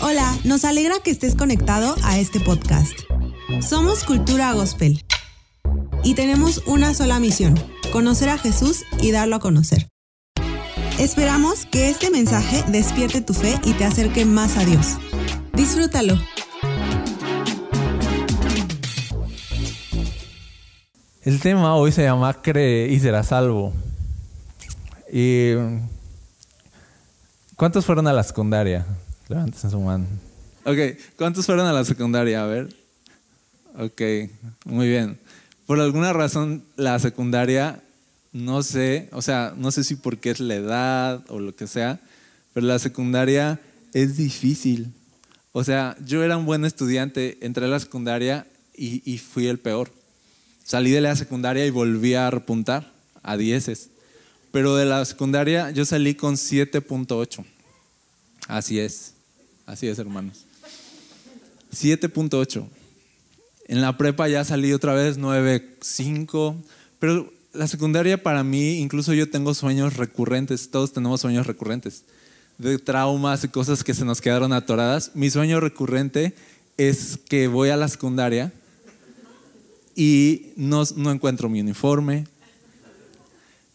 Hola, 0.00 0.36
nos 0.44 0.64
alegra 0.64 0.96
que 1.02 1.10
estés 1.10 1.34
conectado 1.34 1.94
a 2.02 2.18
este 2.18 2.40
podcast. 2.40 2.92
Somos 3.66 4.04
Cultura 4.04 4.52
Gospel 4.52 5.04
y 6.04 6.14
tenemos 6.14 6.62
una 6.66 6.92
sola 6.92 7.18
misión, 7.18 7.54
conocer 7.92 8.28
a 8.28 8.38
Jesús 8.38 8.84
y 9.00 9.10
darlo 9.10 9.36
a 9.36 9.40
conocer. 9.40 9.88
Esperamos 10.98 11.66
que 11.66 11.88
este 11.88 12.10
mensaje 12.10 12.62
despierte 12.68 13.20
tu 13.22 13.32
fe 13.32 13.58
y 13.64 13.72
te 13.72 13.84
acerque 13.84 14.24
más 14.24 14.56
a 14.56 14.64
Dios. 14.64 14.98
Disfrútalo. 15.54 16.18
El 21.22 21.40
tema 21.40 21.76
hoy 21.76 21.92
se 21.92 22.02
llama 22.02 22.42
Cree 22.42 22.88
y 22.88 23.00
será 23.00 23.22
salvo. 23.22 23.72
Y, 25.12 25.52
¿Cuántos 27.56 27.86
fueron 27.86 28.08
a 28.08 28.12
la 28.12 28.24
secundaria? 28.24 28.84
Levanten 29.32 29.70
su 29.70 29.80
mano. 29.80 30.04
Ok, 30.66 30.76
¿cuántos 31.16 31.46
fueron 31.46 31.66
a 31.66 31.72
la 31.72 31.86
secundaria? 31.86 32.44
A 32.44 32.46
ver. 32.46 32.68
Ok, 33.78 34.02
muy 34.66 34.88
bien. 34.88 35.18
Por 35.64 35.80
alguna 35.80 36.12
razón, 36.12 36.62
la 36.76 36.98
secundaria, 36.98 37.82
no 38.34 38.62
sé, 38.62 39.08
o 39.12 39.22
sea, 39.22 39.54
no 39.56 39.70
sé 39.70 39.84
si 39.84 39.96
porque 39.96 40.30
es 40.30 40.40
la 40.40 40.56
edad 40.56 41.24
o 41.28 41.38
lo 41.38 41.56
que 41.56 41.66
sea, 41.66 41.98
pero 42.52 42.66
la 42.66 42.78
secundaria 42.78 43.58
es 43.94 44.18
difícil. 44.18 44.92
O 45.52 45.64
sea, 45.64 45.96
yo 46.04 46.22
era 46.22 46.36
un 46.36 46.44
buen 46.44 46.66
estudiante, 46.66 47.38
entré 47.40 47.64
a 47.64 47.68
la 47.68 47.80
secundaria 47.80 48.46
y, 48.76 49.02
y 49.10 49.16
fui 49.16 49.46
el 49.46 49.58
peor. 49.58 49.90
Salí 50.62 50.90
de 50.90 51.00
la 51.00 51.16
secundaria 51.16 51.64
y 51.64 51.70
volví 51.70 52.12
a 52.12 52.30
repuntar 52.30 52.92
a 53.22 53.38
dieces. 53.38 53.88
Pero 54.50 54.76
de 54.76 54.84
la 54.84 55.02
secundaria 55.06 55.70
yo 55.70 55.86
salí 55.86 56.16
con 56.16 56.34
7.8. 56.34 57.46
Así 58.48 58.78
es, 58.78 59.14
así 59.66 59.88
es 59.88 59.98
hermanos. 59.98 60.44
7.8. 61.72 62.66
En 63.68 63.80
la 63.80 63.96
prepa 63.96 64.28
ya 64.28 64.44
salí 64.44 64.72
otra 64.72 64.94
vez 64.94 65.18
9.5. 65.18 66.56
Pero 66.98 67.32
la 67.52 67.66
secundaria 67.66 68.22
para 68.22 68.44
mí, 68.44 68.78
incluso 68.78 69.12
yo 69.14 69.28
tengo 69.28 69.54
sueños 69.54 69.96
recurrentes, 69.96 70.70
todos 70.70 70.92
tenemos 70.92 71.20
sueños 71.20 71.46
recurrentes, 71.46 72.04
de 72.58 72.78
traumas 72.78 73.44
y 73.44 73.48
cosas 73.48 73.84
que 73.84 73.94
se 73.94 74.04
nos 74.04 74.20
quedaron 74.20 74.52
atoradas. 74.52 75.12
Mi 75.14 75.30
sueño 75.30 75.60
recurrente 75.60 76.34
es 76.76 77.18
que 77.28 77.48
voy 77.48 77.70
a 77.70 77.76
la 77.76 77.88
secundaria 77.88 78.52
y 79.94 80.52
no, 80.56 80.82
encuentro 81.10 81.48
mi 81.48 81.60
uniforme, 81.60 82.26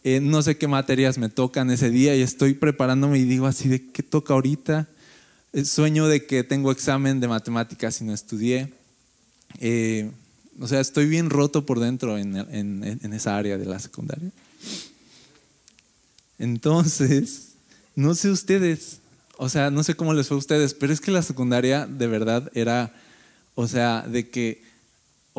eh, 0.04 0.20
no 0.22 0.42
sé 0.42 0.58
qué 0.58 0.68
materias 0.68 1.18
me 1.18 1.30
tocan 1.30 1.70
ese 1.70 1.90
día 1.90 2.16
y 2.16 2.22
estoy 2.22 2.54
preparándome 2.54 3.20
y 3.20 3.26
digo 3.26 3.46
así 3.46 3.68
de 3.68 3.92
qué 3.92 4.04
toca 4.04 4.34
ahorita. 4.34 4.88
El 5.54 5.66
sueño 5.66 6.08
de 6.08 6.26
que 6.26 6.44
tengo 6.44 6.72
examen 6.72 7.20
de 7.20 7.28
matemáticas 7.28 8.02
y 8.02 8.04
no 8.04 8.14
estudié. 8.14 8.74
Eh, 9.60 10.12
o 10.60 10.68
sea, 10.68 10.80
estoy 10.80 11.08
bien 11.08 11.30
roto 11.30 11.66
por 11.66 11.80
dentro 11.80 12.18
en, 12.18 12.36
en, 12.36 12.84
en 12.84 13.14
esa 13.14 13.38
área 13.38 13.58
de 13.58 13.66
la 13.66 13.80
secundaria. 13.80 14.32
Entonces, 16.40 17.54
no 17.96 18.14
sé 18.14 18.30
ustedes, 18.30 19.00
o 19.38 19.50
sea, 19.50 19.72
no 19.72 19.84
sé 19.84 19.96
cómo 19.96 20.14
les 20.14 20.28
fue 20.28 20.36
a 20.36 20.40
ustedes, 20.40 20.74
pero 20.74 20.94
es 20.94 21.02
que 21.02 21.12
la 21.12 21.22
secundaria 21.22 21.88
de 21.88 22.08
verdad 22.08 22.52
era, 22.54 22.94
o 23.56 23.68
sea, 23.68 24.02
de 24.08 24.30
que 24.30 24.68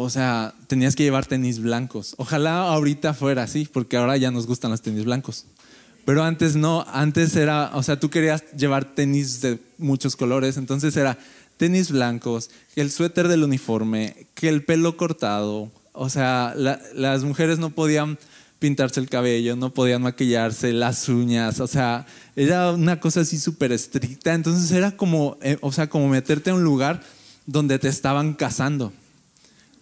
o 0.00 0.10
sea, 0.10 0.54
tenías 0.68 0.94
que 0.94 1.02
llevar 1.02 1.26
tenis 1.26 1.58
blancos. 1.58 2.14
Ojalá 2.18 2.60
ahorita 2.60 3.14
fuera 3.14 3.42
así, 3.42 3.68
porque 3.70 3.96
ahora 3.96 4.16
ya 4.16 4.30
nos 4.30 4.46
gustan 4.46 4.70
los 4.70 4.80
tenis 4.80 5.04
blancos. 5.04 5.46
Pero 6.08 6.24
antes 6.24 6.56
no, 6.56 6.86
antes 6.90 7.36
era, 7.36 7.70
o 7.74 7.82
sea, 7.82 8.00
tú 8.00 8.08
querías 8.08 8.42
llevar 8.56 8.86
tenis 8.86 9.42
de 9.42 9.58
muchos 9.76 10.16
colores, 10.16 10.56
entonces 10.56 10.96
era 10.96 11.18
tenis 11.58 11.90
blancos, 11.90 12.48
el 12.76 12.90
suéter 12.90 13.28
del 13.28 13.44
uniforme, 13.44 14.26
que 14.32 14.48
el 14.48 14.64
pelo 14.64 14.96
cortado. 14.96 15.70
O 15.92 16.08
sea, 16.08 16.54
las 16.56 17.24
mujeres 17.24 17.58
no 17.58 17.68
podían 17.68 18.18
pintarse 18.58 19.00
el 19.00 19.10
cabello, 19.10 19.54
no 19.54 19.74
podían 19.74 20.00
maquillarse, 20.00 20.72
las 20.72 21.10
uñas, 21.10 21.60
o 21.60 21.66
sea, 21.66 22.06
era 22.36 22.72
una 22.72 23.00
cosa 23.00 23.20
así 23.20 23.36
súper 23.36 23.72
estricta. 23.72 24.32
Entonces 24.32 24.70
era 24.70 24.92
como, 24.92 25.36
eh, 25.42 25.58
o 25.60 25.72
sea, 25.72 25.90
como 25.90 26.08
meterte 26.08 26.48
a 26.48 26.54
un 26.54 26.64
lugar 26.64 27.02
donde 27.44 27.78
te 27.78 27.88
estaban 27.88 28.32
casando. 28.32 28.94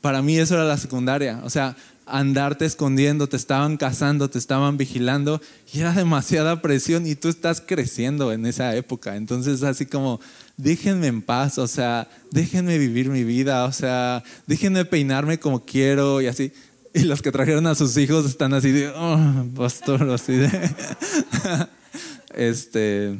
Para 0.00 0.22
mí 0.22 0.36
eso 0.36 0.54
era 0.54 0.64
la 0.64 0.76
secundaria, 0.76 1.40
o 1.44 1.50
sea, 1.50 1.76
andarte 2.06 2.64
escondiendo, 2.64 3.28
te 3.28 3.36
estaban 3.36 3.76
cazando, 3.76 4.30
te 4.30 4.38
estaban 4.38 4.76
vigilando 4.76 5.40
y 5.72 5.80
era 5.80 5.92
demasiada 5.92 6.62
presión 6.62 7.06
y 7.06 7.16
tú 7.16 7.28
estás 7.28 7.60
creciendo 7.60 8.32
en 8.32 8.46
esa 8.46 8.74
época. 8.76 9.16
Entonces 9.16 9.64
así 9.64 9.86
como, 9.86 10.20
déjenme 10.56 11.08
en 11.08 11.20
paz, 11.20 11.58
o 11.58 11.66
sea, 11.66 12.08
déjenme 12.30 12.78
vivir 12.78 13.08
mi 13.10 13.24
vida, 13.24 13.64
o 13.64 13.72
sea, 13.72 14.22
déjenme 14.46 14.84
peinarme 14.84 15.38
como 15.38 15.64
quiero 15.64 16.22
y 16.22 16.28
así. 16.28 16.52
Y 16.94 17.00
los 17.00 17.20
que 17.20 17.32
trajeron 17.32 17.66
a 17.66 17.74
sus 17.74 17.96
hijos 17.98 18.24
están 18.24 18.54
así 18.54 18.70
de, 18.70 18.88
oh, 18.88 19.44
pastor, 19.54 20.08
así 20.10 20.32
de... 20.32 20.48
este, 22.34 23.18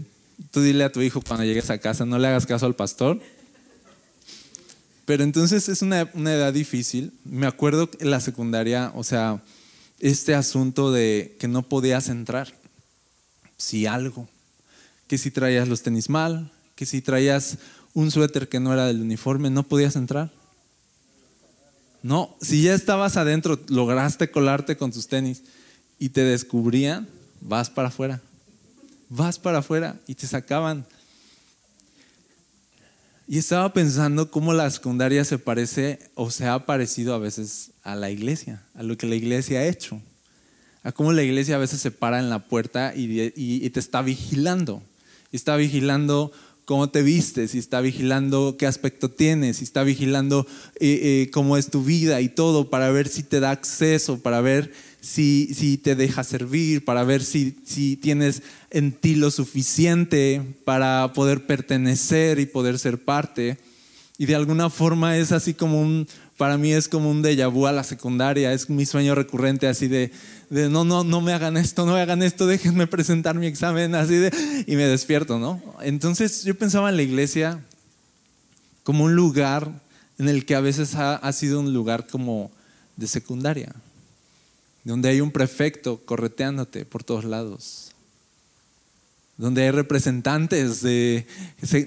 tú 0.51 0.63
dile 0.63 0.85
a 0.85 0.93
tu 0.93 1.03
hijo 1.03 1.21
cuando 1.21 1.45
llegues 1.45 1.69
a 1.71 1.79
casa, 1.79 2.07
no 2.07 2.19
le 2.19 2.29
hagas 2.29 2.47
caso 2.47 2.65
al 2.67 2.77
pastor 2.77 3.21
pero 5.07 5.23
entonces 5.23 5.69
es 5.69 5.83
una, 5.83 6.01
edad 6.01 6.53
difícil. 6.53 7.13
Me 7.25 7.47
acuerdo 7.47 7.89
en 8.01 8.11
la 8.11 8.21
secundaria, 8.21 8.93
o 8.97 9.05
sea, 9.05 9.41
este 10.01 10.35
asunto 10.35 10.93
de 10.93 11.37
que 11.39 11.47
no 11.47 11.63
podías 11.63 12.09
entrar. 12.09 12.53
Si 13.57 13.87
algo. 13.87 14.29
Que 15.07 15.17
si 15.17 15.31
traías 15.31 15.69
los 15.69 15.83
tenis 15.83 16.11
mal, 16.11 16.51
que 16.75 16.87
si 16.87 17.01
traías 17.01 17.59
un 17.95 18.11
suéter 18.11 18.49
que 18.49 18.59
no 18.59 18.73
era 18.73 18.87
del 18.87 19.01
uniforme, 19.01 19.49
no 19.49 19.63
podías 19.63 19.95
entrar. 19.95 20.33
No, 22.03 22.37
si 22.43 22.63
ya 22.63 22.75
estabas 22.75 23.17
adentro, 23.17 23.61
lograste 23.69 24.31
colarte 24.33 24.77
con 24.77 24.91
tus 24.91 25.07
tenis 25.07 25.45
y 26.01 26.09
te 26.09 26.23
descubrían, 26.23 27.09
vas 27.41 27.71
para 27.71 27.89
afuera. 27.89 28.21
Vas 29.09 29.39
para 29.39 29.59
afuera 29.59 30.01
y 30.09 30.17
te 30.17 30.27
sacaban. 30.27 30.85
Y 33.29 33.39
estaba 33.39 33.73
pensando 33.73 34.31
cómo 34.31 34.53
la 34.53 34.71
secundaria 34.71 35.25
se 35.25 35.39
parece 35.39 35.99
o 36.15 36.31
se 36.31 36.47
ha 36.47 36.65
parecido 36.65 37.13
a 37.13 37.19
veces 37.19 37.73
a 37.83 37.97
la 37.97 38.11
iglesia, 38.11 38.63
a 38.75 38.85
lo 38.85 38.97
que 38.97 39.09
la 39.09 39.17
iglesia 39.17 39.61
ha 39.61 39.67
hecho, 39.67 40.01
a 40.85 40.93
cómo 40.93 41.13
la 41.13 41.25
iglesia 41.25 41.57
a 41.57 41.59
veces 41.59 41.81
se 41.81 41.91
para 41.91 42.21
en 42.21 42.31
la 42.31 42.45
puerta 42.45 42.93
y, 42.95 43.69
te 43.71 43.81
está 43.81 44.03
vigilando. 44.03 44.81
Está 45.33 45.57
vigilando 45.57 46.31
cómo 46.67 46.89
te 46.91 47.03
vistes, 47.03 47.57
está 47.57 47.81
vigilando 47.81 48.57
qué 48.57 48.67
aspecto 48.67 49.11
tienes, 49.11 49.61
está 49.61 49.83
vigilando 49.83 50.47
eh, 50.79 51.01
eh, 51.03 51.31
cómo 51.33 51.57
es 51.57 51.69
tu 51.69 51.83
vida 51.83 52.21
y 52.21 52.29
todo 52.29 52.71
para 52.71 52.93
ver 52.93 53.09
si 53.09 53.25
te 53.25 53.41
da 53.41 53.51
acceso, 53.51 54.21
para 54.21 54.41
ver 54.41 54.73
si, 55.07 55.55
si 55.55 55.79
te 55.79 55.95
deja 55.95 56.25
servir, 56.25 56.85
para 56.85 57.05
ver 57.05 57.23
si, 57.23 57.57
si 57.65 57.97
tienes 57.97 58.43
en 58.71 58.91
ti 58.91 59.15
lo 59.15 59.31
suficiente 59.31 60.43
para 60.65 61.13
poder 61.15 61.47
pertenecer 61.47 62.41
y 62.41 62.47
poder 62.47 62.79
ser 62.79 62.99
parte. 62.99 63.57
Y 64.19 64.27
de 64.27 64.35
alguna 64.35 64.69
forma 64.69 65.17
es 65.17 65.31
así 65.31 65.55
como 65.55 65.81
un, 65.81 66.09
para 66.37 66.59
mí 66.59 66.73
es 66.73 66.89
como 66.89 67.09
un 67.09 67.23
déjà 67.23 67.49
vu 67.49 67.69
a 67.69 67.73
la 67.73 67.85
secundaria, 67.85 68.53
es 68.53 68.69
mi 68.69 68.85
sueño 68.85 69.15
recurrente 69.15 69.69
así 69.69 69.87
de, 69.87 70.11
de, 70.51 70.69
no, 70.69 70.85
no, 70.85 71.05
no 71.05 71.21
me 71.21 71.33
hagan 71.33 71.57
esto, 71.57 71.87
no 71.87 71.95
me 71.95 72.01
hagan 72.01 72.23
esto, 72.23 72.47
déjenme 72.49 72.89
presentar 72.89 73.37
mi 73.37 73.47
examen, 73.47 73.95
así 73.95 74.17
de, 74.17 74.65
y 74.67 74.75
me 74.75 74.87
despierto, 74.87 75.39
¿no? 75.39 75.63
Entonces 75.83 76.43
yo 76.43 76.57
pensaba 76.57 76.91
en 76.91 76.97
la 76.97 77.03
iglesia 77.03 77.61
como 78.83 79.05
un 79.05 79.15
lugar 79.15 79.71
en 80.19 80.29
el 80.29 80.45
que 80.47 80.57
a 80.57 80.61
veces 80.61 80.97
ha 80.97 81.33
sido 81.33 81.61
un 81.61 81.73
lugar 81.73 82.09
como 82.09 82.51
de 82.97 83.07
secundaria 83.07 83.73
donde 84.87 85.09
hay 85.09 85.21
un 85.21 85.33
prefecto 85.33 86.01
correteándote 86.05 86.85
por 86.85 87.03
todos 87.03 87.25
lados, 87.25 87.91
donde 89.37 89.65
hay 89.65 89.73
representantes 89.73 90.81
de, 90.81 91.27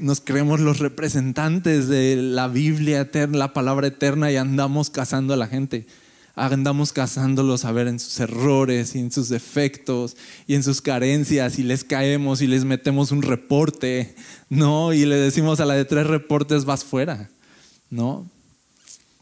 nos 0.02 0.20
creemos 0.20 0.60
los 0.60 0.80
representantes 0.80 1.88
de 1.88 2.18
la 2.18 2.50
Biblia 2.50 3.00
eterna, 3.00 3.38
la 3.38 3.54
palabra 3.54 3.88
eterna 3.88 4.34
y 4.34 4.36
andamos 4.36 4.90
cazando 4.90 5.34
a 5.34 5.38
la 5.38 5.48
gente. 5.48 5.88
Andamos 6.36 6.94
cazándolos 6.94 7.66
a 7.66 7.72
ver 7.72 7.88
en 7.88 8.00
sus 8.00 8.20
errores 8.20 8.96
y 8.96 9.00
en 9.00 9.12
sus 9.12 9.30
defectos 9.30 10.16
y 10.46 10.56
en 10.56 10.64
sus 10.64 10.82
carencias 10.82 11.58
y 11.58 11.64
les 11.64 11.84
caemos 11.84 12.42
y 12.42 12.48
les 12.48 12.66
metemos 12.66 13.12
un 13.12 13.22
reporte, 13.22 14.16
¿no? 14.50 14.94
Y 14.94 15.06
le 15.06 15.16
decimos 15.16 15.60
a 15.60 15.66
la 15.66 15.74
de 15.74 15.86
tres 15.86 16.08
reportes 16.08 16.66
vas 16.66 16.84
fuera, 16.86 17.30
¿no? 17.90 18.30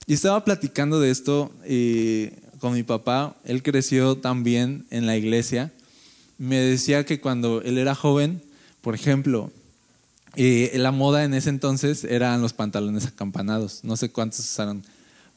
Y 0.05 0.13
estaba 0.13 0.43
platicando 0.45 0.99
de 0.99 1.09
esto 1.09 1.51
eh, 1.63 2.33
con 2.59 2.73
mi 2.73 2.83
papá, 2.83 3.35
él 3.43 3.63
creció 3.63 4.17
también 4.17 4.85
en 4.89 5.05
la 5.05 5.17
iglesia. 5.17 5.71
Me 6.37 6.57
decía 6.57 7.05
que 7.05 7.19
cuando 7.19 7.61
él 7.61 7.77
era 7.77 7.95
joven, 7.95 8.41
por 8.81 8.95
ejemplo, 8.95 9.51
eh, 10.35 10.71
la 10.75 10.91
moda 10.91 11.23
en 11.23 11.33
ese 11.33 11.49
entonces 11.49 12.03
eran 12.03 12.41
los 12.41 12.53
pantalones 12.53 13.05
acampanados. 13.05 13.79
No 13.83 13.97
sé 13.97 14.09
cuántos 14.09 14.39
usaron 14.39 14.83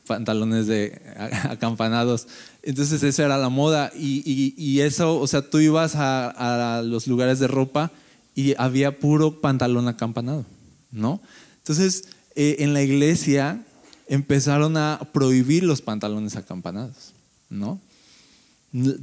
pantalones 0.07 0.67
de 0.67 1.01
acampanados. 1.49 2.27
Entonces 2.63 3.03
esa 3.03 3.25
era 3.25 3.39
la 3.39 3.49
moda 3.49 3.91
y, 3.97 4.81
eso, 4.81 5.19
o 5.19 5.27
sea, 5.27 5.43
tú 5.43 5.59
ibas 5.59 5.95
a, 5.97 6.83
los 6.85 7.07
lugares 7.07 7.39
de 7.39 7.49
ropa 7.49 7.91
y 8.35 8.55
había 8.59 8.99
puro 8.99 9.41
pantalón 9.41 9.89
acampanado. 9.89 10.45
¿no? 10.93 11.21
Entonces, 11.59 12.05
eh, 12.35 12.57
en 12.59 12.75
la 12.75 12.83
iglesia 12.83 13.65
empezaron 14.11 14.77
a 14.77 15.01
prohibir 15.13 15.63
los 15.63 15.81
pantalones 15.81 16.37
acampanados, 16.37 17.15
¿no? 17.49 17.81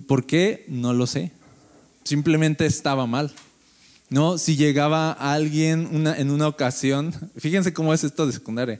¿Por 0.05 0.25
qué? 0.25 0.65
No 0.67 0.93
lo 0.93 1.07
sé. 1.07 1.31
Simplemente 2.03 2.65
estaba 2.65 3.07
mal. 3.07 3.31
¿No? 4.09 4.37
Si 4.37 4.55
llegaba 4.55 5.11
alguien 5.11 5.89
en 6.17 6.31
una 6.31 6.47
ocasión, 6.47 7.13
fíjense 7.37 7.73
cómo 7.73 7.93
es 7.93 8.03
esto 8.03 8.25
de 8.25 8.33
secundaria. 8.33 8.79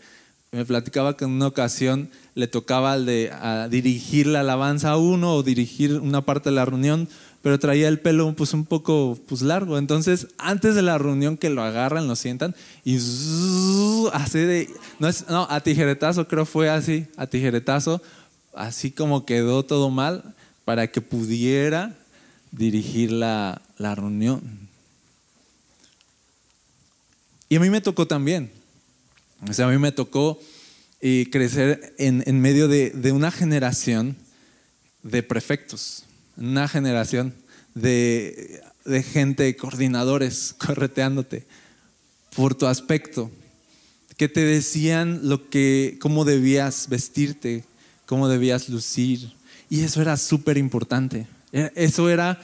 Me 0.52 0.64
platicaba 0.64 1.18
que 1.18 1.26
en 1.26 1.32
una 1.32 1.48
ocasión 1.48 2.10
le 2.36 2.48
tocaba 2.48 2.94
a 2.94 3.68
dirigir 3.68 4.28
la 4.28 4.42
alabanza 4.42 4.92
a 4.92 4.98
uno 4.98 5.34
o 5.34 5.44
dirigir 5.44 5.96
una 5.96 6.22
parte 6.22 6.50
de 6.50 6.56
la 6.56 6.66
reunión, 6.66 7.10
pero 7.48 7.60
traía 7.60 7.88
el 7.88 8.02
pelo 8.02 8.34
pues 8.36 8.54
un 8.54 8.66
poco 8.66 9.18
pues 9.26 9.42
largo. 9.42 9.78
Entonces, 9.78 10.28
antes 10.38 10.76
de 10.76 10.82
la 10.82 10.98
reunión 10.98 11.38
que 11.38 11.50
lo 11.50 11.64
agarran, 11.64 12.06
lo 12.06 12.18
sientan 12.18 12.54
y 12.84 12.98
así 14.12 14.40
de 14.40 14.70
no, 15.00 15.48
a 15.50 15.62
tijeretazo 15.62 16.28
creo 16.28 16.46
fue 16.46 16.70
así, 16.70 17.08
a 17.16 17.26
tijeretazo, 17.26 18.02
así 18.54 18.92
como 18.92 19.26
quedó 19.26 19.64
todo 19.64 19.90
mal 19.90 20.36
para 20.66 20.88
que 20.88 21.00
pudiera 21.00 21.96
dirigir 22.52 23.14
la, 23.14 23.62
la 23.78 23.96
reunión. 23.96 24.42
Y 27.48 27.56
a 27.56 27.62
mí 27.62 27.70
me 27.70 27.80
tocó 27.80 28.08
también. 28.08 28.52
O 29.50 29.54
sea, 29.54 29.68
a 29.68 29.70
mí 29.70 29.78
me 29.78 29.94
tocó 29.94 30.38
eh, 31.00 31.30
crecer 31.32 31.96
en, 31.98 32.26
en 32.28 32.42
medio 32.42 32.68
de, 32.68 32.90
de, 32.90 33.14
una 33.14 33.32
generación 33.32 34.18
de 35.02 35.24
prefectos, 35.24 36.04
una 36.38 36.68
generación 36.68 37.34
de, 37.74 38.62
de 38.86 39.04
gente, 39.04 39.56
coordinadores, 39.56 40.54
correteándote 40.58 41.46
por 42.36 42.56
tu 42.56 42.68
aspecto, 42.68 43.32
que 44.16 44.30
te 44.30 44.42
decían 44.42 45.22
lo 45.24 45.50
que, 45.50 45.98
cómo 46.00 46.26
debías 46.26 46.88
vestirte, 46.90 47.64
cómo 48.06 48.28
debías 48.28 48.70
lucir. 48.70 49.34
Y 49.70 49.82
eso 49.82 50.02
era 50.02 50.18
súper 50.18 50.58
importante. 50.58 51.28
E, 51.52 51.72
eso 51.76 52.10
era 52.10 52.40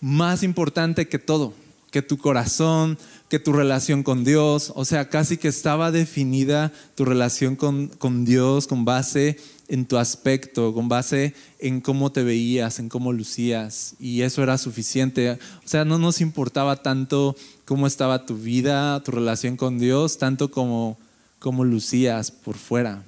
más 0.00 0.42
importante 0.42 1.08
que 1.08 1.18
todo, 1.18 1.54
que 1.90 2.02
tu 2.02 2.18
corazón, 2.18 2.98
que 3.28 3.38
tu 3.38 3.52
relación 3.52 4.02
con 4.02 4.24
Dios. 4.24 4.72
O 4.74 4.84
sea, 4.84 5.08
casi 5.08 5.36
que 5.36 5.48
estaba 5.48 5.90
definida 5.90 6.72
tu 6.94 7.04
relación 7.04 7.56
con, 7.56 7.88
con 7.88 8.24
Dios 8.24 8.66
con 8.66 8.84
base 8.84 9.38
en 9.72 9.86
tu 9.86 9.96
aspecto, 9.96 10.74
con 10.74 10.90
base 10.90 11.32
en 11.58 11.80
cómo 11.80 12.12
te 12.12 12.22
veías, 12.22 12.78
en 12.78 12.90
cómo 12.90 13.10
lucías. 13.10 13.94
Y 13.98 14.20
eso 14.20 14.42
era 14.42 14.58
suficiente. 14.58 15.30
O 15.30 15.38
sea, 15.64 15.86
no 15.86 15.96
nos 15.96 16.20
importaba 16.20 16.82
tanto 16.82 17.34
cómo 17.64 17.86
estaba 17.86 18.26
tu 18.26 18.36
vida, 18.36 19.02
tu 19.02 19.12
relación 19.12 19.56
con 19.56 19.78
Dios, 19.78 20.18
tanto 20.18 20.50
como 20.50 20.98
cómo 21.38 21.64
lucías 21.64 22.30
por 22.30 22.58
fuera. 22.58 23.02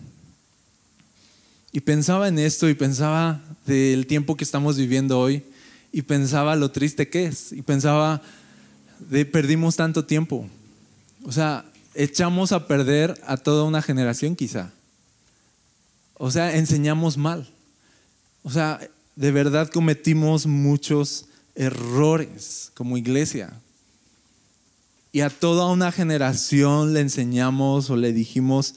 Y 1.70 1.80
pensaba 1.80 2.28
en 2.28 2.38
esto 2.38 2.66
y 2.70 2.74
pensaba 2.74 3.42
del 3.66 4.06
tiempo 4.06 4.34
que 4.34 4.44
estamos 4.44 4.78
viviendo 4.78 5.20
hoy 5.20 5.44
y 5.92 6.00
pensaba 6.00 6.56
lo 6.56 6.70
triste 6.70 7.10
que 7.10 7.26
es 7.26 7.52
y 7.52 7.60
pensaba 7.60 8.22
de 9.10 9.26
perdimos 9.26 9.76
tanto 9.76 10.06
tiempo. 10.06 10.48
O 11.24 11.32
sea, 11.32 11.66
echamos 11.94 12.52
a 12.52 12.66
perder 12.66 13.20
a 13.26 13.36
toda 13.36 13.64
una 13.64 13.82
generación 13.82 14.34
quizá. 14.34 14.72
O 16.16 16.30
sea, 16.30 16.56
enseñamos 16.56 17.16
mal. 17.16 17.48
O 18.42 18.50
sea, 18.50 18.80
de 19.16 19.30
verdad 19.30 19.70
cometimos 19.70 20.46
muchos 20.46 21.26
errores 21.54 22.70
como 22.74 22.96
iglesia. 22.96 23.52
Y 25.12 25.20
a 25.20 25.30
toda 25.30 25.70
una 25.70 25.92
generación 25.92 26.92
le 26.92 27.00
enseñamos 27.00 27.88
o 27.90 27.96
le 27.96 28.12
dijimos, 28.12 28.74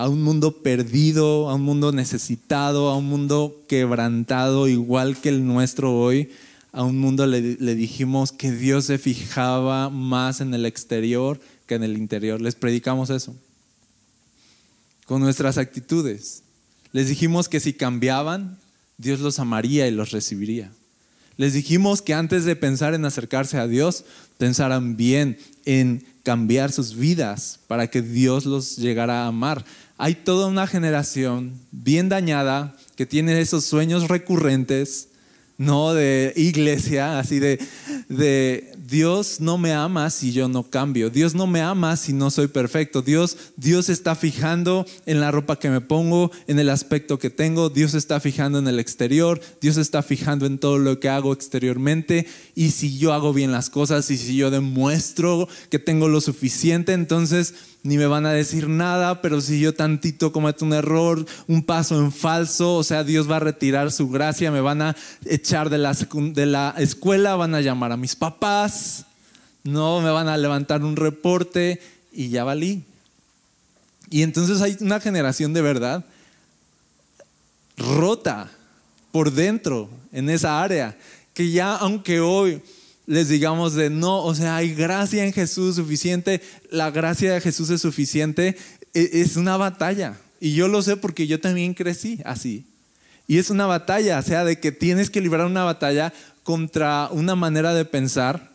a 0.00 0.08
un 0.08 0.22
mundo 0.22 0.62
perdido, 0.62 1.50
a 1.50 1.56
un 1.56 1.62
mundo 1.62 1.92
necesitado, 1.92 2.88
a 2.88 2.96
un 2.96 3.04
mundo 3.04 3.62
quebrantado, 3.68 4.66
igual 4.66 5.20
que 5.20 5.28
el 5.28 5.46
nuestro 5.46 5.94
hoy. 5.94 6.30
A 6.72 6.84
un 6.84 6.98
mundo 6.98 7.26
le, 7.26 7.40
dijimos 7.74 8.32
que 8.32 8.50
Dios 8.50 8.86
se 8.86 8.96
fijaba 8.96 9.90
más 9.90 10.40
en 10.40 10.54
el 10.54 10.64
exterior 10.64 11.38
que 11.66 11.74
en 11.74 11.82
el 11.82 11.98
interior. 11.98 12.40
Les 12.40 12.54
predicamos 12.54 13.10
eso. 13.10 13.36
Con 15.04 15.20
nuestras 15.20 15.58
actitudes. 15.58 16.44
Les 16.92 17.08
dijimos 17.08 17.48
que 17.48 17.60
si 17.60 17.72
cambiaban, 17.72 18.58
Dios 18.98 19.20
los 19.20 19.38
amaría 19.38 19.86
y 19.86 19.90
los 19.90 20.10
recibiría. 20.10 20.70
Les 21.36 21.54
dijimos 21.54 22.02
que 22.02 22.14
antes 22.14 22.44
de 22.44 22.56
pensar 22.56 22.94
en 22.94 23.04
acercarse 23.04 23.58
a 23.58 23.66
Dios, 23.66 24.04
pensaran 24.38 24.96
bien 24.96 25.38
en 25.64 26.04
cambiar 26.22 26.70
sus 26.70 26.96
vidas 26.96 27.60
para 27.66 27.88
que 27.88 28.02
Dios 28.02 28.44
los 28.44 28.76
llegara 28.76 29.24
a 29.24 29.28
amar 29.28 29.64
hay 30.02 30.14
toda 30.14 30.46
una 30.46 30.66
generación 30.66 31.52
bien 31.72 32.08
dañada 32.08 32.74
que 32.96 33.04
tiene 33.04 33.38
esos 33.38 33.66
sueños 33.66 34.08
recurrentes, 34.08 35.08
¿no? 35.58 35.92
De 35.92 36.32
iglesia, 36.36 37.18
así 37.18 37.38
de, 37.38 37.60
de 38.08 38.72
Dios 38.90 39.40
no 39.40 39.56
me 39.56 39.72
ama 39.72 40.10
si 40.10 40.32
yo 40.32 40.48
no 40.48 40.64
cambio. 40.64 41.10
Dios 41.10 41.32
no 41.32 41.46
me 41.46 41.60
ama 41.60 41.96
si 41.96 42.12
no 42.12 42.28
soy 42.28 42.48
perfecto. 42.48 43.02
Dios, 43.02 43.36
Dios 43.56 43.88
está 43.88 44.16
fijando 44.16 44.84
en 45.06 45.20
la 45.20 45.30
ropa 45.30 45.60
que 45.60 45.70
me 45.70 45.80
pongo, 45.80 46.32
en 46.48 46.58
el 46.58 46.68
aspecto 46.68 47.16
que 47.20 47.30
tengo. 47.30 47.70
Dios 47.70 47.94
está 47.94 48.18
fijando 48.18 48.58
en 48.58 48.66
el 48.66 48.80
exterior. 48.80 49.40
Dios 49.60 49.76
está 49.76 50.02
fijando 50.02 50.44
en 50.44 50.58
todo 50.58 50.78
lo 50.78 50.98
que 50.98 51.08
hago 51.08 51.32
exteriormente. 51.32 52.26
Y 52.56 52.72
si 52.72 52.98
yo 52.98 53.12
hago 53.12 53.32
bien 53.32 53.52
las 53.52 53.70
cosas 53.70 54.10
y 54.10 54.18
si 54.18 54.34
yo 54.34 54.50
demuestro 54.50 55.48
que 55.70 55.78
tengo 55.78 56.08
lo 56.08 56.20
suficiente, 56.20 56.92
entonces 56.92 57.54
ni 57.82 57.96
me 57.96 58.06
van 58.06 58.26
a 58.26 58.32
decir 58.32 58.68
nada, 58.68 59.22
pero 59.22 59.40
si 59.40 59.60
yo 59.60 59.74
tantito 59.74 60.32
cometo 60.32 60.64
un 60.64 60.74
error, 60.74 61.24
un 61.46 61.62
paso 61.62 61.98
en 61.98 62.12
falso, 62.12 62.76
o 62.76 62.84
sea, 62.84 63.04
Dios 63.04 63.30
va 63.30 63.36
a 63.36 63.40
retirar 63.40 63.90
su 63.90 64.08
gracia, 64.08 64.50
me 64.50 64.60
van 64.60 64.82
a 64.82 64.96
echar 65.24 65.70
de 65.70 65.78
la, 65.78 65.94
de 65.94 66.46
la 66.46 66.74
escuela, 66.76 67.36
van 67.36 67.54
a 67.54 67.60
llamar 67.60 67.92
a 67.92 67.96
mis 67.96 68.16
papás, 68.16 69.06
no, 69.64 70.00
me 70.00 70.10
van 70.10 70.28
a 70.28 70.36
levantar 70.36 70.84
un 70.84 70.96
reporte 70.96 71.80
y 72.12 72.28
ya 72.28 72.44
valí. 72.44 72.84
Y 74.10 74.22
entonces 74.22 74.60
hay 74.60 74.76
una 74.80 75.00
generación 75.00 75.52
de 75.52 75.62
verdad 75.62 76.04
rota 77.76 78.50
por 79.12 79.32
dentro 79.32 79.88
en 80.12 80.28
esa 80.28 80.62
área, 80.62 80.96
que 81.32 81.50
ya 81.50 81.76
aunque 81.76 82.20
hoy 82.20 82.62
les 83.06 83.28
digamos 83.28 83.74
de 83.74 83.90
no, 83.90 84.22
o 84.22 84.34
sea, 84.34 84.56
hay 84.56 84.74
gracia 84.74 85.24
en 85.24 85.32
Jesús 85.32 85.76
suficiente, 85.76 86.40
la 86.70 86.90
gracia 86.90 87.32
de 87.32 87.40
Jesús 87.40 87.70
es 87.70 87.80
suficiente, 87.80 88.56
e, 88.94 89.10
es 89.14 89.36
una 89.36 89.56
batalla. 89.56 90.18
Y 90.40 90.54
yo 90.54 90.68
lo 90.68 90.82
sé 90.82 90.96
porque 90.96 91.26
yo 91.26 91.40
también 91.40 91.74
crecí 91.74 92.20
así. 92.24 92.66
Y 93.26 93.38
es 93.38 93.50
una 93.50 93.66
batalla, 93.66 94.18
o 94.18 94.22
sea, 94.22 94.44
de 94.44 94.58
que 94.58 94.72
tienes 94.72 95.10
que 95.10 95.20
librar 95.20 95.46
una 95.46 95.64
batalla 95.64 96.12
contra 96.42 97.08
una 97.12 97.36
manera 97.36 97.74
de 97.74 97.84
pensar 97.84 98.50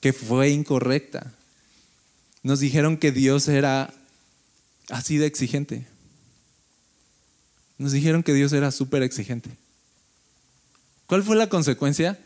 que 0.00 0.12
fue 0.12 0.50
incorrecta. 0.50 1.32
Nos 2.42 2.60
dijeron 2.60 2.96
que 2.96 3.10
Dios 3.10 3.48
era 3.48 3.92
así 4.90 5.16
de 5.16 5.26
exigente. 5.26 5.86
Nos 7.78 7.92
dijeron 7.92 8.22
que 8.22 8.32
Dios 8.32 8.52
era 8.52 8.70
súper 8.70 9.02
exigente. 9.02 9.50
¿Cuál 11.06 11.22
fue 11.22 11.36
la 11.36 11.48
consecuencia? 11.48 12.18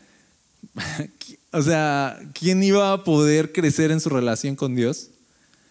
O 1.53 1.61
sea, 1.61 2.17
¿quién 2.33 2.63
iba 2.63 2.93
a 2.93 3.03
poder 3.03 3.51
crecer 3.51 3.91
en 3.91 3.99
su 3.99 4.09
relación 4.09 4.55
con 4.55 4.73
Dios 4.75 5.09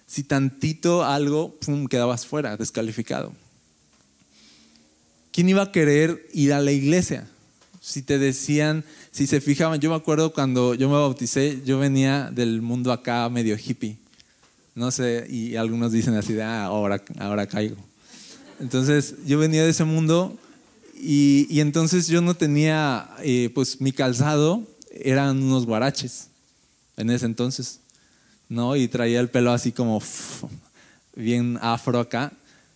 si 0.06 0.22
tantito 0.24 1.04
algo 1.04 1.54
pum, 1.54 1.86
quedabas 1.86 2.26
fuera, 2.26 2.56
descalificado? 2.58 3.32
¿Quién 5.32 5.48
iba 5.48 5.62
a 5.62 5.72
querer 5.72 6.28
ir 6.34 6.52
a 6.52 6.60
la 6.60 6.72
iglesia? 6.72 7.26
Si 7.80 8.02
te 8.02 8.18
decían, 8.18 8.84
si 9.10 9.26
se 9.26 9.40
fijaban, 9.40 9.80
yo 9.80 9.88
me 9.88 9.96
acuerdo 9.96 10.34
cuando 10.34 10.74
yo 10.74 10.88
me 10.88 10.96
bauticé, 10.96 11.62
yo 11.64 11.78
venía 11.78 12.30
del 12.30 12.60
mundo 12.60 12.92
acá 12.92 13.26
medio 13.30 13.56
hippie, 13.56 13.96
no 14.74 14.90
sé, 14.90 15.26
y 15.30 15.56
algunos 15.56 15.92
dicen 15.92 16.14
así 16.14 16.34
de, 16.34 16.42
ah, 16.42 16.64
ahora, 16.64 17.02
ahora 17.18 17.46
caigo. 17.46 17.76
Entonces 18.60 19.14
yo 19.26 19.38
venía 19.38 19.64
de 19.64 19.70
ese 19.70 19.84
mundo 19.84 20.36
y, 21.00 21.46
y 21.48 21.60
entonces 21.60 22.06
yo 22.08 22.20
no 22.20 22.34
tenía 22.34 23.08
eh, 23.22 23.50
pues 23.54 23.80
mi 23.80 23.92
calzado 23.92 24.66
eran 24.90 25.42
unos 25.42 25.66
guaraches 25.66 26.28
en 26.96 27.10
ese 27.10 27.26
entonces, 27.26 27.80
¿no? 28.48 28.76
Y 28.76 28.88
traía 28.88 29.20
el 29.20 29.30
pelo 29.30 29.52
así 29.52 29.72
como 29.72 30.02
bien 31.14 31.58
afro 31.62 32.00
acá. 32.00 32.32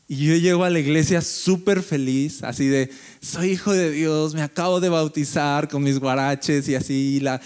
Y 0.07 0.27
yo 0.27 0.37
llego 0.37 0.65
a 0.65 0.71
la 0.71 0.79
iglesia 0.79 1.23
súper 1.23 1.83
feliz, 1.83 2.43
así 2.43 2.67
de, 2.67 2.91
soy 3.23 3.53
hijo 3.53 3.73
de 3.73 3.91
Dios, 3.91 4.35
me 4.35 4.43
acabo 4.43 4.81
de 4.81 4.91
bautizar 4.91 5.69
con 5.69 5.83
mis 5.83 5.99
guaraches 5.99 6.69
y 6.69 6.75
así, 6.75 7.21
la, 7.21 7.41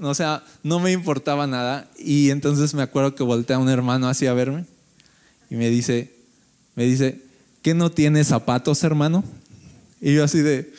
o 0.00 0.14
sea, 0.14 0.44
no 0.62 0.80
me 0.80 0.90
importaba 0.92 1.46
nada. 1.46 1.88
Y 1.98 2.30
entonces 2.30 2.74
me 2.74 2.82
acuerdo 2.82 3.14
que 3.14 3.22
voltea 3.22 3.58
un 3.58 3.68
hermano 3.68 4.08
así 4.08 4.26
a 4.26 4.34
verme 4.34 4.64
y 5.48 5.54
me 5.54 5.70
dice, 5.70 6.12
me 6.74 6.84
dice, 6.84 7.20
¿qué 7.62 7.72
no 7.72 7.90
tienes 7.90 8.28
zapatos, 8.28 8.82
hermano? 8.82 9.24
Y 10.00 10.14
yo 10.14 10.24
así 10.24 10.40
de, 10.40 10.72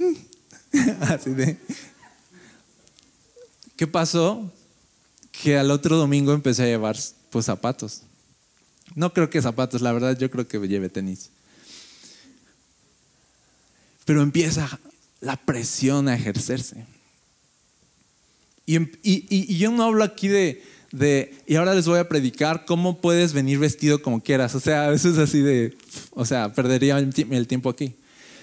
así 1.00 1.30
de, 1.30 1.56
¿Qué 3.80 3.86
pasó? 3.86 4.52
Que 5.32 5.56
al 5.56 5.70
otro 5.70 5.96
domingo 5.96 6.34
empecé 6.34 6.64
a 6.64 6.66
llevar 6.66 6.98
pues 7.30 7.46
zapatos. 7.46 8.02
No 8.94 9.14
creo 9.14 9.30
que 9.30 9.40
zapatos, 9.40 9.80
la 9.80 9.90
verdad 9.90 10.18
yo 10.18 10.30
creo 10.30 10.46
que 10.46 10.58
lleve 10.68 10.90
tenis. 10.90 11.30
Pero 14.04 14.20
empieza 14.20 14.78
la 15.22 15.38
presión 15.38 16.08
a 16.08 16.14
ejercerse. 16.14 16.84
Y, 18.66 18.76
y 19.02 19.56
yo 19.56 19.70
no 19.70 19.84
hablo 19.84 20.04
aquí 20.04 20.28
de, 20.28 20.62
de, 20.92 21.34
y 21.46 21.54
ahora 21.54 21.74
les 21.74 21.86
voy 21.86 22.00
a 22.00 22.08
predicar 22.10 22.66
cómo 22.66 23.00
puedes 23.00 23.32
venir 23.32 23.58
vestido 23.58 24.02
como 24.02 24.22
quieras. 24.22 24.54
O 24.54 24.60
sea, 24.60 24.92
eso 24.92 25.08
es 25.08 25.16
así 25.16 25.40
de, 25.40 25.74
o 26.10 26.26
sea, 26.26 26.52
perdería 26.52 26.98
el 26.98 27.46
tiempo 27.46 27.70
aquí. 27.70 27.94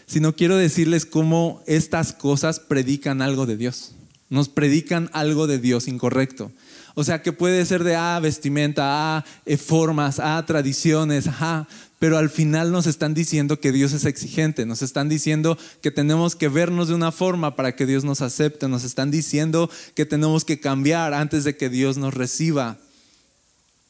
Sino 0.08 0.36
quiero 0.36 0.58
decirles 0.58 1.06
cómo 1.06 1.62
estas 1.68 2.12
cosas 2.12 2.60
predican 2.60 3.22
algo 3.22 3.46
de 3.46 3.56
Dios. 3.56 3.94
Nos 4.30 4.50
predican 4.50 5.10
algo 5.14 5.48
de 5.48 5.60
Dios 5.60 5.88
incorrecto. 5.88 6.52
O 6.96 7.04
sea, 7.04 7.22
que 7.22 7.32
puede 7.32 7.64
ser 7.66 7.84
de 7.84 7.96
ah, 7.96 8.20
vestimenta, 8.20 9.18
ah, 9.18 9.26
formas, 9.58 10.20
ah, 10.20 10.44
tradiciones, 10.48 11.28
ah, 11.28 11.68
pero 12.00 12.18
al 12.18 12.30
final 12.30 12.72
nos 12.72 12.88
están 12.88 13.14
diciendo 13.14 13.60
que 13.60 13.72
Dios 13.72 13.94
es 13.94 14.06
exigente, 14.06 14.66
nos 14.66 14.82
están 14.82 15.10
diciendo 15.10 15.58
que 15.82 15.92
tenemos 15.92 16.36
que 16.36 16.48
vernos 16.48 16.88
de 16.88 16.96
una 16.96 17.12
forma 17.12 17.56
para 17.56 17.76
que 17.76 17.86
Dios 17.86 18.04
nos 18.04 18.22
acepte, 18.22 18.68
nos 18.68 18.84
están 18.84 19.12
diciendo 19.12 19.70
que 19.96 20.06
tenemos 20.06 20.46
que 20.46 20.60
cambiar 20.60 21.14
antes 21.14 21.44
de 21.44 21.56
que 21.56 21.70
Dios 21.70 21.98
nos 21.98 22.14
reciba. 22.14 22.78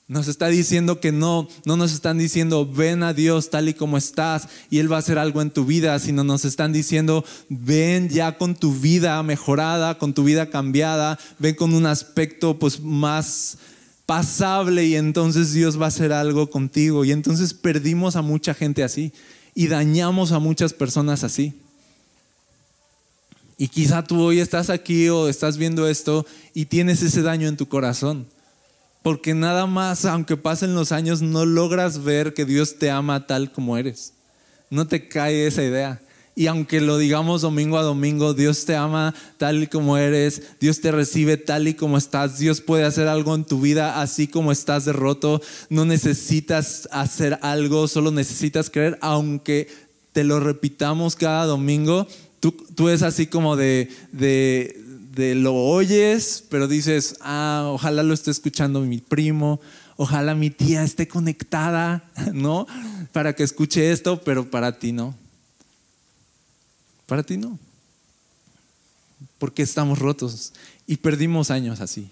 Nos 0.10 0.30
está 0.30 0.48
diciendo 0.48 1.02
que 1.02 1.12
no, 1.12 1.50
no 1.66 1.76
nos 1.76 1.92
están 1.92 2.18
diciendo 2.18 2.66
ven 2.66 3.04
a 3.04 3.14
Dios 3.14 3.50
tal 3.50 3.68
y 3.68 3.74
como 3.74 3.98
estás 3.98 4.48
y 4.70 4.80
Él 4.80 4.90
va 4.90 4.96
a 4.96 5.00
hacer 5.00 5.18
algo 5.18 5.42
en 5.42 5.50
tu 5.50 5.66
vida, 5.66 6.00
sino 6.00 6.24
nos 6.24 6.46
están 6.46 6.72
diciendo 6.72 7.26
ven 7.50 8.08
ya 8.08 8.38
con 8.38 8.56
tu 8.56 8.74
vida 8.74 9.22
mejorada, 9.24 9.98
con 9.98 10.14
tu 10.14 10.24
vida 10.24 10.50
cambiada, 10.50 11.20
ven 11.40 11.56
con 11.56 11.74
un 11.74 11.86
aspecto 11.86 12.58
pues 12.58 12.80
más 12.80 13.58
pasable 14.06 14.86
y 14.86 14.96
entonces 14.96 15.52
Dios 15.52 15.78
va 15.80 15.86
a 15.86 15.90
hacer 15.90 16.14
algo 16.14 16.50
contigo. 16.50 17.04
Y 17.04 17.12
entonces 17.12 17.54
perdimos 17.54 18.16
a 18.16 18.22
mucha 18.22 18.54
gente 18.54 18.86
así 18.86 19.12
y 19.54 19.68
dañamos 19.68 20.32
a 20.32 20.40
muchas 20.40 20.72
personas 20.72 21.26
así. 21.26 21.54
Y 23.58 23.68
quizá 23.68 24.06
tú 24.06 24.22
hoy 24.22 24.40
estás 24.40 24.70
aquí 24.70 25.10
o 25.10 25.28
estás 25.28 25.58
viendo 25.58 25.86
esto 25.86 26.26
y 26.54 26.68
tienes 26.68 27.02
ese 27.02 27.24
daño 27.24 27.50
en 27.50 27.58
tu 27.58 27.68
corazón 27.68 28.26
porque 29.08 29.34
nada 29.34 29.68
más, 29.68 30.04
aunque 30.04 30.36
pasen 30.36 30.76
los 30.76 30.92
años, 30.92 31.22
no 31.22 31.46
logras 31.46 32.04
ver 32.04 32.34
que 32.34 32.44
Dios 32.44 32.78
te 32.78 32.92
ama 32.92 33.26
tal 33.26 33.54
como 33.54 33.78
eres. 33.78 34.12
No 34.70 34.86
te 34.86 35.08
cae 35.08 35.48
esa 35.48 35.64
idea. 35.64 36.02
Y 36.36 36.48
aunque 36.48 36.82
lo 36.82 36.98
digamos 36.98 37.42
domingo 37.42 37.78
a 37.78 37.84
domingo, 37.84 38.34
Dios 38.34 38.66
te 38.66 38.76
ama 38.76 39.16
tal 39.38 39.64
y 39.64 39.68
como 39.68 39.96
eres, 39.98 40.42
Dios 40.60 40.82
te 40.82 40.92
recibe 40.92 41.38
tal 41.38 41.70
y 41.70 41.74
como 41.74 41.98
estás, 41.98 42.38
Dios 42.38 42.60
puede 42.60 42.84
hacer 42.84 43.08
algo 43.08 43.34
en 43.34 43.46
tu 43.46 43.62
vida 43.62 44.02
así 44.02 44.28
como 44.28 44.52
estás 44.52 44.84
derroto. 44.84 45.42
No 45.70 45.86
necesitas 45.86 46.90
hacer 46.92 47.40
algo, 47.44 47.88
solo 47.88 48.12
necesitas 48.12 48.70
creer, 48.70 48.98
aunque 49.00 49.70
te 50.12 50.26
lo 50.26 50.42
repitamos 50.42 51.16
cada 51.16 51.46
domingo. 51.46 52.06
Tú, 52.42 52.52
tú 52.76 52.90
es 52.90 53.04
así 53.04 53.28
como 53.28 53.56
de, 53.56 53.90
de 54.12 54.84
de 55.18 55.34
lo 55.34 55.56
oyes, 55.56 56.44
pero 56.50 56.68
dices, 56.68 57.16
ah, 57.22 57.70
ojalá 57.74 58.04
lo 58.04 58.14
esté 58.14 58.30
escuchando 58.30 58.82
mi 58.82 59.00
primo, 59.00 59.60
ojalá 59.96 60.36
mi 60.36 60.52
tía 60.52 60.84
esté 60.84 61.08
conectada, 61.08 62.08
¿no? 62.34 62.68
Para 63.12 63.34
que 63.34 63.44
escuche 63.44 63.92
esto, 63.92 64.22
pero 64.24 64.50
para 64.50 64.78
ti 64.78 64.92
no. 64.92 65.16
Para 67.08 67.24
ti 67.24 67.38
no. 67.38 67.58
Porque 69.40 69.64
estamos 69.64 69.98
rotos 69.98 70.54
y 70.86 70.98
perdimos 70.98 71.50
años 71.50 71.82
así. 71.82 72.12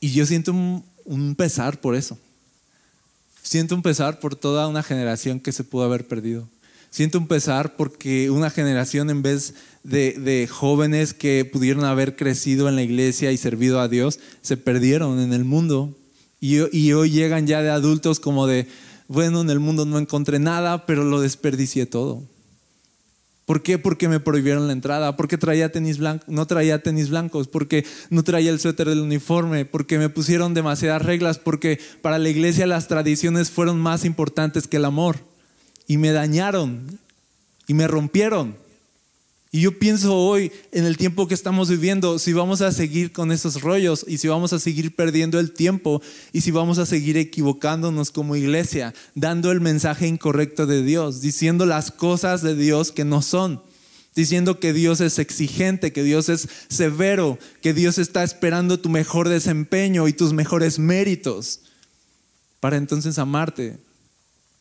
Y 0.00 0.12
yo 0.12 0.24
siento 0.24 0.52
un, 0.52 0.82
un 1.04 1.34
pesar 1.34 1.78
por 1.78 1.94
eso. 1.94 2.18
Siento 3.42 3.74
un 3.74 3.82
pesar 3.82 4.18
por 4.18 4.34
toda 4.34 4.66
una 4.66 4.82
generación 4.82 5.40
que 5.40 5.52
se 5.52 5.64
pudo 5.64 5.84
haber 5.84 6.08
perdido. 6.08 6.48
Siento 6.94 7.18
un 7.18 7.26
pesar 7.26 7.74
porque 7.74 8.30
una 8.30 8.50
generación 8.50 9.10
en 9.10 9.20
vez 9.20 9.54
de, 9.82 10.48
jóvenes 10.48 11.12
que 11.12 11.44
pudieron 11.44 11.84
haber 11.84 12.14
crecido 12.14 12.68
en 12.68 12.76
la 12.76 12.84
iglesia 12.84 13.32
y 13.32 13.36
servido 13.36 13.80
a 13.80 13.88
Dios, 13.88 14.20
se 14.42 14.56
perdieron 14.56 15.18
en 15.18 15.32
el 15.32 15.44
mundo. 15.44 15.92
Y, 16.38 16.58
y 16.70 16.92
hoy 16.92 17.10
llegan 17.10 17.48
ya 17.48 17.62
de 17.62 17.70
adultos 17.70 18.20
como 18.20 18.46
de, 18.46 18.68
bueno, 19.08 19.40
en 19.40 19.50
el 19.50 19.58
mundo 19.58 19.86
no 19.86 19.98
encontré 19.98 20.38
nada, 20.38 20.86
pero 20.86 21.02
lo 21.02 21.20
desperdicié 21.20 21.86
todo. 21.86 22.22
¿Por 23.44 23.64
qué? 23.64 23.76
Porque 23.76 24.08
me 24.08 24.20
prohibieron 24.20 24.68
la 24.68 24.72
entrada, 24.72 25.16
porque 25.16 25.36
traía 25.36 25.72
tenis 25.72 25.98
blancos, 25.98 26.28
no 26.28 26.46
traía 26.46 26.80
tenis 26.80 27.10
blancos, 27.10 27.48
porque 27.48 27.84
no 28.08 28.22
traía 28.22 28.52
el 28.52 28.60
suéter 28.60 28.88
del 28.88 29.00
uniforme, 29.00 29.64
porque 29.64 29.98
me 29.98 30.10
pusieron 30.10 30.54
demasiadas 30.54 31.02
reglas, 31.02 31.40
porque 31.40 31.80
para 32.02 32.20
la 32.20 32.28
iglesia 32.28 32.68
las 32.68 32.86
tradiciones 32.86 33.50
fueron 33.50 33.80
más 33.80 34.04
importantes 34.04 34.68
que 34.68 34.76
el 34.76 34.84
amor 34.84 35.33
y 35.86 35.96
me 35.96 36.12
dañaron 36.12 36.98
y 37.66 37.74
me 37.74 37.86
rompieron. 37.88 38.56
Y 39.54 39.60
yo 39.60 39.78
pienso 39.78 40.16
hoy, 40.16 40.50
en 40.72 40.84
el 40.84 40.96
tiempo 40.96 41.28
que 41.28 41.34
estamos 41.34 41.70
viviendo, 41.70 42.18
si 42.18 42.32
vamos 42.32 42.60
a 42.60 42.72
seguir 42.72 43.12
con 43.12 43.30
esos 43.30 43.62
rollos 43.62 44.04
y 44.08 44.18
si 44.18 44.26
vamos 44.26 44.52
a 44.52 44.58
seguir 44.58 44.96
perdiendo 44.96 45.38
el 45.38 45.52
tiempo 45.52 46.02
y 46.32 46.40
si 46.40 46.50
vamos 46.50 46.78
a 46.78 46.86
seguir 46.86 47.16
equivocándonos 47.16 48.10
como 48.10 48.34
iglesia, 48.34 48.92
dando 49.14 49.52
el 49.52 49.60
mensaje 49.60 50.08
incorrecto 50.08 50.66
de 50.66 50.82
Dios, 50.82 51.20
diciendo 51.20 51.66
las 51.66 51.92
cosas 51.92 52.42
de 52.42 52.56
Dios 52.56 52.90
que 52.90 53.04
no 53.04 53.22
son, 53.22 53.62
diciendo 54.16 54.58
que 54.58 54.72
Dios 54.72 55.00
es 55.00 55.20
exigente, 55.20 55.92
que 55.92 56.02
Dios 56.02 56.28
es 56.28 56.48
severo, 56.68 57.38
que 57.62 57.72
Dios 57.72 57.98
está 57.98 58.24
esperando 58.24 58.80
tu 58.80 58.88
mejor 58.88 59.28
desempeño 59.28 60.08
y 60.08 60.12
tus 60.14 60.32
mejores 60.32 60.80
méritos 60.80 61.60
para 62.58 62.76
entonces 62.76 63.18
amarte, 63.20 63.78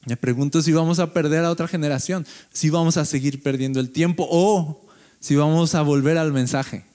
me 0.06 0.18
pregunto 0.18 0.62
si 0.62 0.72
vamos 0.72 1.00
a 1.00 1.14
perder 1.14 1.46
a 1.46 1.52
otra 1.52 1.68
generación, 1.68 2.26
si 2.52 2.70
vamos 2.70 2.98
a 2.98 3.06
seguir 3.06 3.42
perdiendo 3.42 3.80
el 3.80 3.90
tiempo 3.90 4.28
o 4.30 4.86
si 5.20 5.36
vamos 5.36 5.76
a 5.76 5.82
volver 5.82 6.18
al 6.18 6.34
mensaje, 6.34 6.86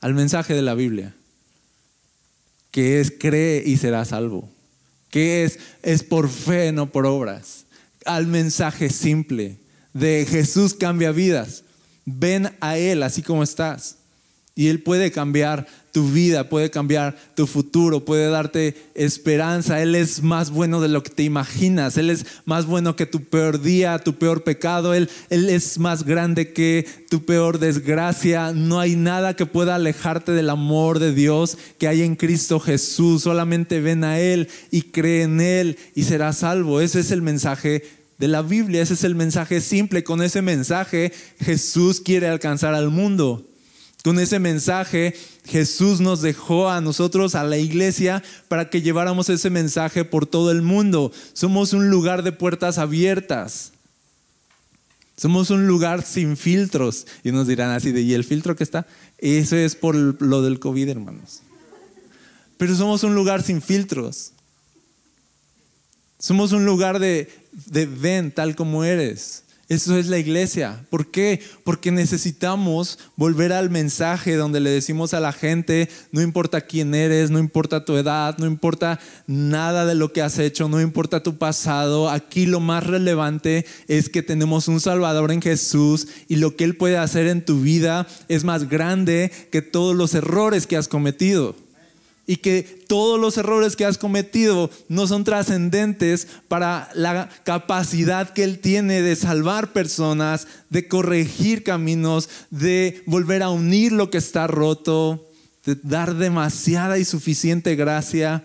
al 0.00 0.14
mensaje 0.14 0.54
de 0.54 0.62
la 0.62 0.74
Biblia, 0.74 1.14
que 2.70 3.00
es 3.00 3.12
cree 3.16 3.62
y 3.64 3.76
será 3.76 4.04
salvo, 4.04 4.50
que 5.10 5.44
es 5.44 5.60
es 5.82 6.02
por 6.02 6.28
fe, 6.28 6.72
no 6.72 6.90
por 6.90 7.06
obras, 7.06 7.66
al 8.04 8.26
mensaje 8.26 8.90
simple 8.90 9.58
de 9.92 10.26
Jesús 10.28 10.74
cambia 10.74 11.12
vidas, 11.12 11.62
ven 12.04 12.56
a 12.60 12.76
Él 12.76 13.04
así 13.04 13.22
como 13.22 13.44
estás 13.44 13.98
y 14.56 14.68
Él 14.68 14.82
puede 14.82 15.12
cambiar 15.12 15.66
tu 15.94 16.10
vida, 16.10 16.48
puede 16.48 16.72
cambiar 16.72 17.16
tu 17.36 17.46
futuro, 17.46 18.04
puede 18.04 18.28
darte 18.28 18.74
esperanza. 18.96 19.80
Él 19.80 19.94
es 19.94 20.24
más 20.24 20.50
bueno 20.50 20.80
de 20.80 20.88
lo 20.88 21.04
que 21.04 21.10
te 21.10 21.22
imaginas. 21.22 21.96
Él 21.96 22.10
es 22.10 22.26
más 22.46 22.66
bueno 22.66 22.96
que 22.96 23.06
tu 23.06 23.22
peor 23.22 23.62
día, 23.62 24.00
tu 24.00 24.16
peor 24.16 24.42
pecado. 24.42 24.92
Él, 24.92 25.08
él 25.30 25.48
es 25.48 25.78
más 25.78 26.04
grande 26.04 26.52
que 26.52 26.84
tu 27.08 27.24
peor 27.24 27.60
desgracia. 27.60 28.52
No 28.52 28.80
hay 28.80 28.96
nada 28.96 29.36
que 29.36 29.46
pueda 29.46 29.76
alejarte 29.76 30.32
del 30.32 30.50
amor 30.50 30.98
de 30.98 31.14
Dios 31.14 31.56
que 31.78 31.86
hay 31.86 32.02
en 32.02 32.16
Cristo 32.16 32.58
Jesús. 32.58 33.22
Solamente 33.22 33.80
ven 33.80 34.02
a 34.02 34.18
Él 34.18 34.48
y 34.72 34.82
cree 34.82 35.22
en 35.22 35.40
Él 35.40 35.78
y 35.94 36.02
serás 36.02 36.38
salvo. 36.38 36.80
Ese 36.80 36.98
es 36.98 37.12
el 37.12 37.22
mensaje 37.22 37.84
de 38.18 38.26
la 38.26 38.42
Biblia. 38.42 38.82
Ese 38.82 38.94
es 38.94 39.04
el 39.04 39.14
mensaje 39.14 39.60
simple. 39.60 40.02
Con 40.02 40.22
ese 40.22 40.42
mensaje 40.42 41.12
Jesús 41.38 42.00
quiere 42.00 42.26
alcanzar 42.26 42.74
al 42.74 42.90
mundo. 42.90 43.46
Con 44.04 44.20
ese 44.20 44.38
mensaje 44.38 45.14
Jesús 45.46 46.00
nos 46.00 46.20
dejó 46.20 46.68
a 46.68 46.82
nosotros, 46.82 47.34
a 47.34 47.42
la 47.42 47.56
iglesia, 47.56 48.22
para 48.48 48.68
que 48.68 48.82
lleváramos 48.82 49.30
ese 49.30 49.48
mensaje 49.48 50.04
por 50.04 50.26
todo 50.26 50.50
el 50.50 50.60
mundo. 50.60 51.10
Somos 51.32 51.72
un 51.72 51.88
lugar 51.88 52.22
de 52.22 52.30
puertas 52.30 52.76
abiertas. 52.76 53.72
Somos 55.16 55.48
un 55.48 55.66
lugar 55.66 56.04
sin 56.04 56.36
filtros. 56.36 57.06
Y 57.22 57.32
nos 57.32 57.46
dirán 57.46 57.70
así 57.70 57.92
de, 57.92 58.02
¿y 58.02 58.12
el 58.12 58.24
filtro 58.24 58.54
que 58.56 58.64
está? 58.64 58.86
Eso 59.16 59.56
es 59.56 59.74
por 59.74 59.94
lo 59.94 60.42
del 60.42 60.60
COVID, 60.60 60.90
hermanos. 60.90 61.40
Pero 62.58 62.76
somos 62.76 63.04
un 63.04 63.14
lugar 63.14 63.42
sin 63.42 63.62
filtros. 63.62 64.32
Somos 66.18 66.52
un 66.52 66.66
lugar 66.66 66.98
de, 66.98 67.32
de 67.52 67.86
ven 67.86 68.32
tal 68.32 68.54
como 68.54 68.84
eres. 68.84 69.44
Eso 69.74 69.98
es 69.98 70.06
la 70.06 70.18
iglesia. 70.18 70.86
¿Por 70.88 71.10
qué? 71.10 71.42
Porque 71.64 71.90
necesitamos 71.90 73.00
volver 73.16 73.52
al 73.52 73.70
mensaje 73.70 74.36
donde 74.36 74.60
le 74.60 74.70
decimos 74.70 75.14
a 75.14 75.20
la 75.20 75.32
gente, 75.32 75.88
no 76.12 76.22
importa 76.22 76.60
quién 76.60 76.94
eres, 76.94 77.32
no 77.32 77.40
importa 77.40 77.84
tu 77.84 77.96
edad, 77.96 78.38
no 78.38 78.46
importa 78.46 79.00
nada 79.26 79.84
de 79.84 79.96
lo 79.96 80.12
que 80.12 80.22
has 80.22 80.38
hecho, 80.38 80.68
no 80.68 80.80
importa 80.80 81.24
tu 81.24 81.38
pasado. 81.38 82.08
Aquí 82.08 82.46
lo 82.46 82.60
más 82.60 82.86
relevante 82.86 83.66
es 83.88 84.08
que 84.08 84.22
tenemos 84.22 84.68
un 84.68 84.78
Salvador 84.78 85.32
en 85.32 85.42
Jesús 85.42 86.06
y 86.28 86.36
lo 86.36 86.54
que 86.54 86.62
Él 86.62 86.76
puede 86.76 86.96
hacer 86.96 87.26
en 87.26 87.44
tu 87.44 87.60
vida 87.60 88.06
es 88.28 88.44
más 88.44 88.68
grande 88.68 89.32
que 89.50 89.60
todos 89.60 89.96
los 89.96 90.14
errores 90.14 90.68
que 90.68 90.76
has 90.76 90.86
cometido 90.86 91.63
y 92.26 92.36
que 92.36 92.62
todos 92.62 93.20
los 93.20 93.36
errores 93.36 93.76
que 93.76 93.84
has 93.84 93.98
cometido 93.98 94.70
no 94.88 95.06
son 95.06 95.24
trascendentes 95.24 96.26
para 96.48 96.88
la 96.94 97.28
capacidad 97.44 98.32
que 98.32 98.44
Él 98.44 98.60
tiene 98.60 99.02
de 99.02 99.16
salvar 99.16 99.72
personas, 99.72 100.46
de 100.70 100.88
corregir 100.88 101.62
caminos, 101.64 102.30
de 102.50 103.02
volver 103.06 103.42
a 103.42 103.50
unir 103.50 103.92
lo 103.92 104.10
que 104.10 104.18
está 104.18 104.46
roto, 104.46 105.28
de 105.66 105.76
dar 105.82 106.14
demasiada 106.14 106.98
y 106.98 107.04
suficiente 107.04 107.76
gracia. 107.76 108.44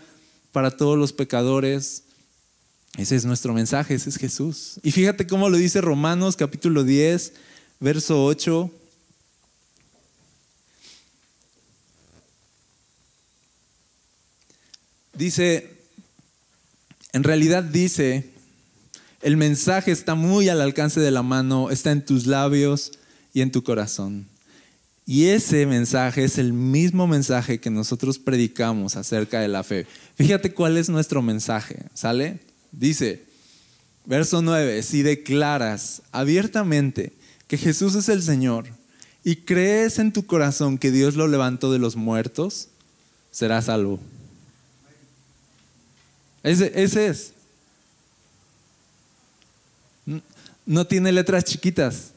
para 0.51 0.71
todos 0.71 0.97
los 0.97 1.13
pecadores. 1.13 2.01
Ese 2.97 3.15
es 3.15 3.23
nuestro 3.23 3.53
mensaje, 3.53 3.93
ese 3.93 4.09
es 4.09 4.17
Jesús. 4.17 4.79
Y 4.81 4.91
fíjate 4.91 5.27
cómo 5.27 5.47
lo 5.47 5.57
dice 5.57 5.79
Romanos 5.79 6.35
capítulo 6.35 6.83
10, 6.83 7.33
verso 7.79 8.25
8. 8.25 8.71
Dice, 15.19 15.69
en 17.11 17.25
realidad 17.25 17.61
dice, 17.61 18.29
el 19.21 19.35
mensaje 19.35 19.91
está 19.91 20.15
muy 20.15 20.47
al 20.47 20.61
alcance 20.61 21.01
de 21.01 21.11
la 21.11 21.23
mano, 21.23 21.71
está 21.71 21.91
en 21.91 22.05
tus 22.05 22.25
labios 22.25 22.93
y 23.33 23.41
en 23.41 23.51
tu 23.51 23.61
corazón. 23.61 24.27
Y 25.05 25.25
ese 25.25 25.65
mensaje 25.65 26.23
es 26.23 26.37
el 26.37 26.53
mismo 26.53 27.05
mensaje 27.05 27.59
que 27.59 27.69
nosotros 27.69 28.17
predicamos 28.17 28.95
acerca 28.95 29.41
de 29.41 29.49
la 29.49 29.65
fe. 29.65 29.85
Fíjate 30.15 30.53
cuál 30.53 30.77
es 30.77 30.87
nuestro 30.87 31.21
mensaje, 31.21 31.83
¿sale? 31.93 32.39
Dice, 32.71 33.25
verso 34.05 34.41
9, 34.41 34.81
si 34.83 35.01
declaras 35.01 36.01
abiertamente 36.13 37.11
que 37.49 37.57
Jesús 37.57 37.93
es 37.95 38.07
el 38.07 38.23
Señor 38.23 38.67
y 39.25 39.35
crees 39.35 39.99
en 39.99 40.13
tu 40.13 40.25
corazón 40.25 40.77
que 40.77 40.91
Dios 40.91 41.17
lo 41.17 41.27
levantó 41.27 41.73
de 41.73 41.79
los 41.79 41.97
muertos, 41.97 42.69
serás 43.31 43.65
salvo. 43.65 43.99
Ese, 46.43 46.71
ese 46.75 47.07
es. 47.07 47.33
No 50.65 50.85
tiene 50.85 51.11
letras 51.11 51.43
chiquitas. 51.43 52.11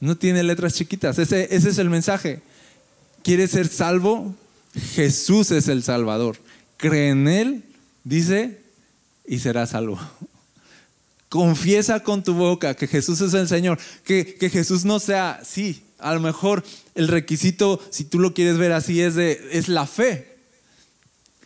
No 0.00 0.16
tiene 0.16 0.42
letras 0.42 0.74
chiquitas. 0.74 1.18
Ese, 1.18 1.54
ese 1.54 1.70
es 1.70 1.78
el 1.78 1.90
mensaje. 1.90 2.42
¿Quieres 3.22 3.52
ser 3.52 3.68
salvo? 3.68 4.34
Jesús 4.94 5.50
es 5.50 5.68
el 5.68 5.82
Salvador. 5.82 6.36
Cree 6.76 7.10
en 7.10 7.28
Él, 7.28 7.64
dice, 8.04 8.60
y 9.26 9.38
serás 9.38 9.70
salvo. 9.70 9.98
Confiesa 11.28 12.00
con 12.00 12.22
tu 12.22 12.34
boca 12.34 12.74
que 12.74 12.86
Jesús 12.86 13.20
es 13.20 13.34
el 13.34 13.48
Señor. 13.48 13.78
Que, 14.04 14.34
que 14.34 14.50
Jesús 14.50 14.84
no 14.84 15.00
sea, 15.00 15.40
sí, 15.44 15.82
a 15.98 16.14
lo 16.14 16.20
mejor 16.20 16.62
el 16.94 17.08
requisito, 17.08 17.80
si 17.90 18.04
tú 18.04 18.18
lo 18.18 18.34
quieres 18.34 18.58
ver 18.58 18.72
así, 18.72 19.00
es, 19.00 19.14
de, 19.14 19.48
es 19.52 19.68
la 19.68 19.86
fe. 19.86 20.35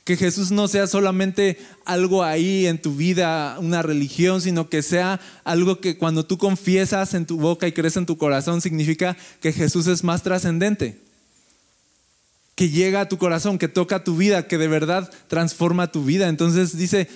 Que 0.04 0.16
Jesús 0.16 0.50
no 0.50 0.66
sea 0.66 0.86
solamente 0.86 1.58
algo 1.84 2.24
ahí 2.24 2.66
en 2.66 2.80
tu 2.80 2.96
vida, 2.96 3.58
una 3.60 3.82
religión, 3.82 4.40
sino 4.40 4.68
que 4.68 4.82
sea 4.82 5.20
algo 5.44 5.80
que 5.80 5.98
cuando 5.98 6.24
tú 6.24 6.38
confiesas 6.38 7.14
en 7.14 7.26
tu 7.26 7.36
boca 7.36 7.68
y 7.68 7.72
crees 7.72 7.96
en 7.96 8.06
tu 8.06 8.16
corazón, 8.16 8.60
significa 8.60 9.16
que 9.40 9.52
Jesús 9.52 9.86
es 9.86 10.02
más 10.02 10.22
trascendente. 10.22 11.00
Que 12.54 12.70
llega 12.70 13.02
a 13.02 13.08
tu 13.08 13.18
corazón, 13.18 13.58
que 13.58 13.68
toca 13.68 14.04
tu 14.04 14.16
vida, 14.16 14.46
que 14.46 14.58
de 14.58 14.68
verdad 14.68 15.10
transforma 15.28 15.92
tu 15.92 16.04
vida. 16.04 16.28
Entonces 16.28 16.76
dice, 16.76 17.08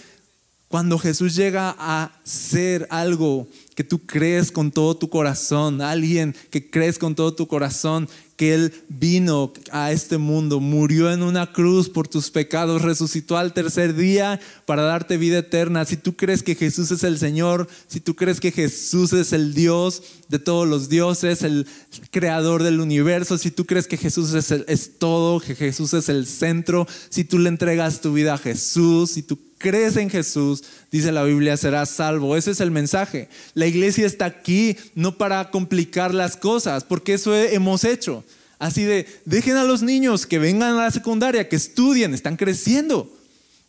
cuando 0.75 0.99
Jesús 0.99 1.37
llega 1.37 1.77
a 1.79 2.11
ser 2.25 2.89
algo 2.91 3.47
que 3.77 3.85
tú 3.85 4.07
crees 4.07 4.51
con 4.51 4.73
todo 4.73 4.97
tu 4.97 5.09
corazón, 5.09 5.81
alguien 5.81 6.35
que 6.51 6.69
crees 6.69 6.99
con 6.99 7.15
todo 7.15 7.33
tu 7.33 7.47
corazón, 7.47 8.09
que 8.37 8.55
Él 8.55 8.73
vino 8.89 9.53
a 9.71 9.93
este 9.93 10.19
mundo, 10.19 10.61
murió 10.61 11.13
en 11.13 11.23
una 11.23 11.53
cruz 11.53 11.89
por 11.89 12.09
tus 12.09 12.31
pecados, 12.31 12.83
resucitó 12.83 13.37
al 13.37 13.53
tercer 13.53 13.95
día 13.95 14.41
para 14.67 14.83
darte 14.83 15.17
vida 15.17 15.39
eterna. 15.39 15.85
Si 15.85 15.97
tú 15.97 16.17
crees 16.17 16.43
que 16.43 16.55
Jesús 16.55 16.91
es 16.91 17.05
el 17.05 17.19
Señor, 17.19 17.69
si 17.87 18.01
tú 18.01 18.17
crees 18.17 18.41
que 18.41 18.51
Jesús 18.51 19.13
es 19.13 19.33
el 19.33 19.55
Dios 19.55 20.03
de 20.29 20.39
todos 20.39 20.67
los 20.67 20.89
dioses, 20.89 21.43
el 21.43 21.67
creador 22.11 22.63
del 22.63 22.81
universo, 22.81 23.39
si 23.39 23.51
tú 23.51 23.67
crees 23.67 23.87
que 23.87 23.97
Jesús 23.97 24.35
es, 24.35 24.51
es 24.51 24.99
todo, 24.99 25.41
que 25.41 25.55
Jesús 25.55 25.95
es 25.95 26.09
el 26.09 26.27
centro, 26.27 26.89
si 27.09 27.25
tú 27.25 27.39
le 27.39 27.49
entregas 27.49 28.01
tu 28.01 28.13
vida 28.13 28.35
a 28.35 28.39
Jesús, 28.39 29.13
si 29.13 29.23
tú 29.23 29.39
crees 29.65 29.97
en 29.97 30.11
Jesús, 30.11 30.63
dice 30.93 31.11
la 31.11 31.25
Biblia, 31.25 31.57
serás 31.57 31.89
salvo. 31.89 32.37
Ese 32.37 32.51
es 32.51 32.61
el 32.61 32.71
mensaje. 32.71 33.31
La 33.55 33.67
iglesia 33.67 34.05
está 34.05 34.27
aquí 34.27 34.77
no 34.95 35.17
para 35.17 35.51
complicar 35.51 36.13
las 36.13 36.37
cosas, 36.37 36.85
porque 36.85 37.15
eso 37.15 37.35
hemos 37.35 37.85
hecho. 37.85 38.23
Así 38.59 38.85
de, 38.85 39.07
dejen 39.25 39.57
a 39.57 39.65
los 39.65 39.83
niños 39.83 40.27
que 40.27 40.39
vengan 40.39 40.75
a 40.75 40.85
la 40.85 40.91
secundaria, 40.91 41.49
que 41.49 41.57
estudien, 41.57 42.13
están 42.13 42.37
creciendo. 42.37 43.11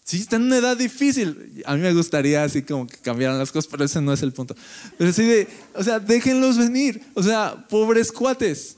Si 0.04 0.18
están 0.18 0.42
en 0.42 0.48
una 0.48 0.58
edad 0.58 0.76
difícil, 0.76 1.64
a 1.66 1.76
mí 1.76 1.82
me 1.82 1.94
gustaría 1.94 2.44
así 2.44 2.62
como 2.62 2.88
que 2.88 2.98
cambiaran 2.98 3.40
las 3.40 3.54
cosas, 3.54 3.72
pero 3.72 3.86
ese 3.86 4.02
no 4.02 4.12
es 4.12 4.22
el 4.22 4.34
punto. 4.34 4.54
Pero 4.98 5.10
así 5.10 5.24
de, 5.24 5.48
o 5.74 5.84
sea, 5.84 6.00
déjenlos 6.00 6.58
venir. 6.58 7.02
O 7.14 7.24
sea, 7.24 7.66
pobres 7.70 8.12
cuates. 8.12 8.76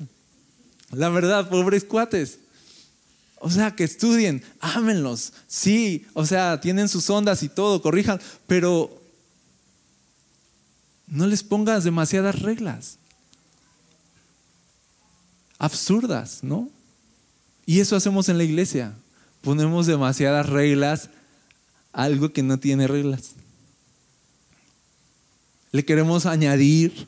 La 0.92 1.10
verdad, 1.10 1.50
pobres 1.50 1.84
cuates. 1.84 2.38
O 3.40 3.50
sea, 3.52 3.76
que 3.76 3.84
estudien, 3.84 4.44
ámenlos, 4.60 5.34
sí, 5.48 6.06
o 6.14 6.26
sea, 6.26 6.60
tienen 6.60 6.90
sus 6.90 7.10
ondas 7.10 7.44
y 7.44 7.50
todo, 7.50 7.82
corrijan, 7.82 8.20
pero 8.48 9.02
no 11.08 11.28
les 11.28 11.44
pongas 11.44 11.84
demasiadas 11.84 12.42
reglas. 12.42 12.98
Absurdas, 15.60 16.40
¿no? 16.44 16.70
Y 17.66 17.80
eso 17.80 17.96
hacemos 17.96 18.30
en 18.30 18.38
la 18.38 18.44
iglesia. 18.44 18.94
Ponemos 19.42 19.88
demasiadas 19.88 20.48
reglas 20.48 21.10
algo 21.94 22.32
que 22.32 22.44
no 22.44 22.60
tiene 22.60 22.88
reglas. 22.88 23.32
Le 25.72 25.86
queremos 25.86 26.26
añadir, 26.26 27.08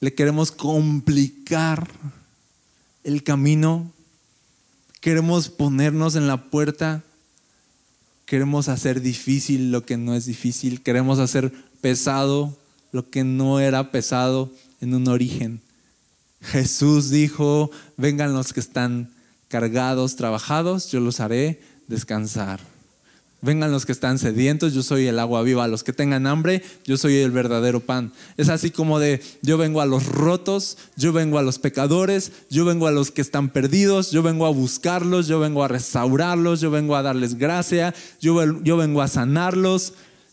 le 0.00 0.14
queremos 0.14 0.50
complicar 0.50 1.88
el 3.04 3.22
camino 3.22 3.92
Queremos 5.00 5.48
ponernos 5.48 6.16
en 6.16 6.26
la 6.26 6.50
puerta. 6.50 7.02
Queremos 8.26 8.68
hacer 8.68 9.00
difícil 9.00 9.70
lo 9.70 9.84
que 9.84 9.96
no 9.96 10.14
es 10.14 10.26
difícil. 10.26 10.82
Queremos 10.82 11.18
hacer 11.18 11.52
pesado 11.80 12.56
lo 12.92 13.10
que 13.10 13.24
no 13.24 13.60
era 13.60 13.90
pesado 13.90 14.52
en 14.80 14.94
un 14.94 15.08
origen. 15.08 15.60
Jesús 16.40 17.10
dijo, 17.10 17.70
vengan 17.96 18.32
los 18.32 18.52
que 18.52 18.60
están 18.60 19.10
cargados, 19.48 20.16
trabajados, 20.16 20.90
yo 20.90 21.00
los 21.00 21.20
haré 21.20 21.60
descansar. 21.86 22.60
Vengan 23.40 23.70
los 23.70 23.86
que 23.86 23.92
están 23.92 24.18
sedientos, 24.18 24.74
yo 24.74 24.82
soy 24.82 25.06
el 25.06 25.20
agua 25.20 25.42
viva. 25.42 25.68
Los 25.68 25.84
que 25.84 25.92
tengan 25.92 26.26
hambre, 26.26 26.60
yo 26.84 26.96
soy 26.96 27.18
el 27.18 27.30
verdadero 27.30 27.78
pan. 27.78 28.12
Es 28.36 28.48
así 28.48 28.70
como 28.70 28.98
de, 28.98 29.22
yo 29.42 29.56
vengo 29.56 29.80
a 29.80 29.86
los 29.86 30.06
rotos, 30.06 30.76
yo 30.96 31.12
vengo 31.12 31.38
a 31.38 31.42
los 31.42 31.60
pecadores, 31.60 32.32
yo 32.50 32.64
vengo 32.64 32.88
a 32.88 32.90
los 32.90 33.12
que 33.12 33.20
están 33.20 33.50
perdidos, 33.50 34.10
yo 34.10 34.24
vengo 34.24 34.44
a 34.44 34.50
buscarlos, 34.50 35.28
yo 35.28 35.38
vengo 35.38 35.62
a 35.62 35.68
restaurarlos, 35.68 36.60
yo 36.60 36.72
vengo 36.72 36.96
a 36.96 37.02
darles 37.02 37.38
gracia, 37.38 37.94
yo, 38.20 38.34
vengo 38.34 39.02
a 39.02 39.08
sanarlos, 39.08 39.92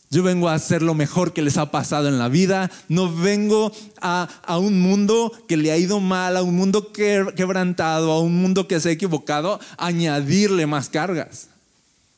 yo 0.10 0.24
vengo 0.24 0.50
a 0.50 0.56
hacer 0.56 0.82
lo 0.82 0.96
mejor 0.96 1.32
que 1.32 1.44
les 1.44 1.58
ha 1.58 1.70
pasado 1.70 2.08
en 2.08 2.18
la 2.18 2.28
vida. 2.28 2.72
No 2.90 3.16
vengo 3.16 3.72
a, 4.02 4.28
a, 4.48 4.58
un 4.58 4.82
mundo 4.82 5.32
que 5.48 5.58
le 5.58 5.72
ha 5.72 5.78
ido 5.78 6.00
mal, 6.00 6.38
a 6.38 6.42
un 6.42 6.56
mundo 6.56 6.92
quebrantado, 6.92 8.12
a 8.12 8.20
un 8.20 8.42
mundo 8.42 8.68
que 8.68 8.80
se 8.80 8.90
ha 8.90 8.94
equivocado, 8.94 9.60
a 9.78 9.86
añadirle 9.86 10.66
más 10.66 10.90
cargas. 10.90 11.50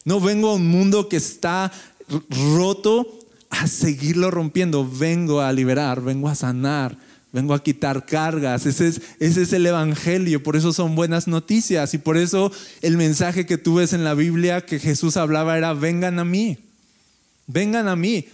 No 0.08 0.22
vengo 0.22 0.52
a 0.52 0.54
un 0.54 0.66
mundo 0.66 1.10
que 1.10 1.18
está 1.18 1.70
roto 2.56 3.20
a 3.50 3.68
seguirlo 3.68 4.32
rompiendo. 4.32 4.90
Vengo 4.90 5.42
a 5.42 5.52
liberar, 5.52 6.02
vengo 6.02 6.30
a 6.30 6.36
sanar, 6.36 6.98
vengo 7.34 7.54
a 7.54 7.62
quitar 7.62 8.06
cargas. 8.06 8.66
Ese 8.66 8.88
es, 8.88 9.02
ese 9.20 9.42
es 9.42 9.52
el 9.52 9.66
Evangelio. 9.66 10.42
Por 10.42 10.56
eso 10.56 10.72
son 10.72 10.96
buenas 10.96 11.28
noticias. 11.28 11.94
Y 11.94 11.98
por 11.98 12.16
eso 12.16 12.54
el 12.82 12.96
mensaje 12.96 13.46
que 13.46 13.58
tú 13.58 13.76
ves 13.76 13.92
en 13.92 14.06
la 14.06 14.14
Biblia 14.14 14.66
que 14.66 14.80
Jesús 14.80 15.18
hablaba 15.18 15.58
era, 15.58 15.74
vengan 15.74 16.20
a 16.20 16.24
mí. 16.24 16.58
Vengan 17.46 17.90
a 17.90 17.98
mí. 17.98 18.30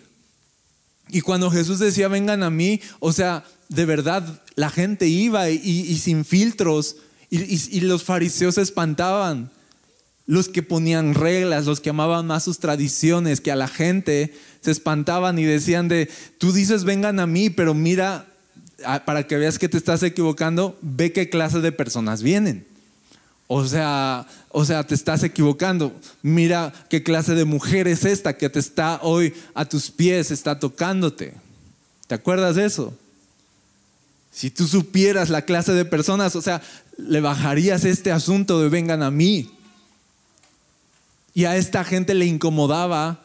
Y 1.10 1.22
cuando 1.22 1.50
Jesús 1.50 1.80
decía, 1.80 2.08
vengan 2.08 2.44
a 2.44 2.52
mí, 2.52 2.82
o 3.00 3.12
sea, 3.12 3.46
de 3.70 3.86
verdad 3.86 4.44
la 4.54 4.70
gente 4.70 5.08
iba 5.08 5.50
y, 5.50 5.98
sin 5.98 6.24
filtros 6.24 6.98
y 7.32 7.80
los 7.80 8.04
fariseos 8.04 8.54
se 8.54 8.62
espantaban 8.62 9.50
los 10.26 10.48
que 10.48 10.64
ponían 10.64 11.14
reglas, 11.14 11.66
los 11.66 11.82
que 11.82 11.90
amaban 11.90 12.28
más 12.28 12.44
sus 12.44 12.60
tradiciones, 12.60 13.42
que 13.42 13.52
a 13.52 13.56
la 13.56 13.68
gente 13.68 14.34
se 14.62 14.72
espantaban 14.72 15.38
y 15.38 15.44
decían 15.44 15.88
de, 15.88 16.10
tú 16.38 16.52
dices 16.52 16.86
vengan 16.86 17.20
a 17.20 17.28
mí, 17.28 17.50
pero 17.50 17.74
mira, 17.74 18.28
para 19.06 19.28
que 19.28 19.38
veas 19.38 19.60
que 19.60 19.70
te 19.70 19.78
estás 19.78 20.04
equivocando, 20.04 20.78
ve 20.82 21.12
qué 21.12 21.30
clase 21.30 21.60
de 21.60 21.72
personas 21.72 22.24
vienen. 22.24 22.66
O 23.48 23.66
sea, 23.66 24.26
o 24.50 24.66
sea, 24.66 24.86
te 24.86 24.96
estás 24.96 25.24
equivocando. 25.24 25.94
Mira 26.22 26.74
qué 26.90 27.04
clase 27.04 27.36
de 27.36 27.46
mujer 27.46 27.88
es 27.88 28.06
esta 28.06 28.38
que 28.38 28.50
te 28.50 28.60
está 28.60 29.00
hoy 29.04 29.34
a 29.54 29.66
tus 29.66 29.92
pies, 29.92 30.32
está 30.32 30.60
tocándote. 30.60 31.34
¿Te 32.08 32.16
acuerdas 32.16 32.56
de 32.56 32.66
eso? 32.66 32.98
Si 34.32 34.50
tú 34.50 34.68
supieras 34.68 35.30
la 35.30 35.44
clase 35.44 35.74
de 35.74 35.86
personas, 35.86 36.36
o 36.36 36.42
sea, 36.42 36.62
le 36.98 37.22
bajarías 37.22 37.86
este 37.86 38.12
asunto 38.12 38.62
de 38.62 38.70
vengan 38.70 39.04
a 39.04 39.12
mí. 39.12 39.52
Y 41.34 41.46
a 41.46 41.58
esta 41.58 41.84
gente 41.84 42.14
le 42.14 42.26
incomodaba, 42.26 43.24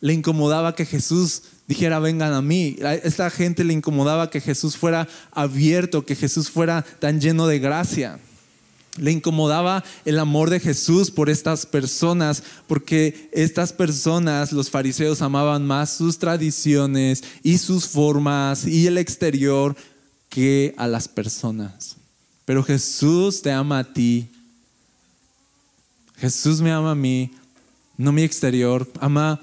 le 0.00 0.14
incomodaba 0.14 0.74
que 0.74 0.86
Jesús 0.86 1.42
dijera, 1.66 1.98
vengan 1.98 2.32
a 2.32 2.42
mí. 2.42 2.76
A 2.82 2.94
esta 2.94 3.30
gente 3.30 3.62
le 3.62 3.74
incomodaba 3.74 4.30
que 4.30 4.40
Jesús 4.40 4.76
fuera 4.76 5.06
abierto, 5.32 6.04
que 6.04 6.16
Jesús 6.16 6.50
fuera 6.50 6.84
tan 6.98 7.20
lleno 7.20 7.46
de 7.46 7.58
gracia. 7.58 8.18
Le 8.96 9.12
incomodaba 9.12 9.84
el 10.04 10.18
amor 10.18 10.50
de 10.50 10.58
Jesús 10.58 11.10
por 11.10 11.30
estas 11.30 11.66
personas, 11.66 12.42
porque 12.66 13.28
estas 13.32 13.72
personas, 13.72 14.50
los 14.50 14.70
fariseos, 14.70 15.22
amaban 15.22 15.66
más 15.66 15.92
sus 15.92 16.18
tradiciones 16.18 17.22
y 17.42 17.58
sus 17.58 17.86
formas 17.86 18.66
y 18.66 18.86
el 18.86 18.98
exterior 18.98 19.76
que 20.28 20.74
a 20.78 20.88
las 20.88 21.06
personas. 21.06 21.96
Pero 22.44 22.64
Jesús 22.64 23.42
te 23.42 23.52
ama 23.52 23.80
a 23.80 23.92
ti. 23.92 24.30
Jesús 26.18 26.60
me 26.60 26.72
ama 26.72 26.92
a 26.92 26.96
mí, 26.96 27.30
no 27.96 28.12
mi 28.12 28.22
exterior. 28.22 28.90
Ama 29.00 29.40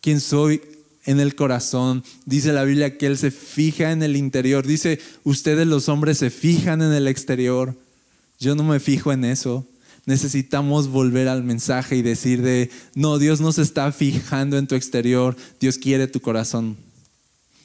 quien 0.00 0.20
soy 0.20 0.60
en 1.04 1.20
el 1.20 1.34
corazón. 1.34 2.04
Dice 2.26 2.52
la 2.52 2.64
Biblia 2.64 2.98
que 2.98 3.06
Él 3.06 3.16
se 3.16 3.30
fija 3.30 3.92
en 3.92 4.02
el 4.02 4.16
interior. 4.16 4.66
Dice, 4.66 5.00
ustedes 5.24 5.66
los 5.66 5.88
hombres 5.88 6.18
se 6.18 6.30
fijan 6.30 6.82
en 6.82 6.92
el 6.92 7.06
exterior. 7.06 7.76
Yo 8.38 8.54
no 8.54 8.64
me 8.64 8.80
fijo 8.80 9.12
en 9.12 9.24
eso. 9.24 9.66
Necesitamos 10.06 10.88
volver 10.88 11.28
al 11.28 11.44
mensaje 11.44 11.96
y 11.96 12.02
decir 12.02 12.42
de, 12.42 12.70
no, 12.94 13.18
Dios 13.18 13.40
no 13.40 13.52
se 13.52 13.62
está 13.62 13.92
fijando 13.92 14.56
en 14.58 14.66
tu 14.66 14.74
exterior, 14.74 15.36
Dios 15.60 15.78
quiere 15.78 16.08
tu 16.08 16.20
corazón. 16.20 16.76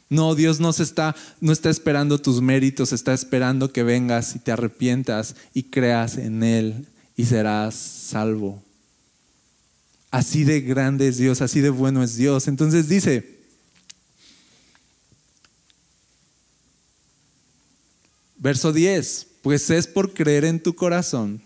No, 0.10 0.36
Dios 0.36 0.60
no, 0.60 0.72
se 0.74 0.84
está, 0.84 1.16
no 1.40 1.52
está 1.52 1.70
esperando 1.70 2.20
tus 2.20 2.42
méritos, 2.42 2.94
está 2.94 3.14
esperando 3.14 3.72
que 3.72 3.84
vengas 3.84 4.36
y 4.36 4.40
te 4.40 4.52
arrepientas 4.52 5.36
y 5.54 5.64
creas 5.64 6.18
en 6.18 6.44
Él 6.44 6.86
y 7.16 7.26
serás 7.26 7.76
salvo. 7.76 8.62
Así 10.12 10.44
de 10.44 10.62
grande 10.62 11.08
es 11.08 11.18
Dios, 11.18 11.42
así 11.42 11.62
de 11.62 11.70
bueno 11.70 12.04
es 12.04 12.16
Dios. 12.16 12.48
Entonces 12.48 12.88
dice, 12.88 13.36
verso 18.38 18.72
10, 18.72 19.28
pues 19.42 19.70
es 19.70 19.88
por 19.88 20.14
creer 20.14 20.46
en 20.46 20.62
tu 20.62 20.76
corazón 20.76 21.42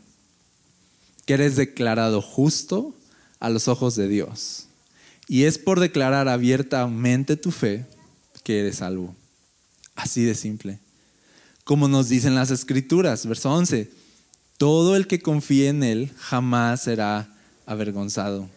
que 1.25 1.33
eres 1.33 1.55
declarado 1.55 2.21
justo 2.21 2.95
a 3.39 3.49
los 3.49 3.67
ojos 3.67 3.95
de 3.95 4.07
Dios. 4.07 4.67
Y 5.27 5.43
es 5.43 5.57
por 5.57 5.79
declarar 5.79 6.27
abiertamente 6.27 7.37
tu 7.37 7.51
fe 7.51 7.85
que 8.43 8.59
eres 8.59 8.77
salvo. 8.77 9.15
Así 9.95 10.23
de 10.23 10.33
simple. 10.33 10.79
Como 11.63 11.87
nos 11.87 12.09
dicen 12.09 12.35
las 12.35 12.51
escrituras, 12.51 13.25
verso 13.25 13.51
11, 13.51 13.91
todo 14.59 14.97
el 14.97 15.07
que 15.07 15.21
confíe 15.21 15.69
en 15.69 15.83
Él 15.83 16.11
jamás 16.17 16.83
será 16.83 17.33
avergonzado. 17.65 18.49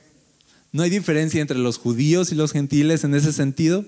No 0.73 0.83
hay 0.83 0.91
diferencia 0.91 1.41
entre 1.41 1.59
los 1.59 1.79
judíos 1.79 2.33
y 2.33 2.35
los 2.35 2.51
gentiles 2.51 3.05
en 3.05 3.15
ese 3.15 3.33
sentido. 3.33 3.85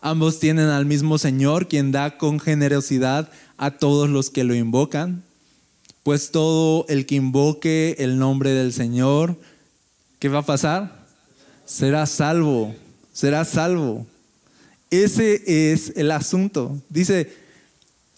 Ambos 0.00 0.40
tienen 0.40 0.66
al 0.66 0.84
mismo 0.84 1.16
Señor, 1.16 1.68
quien 1.68 1.92
da 1.92 2.18
con 2.18 2.40
generosidad 2.40 3.30
a 3.56 3.70
todos 3.70 4.10
los 4.10 4.30
que 4.30 4.42
lo 4.42 4.56
invocan. 4.56 5.22
Pues 6.02 6.32
todo 6.32 6.86
el 6.88 7.06
que 7.06 7.14
invoque 7.14 7.94
el 8.00 8.18
nombre 8.18 8.50
del 8.50 8.72
Señor, 8.72 9.38
¿qué 10.18 10.28
va 10.28 10.40
a 10.40 10.46
pasar? 10.46 11.06
Será 11.66 12.06
salvo, 12.06 12.74
será 13.12 13.44
salvo. 13.44 14.08
Ese 14.90 15.72
es 15.72 15.92
el 15.94 16.10
asunto. 16.10 16.82
Dice, 16.88 17.32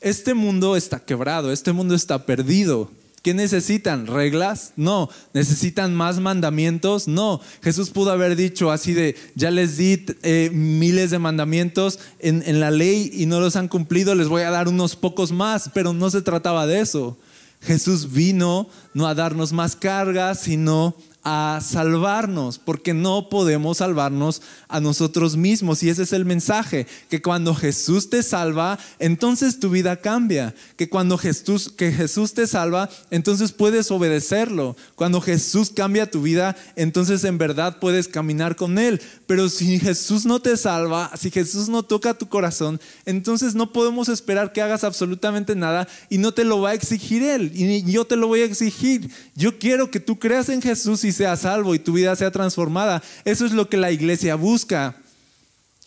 este 0.00 0.32
mundo 0.32 0.74
está 0.74 1.04
quebrado, 1.04 1.52
este 1.52 1.72
mundo 1.72 1.94
está 1.94 2.24
perdido. 2.24 2.90
¿Qué 3.26 3.34
necesitan? 3.34 4.06
¿Reglas? 4.06 4.72
No. 4.76 5.10
¿Necesitan 5.32 5.92
más 5.96 6.20
mandamientos? 6.20 7.08
No. 7.08 7.40
Jesús 7.60 7.90
pudo 7.90 8.12
haber 8.12 8.36
dicho 8.36 8.70
así 8.70 8.94
de, 8.94 9.16
ya 9.34 9.50
les 9.50 9.76
di 9.76 10.06
eh, 10.22 10.48
miles 10.52 11.10
de 11.10 11.18
mandamientos 11.18 11.98
en, 12.20 12.44
en 12.46 12.60
la 12.60 12.70
ley 12.70 13.10
y 13.12 13.26
no 13.26 13.40
los 13.40 13.56
han 13.56 13.66
cumplido, 13.66 14.14
les 14.14 14.28
voy 14.28 14.42
a 14.42 14.52
dar 14.52 14.68
unos 14.68 14.94
pocos 14.94 15.32
más, 15.32 15.72
pero 15.74 15.92
no 15.92 16.08
se 16.08 16.22
trataba 16.22 16.68
de 16.68 16.78
eso. 16.78 17.18
Jesús 17.62 18.12
vino 18.12 18.68
no 18.94 19.08
a 19.08 19.16
darnos 19.16 19.52
más 19.52 19.74
cargas, 19.74 20.42
sino 20.42 20.94
a 21.28 21.58
salvarnos, 21.60 22.60
porque 22.60 22.94
no 22.94 23.28
podemos 23.28 23.78
salvarnos 23.78 24.42
a 24.68 24.78
nosotros 24.78 25.36
mismos. 25.36 25.82
Y 25.82 25.90
ese 25.90 26.04
es 26.04 26.12
el 26.12 26.24
mensaje, 26.24 26.86
que 27.10 27.20
cuando 27.20 27.52
Jesús 27.52 28.10
te 28.10 28.22
salva, 28.22 28.78
entonces 29.00 29.58
tu 29.58 29.70
vida 29.70 29.96
cambia. 29.96 30.54
Que 30.76 30.88
cuando 30.88 31.18
Jesús, 31.18 31.68
que 31.68 31.90
Jesús 31.90 32.32
te 32.32 32.46
salva, 32.46 32.88
entonces 33.10 33.50
puedes 33.50 33.90
obedecerlo. 33.90 34.76
Cuando 34.94 35.20
Jesús 35.20 35.70
cambia 35.74 36.08
tu 36.08 36.22
vida, 36.22 36.54
entonces 36.76 37.24
en 37.24 37.38
verdad 37.38 37.80
puedes 37.80 38.06
caminar 38.06 38.54
con 38.54 38.78
Él. 38.78 39.02
Pero 39.26 39.48
si 39.48 39.80
Jesús 39.80 40.26
no 40.26 40.38
te 40.38 40.56
salva, 40.56 41.10
si 41.16 41.32
Jesús 41.32 41.68
no 41.68 41.82
toca 41.82 42.14
tu 42.14 42.28
corazón, 42.28 42.80
entonces 43.04 43.56
no 43.56 43.72
podemos 43.72 44.08
esperar 44.08 44.52
que 44.52 44.62
hagas 44.62 44.84
absolutamente 44.84 45.56
nada 45.56 45.88
y 46.08 46.18
no 46.18 46.32
te 46.32 46.44
lo 46.44 46.60
va 46.60 46.70
a 46.70 46.74
exigir 46.74 47.24
Él. 47.24 47.50
Y 47.52 47.82
yo 47.90 48.04
te 48.04 48.14
lo 48.14 48.28
voy 48.28 48.42
a 48.42 48.44
exigir. 48.44 49.10
Yo 49.34 49.58
quiero 49.58 49.90
que 49.90 49.98
tú 49.98 50.20
creas 50.20 50.50
en 50.50 50.62
Jesús 50.62 51.02
y 51.02 51.15
seas 51.16 51.40
salvo 51.40 51.74
y 51.74 51.78
tu 51.78 51.94
vida 51.94 52.14
sea 52.16 52.30
transformada. 52.30 53.02
Eso 53.24 53.44
es 53.44 53.52
lo 53.52 53.68
que 53.68 53.76
la 53.76 53.90
iglesia 53.90 54.36
busca. 54.36 54.96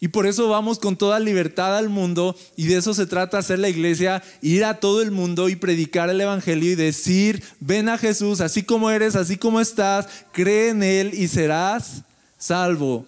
Y 0.02 0.10
por 0.10 0.28
eso 0.28 0.48
vamos 0.48 0.80
con 0.80 0.96
toda 0.96 1.20
libertad 1.20 1.78
al 1.78 1.89
mundo 1.89 2.36
y 2.56 2.68
de 2.68 2.78
eso 2.78 2.94
se 2.94 3.06
trata 3.06 3.38
hacer 3.38 3.60
la 3.60 3.68
iglesia, 3.68 4.24
ir 4.42 4.63
a 4.63 4.80
todo 4.80 5.02
el 5.02 5.12
mundo 5.12 5.50
y 5.50 5.58
predicar 5.58 6.10
el 6.10 6.22
Evangelio 6.22 6.72
y 6.72 6.76
decir, 6.76 7.44
ven 7.60 7.89
a 7.89 7.98
Jesús 7.98 8.39
así 8.39 8.63
como 8.63 8.89
eres, 8.92 9.18
así 9.18 9.36
como 9.36 9.60
estás, 9.60 10.08
cree 10.32 10.70
en 10.70 10.84
Él 10.84 11.12
y 11.13 11.28
serás 11.28 12.04
salvo. 12.38 13.06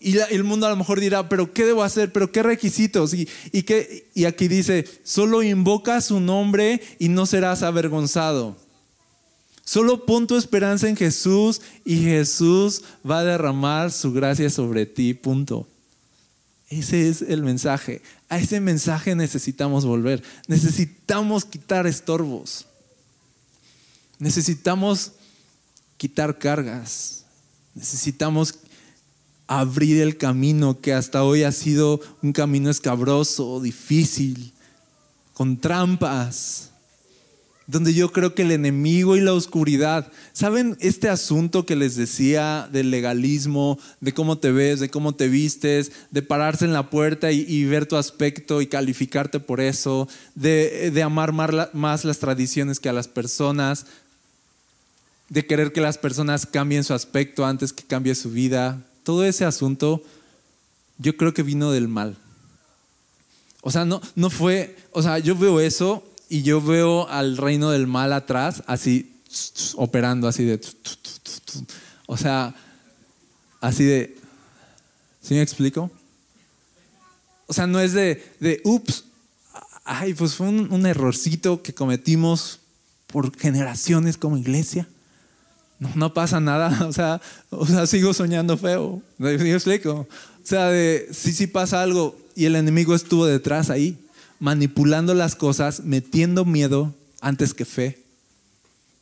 Y 0.00 0.16
el 0.18 0.44
mundo 0.44 0.66
a 0.66 0.70
lo 0.70 0.76
mejor 0.76 1.00
dirá, 1.00 1.28
pero 1.28 1.52
¿qué 1.52 1.66
debo 1.66 1.82
hacer? 1.82 2.12
¿Pero 2.12 2.30
qué 2.30 2.44
requisitos? 2.44 3.12
Y, 3.14 3.28
y, 3.50 3.64
y 4.14 4.24
aquí 4.26 4.46
dice, 4.46 4.84
solo 5.02 5.42
invoca 5.42 6.00
su 6.00 6.20
nombre 6.20 6.80
y 7.00 7.08
no 7.08 7.26
serás 7.26 7.64
avergonzado. 7.64 8.56
Solo 9.68 10.06
pon 10.06 10.26
tu 10.26 10.34
esperanza 10.34 10.88
en 10.88 10.96
Jesús 10.96 11.60
y 11.84 11.98
Jesús 11.98 12.84
va 13.04 13.18
a 13.18 13.24
derramar 13.24 13.92
su 13.92 14.14
gracia 14.14 14.48
sobre 14.48 14.86
ti, 14.86 15.12
punto. 15.12 15.68
Ese 16.70 17.10
es 17.10 17.20
el 17.20 17.42
mensaje. 17.42 18.00
A 18.30 18.38
ese 18.38 18.60
mensaje 18.60 19.14
necesitamos 19.14 19.84
volver. 19.84 20.22
Necesitamos 20.46 21.44
quitar 21.44 21.86
estorbos. 21.86 22.64
Necesitamos 24.18 25.12
quitar 25.98 26.38
cargas. 26.38 27.24
Necesitamos 27.74 28.54
abrir 29.46 30.00
el 30.00 30.16
camino 30.16 30.80
que 30.80 30.94
hasta 30.94 31.24
hoy 31.24 31.42
ha 31.42 31.52
sido 31.52 32.00
un 32.22 32.32
camino 32.32 32.70
escabroso, 32.70 33.60
difícil, 33.60 34.50
con 35.34 35.58
trampas 35.58 36.70
donde 37.68 37.92
yo 37.92 38.10
creo 38.12 38.34
que 38.34 38.42
el 38.42 38.50
enemigo 38.50 39.14
y 39.14 39.20
la 39.20 39.34
oscuridad, 39.34 40.10
¿saben 40.32 40.78
este 40.80 41.10
asunto 41.10 41.66
que 41.66 41.76
les 41.76 41.96
decía 41.96 42.66
del 42.72 42.90
legalismo, 42.90 43.78
de 44.00 44.14
cómo 44.14 44.38
te 44.38 44.50
ves, 44.50 44.80
de 44.80 44.88
cómo 44.88 45.14
te 45.14 45.28
vistes, 45.28 45.92
de 46.10 46.22
pararse 46.22 46.64
en 46.64 46.72
la 46.72 46.88
puerta 46.88 47.30
y, 47.30 47.64
ver 47.66 47.84
tu 47.84 47.96
aspecto 47.96 48.62
y 48.62 48.68
calificarte 48.68 49.38
por 49.38 49.60
eso, 49.60 50.08
de, 50.34 51.02
amar 51.04 51.34
más 51.74 52.04
las 52.06 52.18
tradiciones 52.18 52.80
que 52.80 52.88
a 52.88 52.94
las 52.94 53.06
personas, 53.06 53.84
de 55.28 55.44
querer 55.44 55.70
que 55.70 55.82
las 55.82 55.98
personas 55.98 56.46
cambien 56.46 56.84
su 56.84 56.94
aspecto 56.94 57.44
antes 57.44 57.74
que 57.74 57.84
cambie 57.84 58.14
su 58.14 58.30
vida? 58.30 58.82
Todo 59.02 59.26
ese 59.26 59.44
asunto 59.44 60.02
yo 60.96 61.18
creo 61.18 61.34
que 61.34 61.42
vino 61.42 61.70
del 61.70 61.86
mal. 61.86 62.16
O 63.60 63.70
sea, 63.70 63.84
no, 63.84 64.00
no 64.14 64.30
fue, 64.30 64.74
o 64.92 65.02
sea, 65.02 65.18
yo 65.18 65.36
veo 65.36 65.60
eso 65.60 66.07
y 66.28 66.42
yo 66.42 66.60
veo 66.60 67.08
al 67.08 67.36
reino 67.36 67.70
del 67.70 67.86
mal 67.86 68.12
atrás, 68.12 68.62
así 68.66 69.14
operando, 69.76 70.28
así 70.28 70.44
de. 70.44 70.60
O 72.06 72.16
sea, 72.16 72.54
así 73.60 73.84
de. 73.84 74.16
¿Sí 75.22 75.34
me 75.34 75.42
explico? 75.42 75.90
O 77.46 77.52
sea, 77.52 77.66
no 77.66 77.80
es 77.80 77.92
de, 77.92 78.22
de 78.40 78.60
ups, 78.64 79.04
ay, 79.84 80.12
pues 80.12 80.34
fue 80.34 80.48
un, 80.48 80.86
errorcito 80.86 81.62
que 81.62 81.72
cometimos 81.72 82.60
por 83.06 83.34
generaciones 83.38 84.18
como 84.18 84.36
iglesia. 84.36 84.86
No, 85.78 85.90
no 85.94 86.14
pasa 86.14 86.40
nada, 86.40 86.86
o 86.88 86.92
sea, 86.92 87.22
o 87.50 87.66
sea, 87.66 87.86
sigo 87.86 88.12
soñando 88.12 88.58
feo. 88.58 89.02
¿Sí 89.16 89.24
me 89.24 89.52
explico? 89.52 89.92
O 89.92 90.46
sea, 90.46 90.66
de 90.66 91.08
sí, 91.12 91.32
sí 91.32 91.46
pasa 91.46 91.82
algo 91.82 92.18
y 92.34 92.44
el 92.44 92.56
enemigo 92.56 92.94
estuvo 92.94 93.24
detrás 93.26 93.70
ahí 93.70 93.98
manipulando 94.38 95.14
las 95.14 95.34
cosas, 95.34 95.80
metiendo 95.84 96.44
miedo 96.44 96.94
antes 97.20 97.54
que 97.54 97.64
fe, 97.64 98.04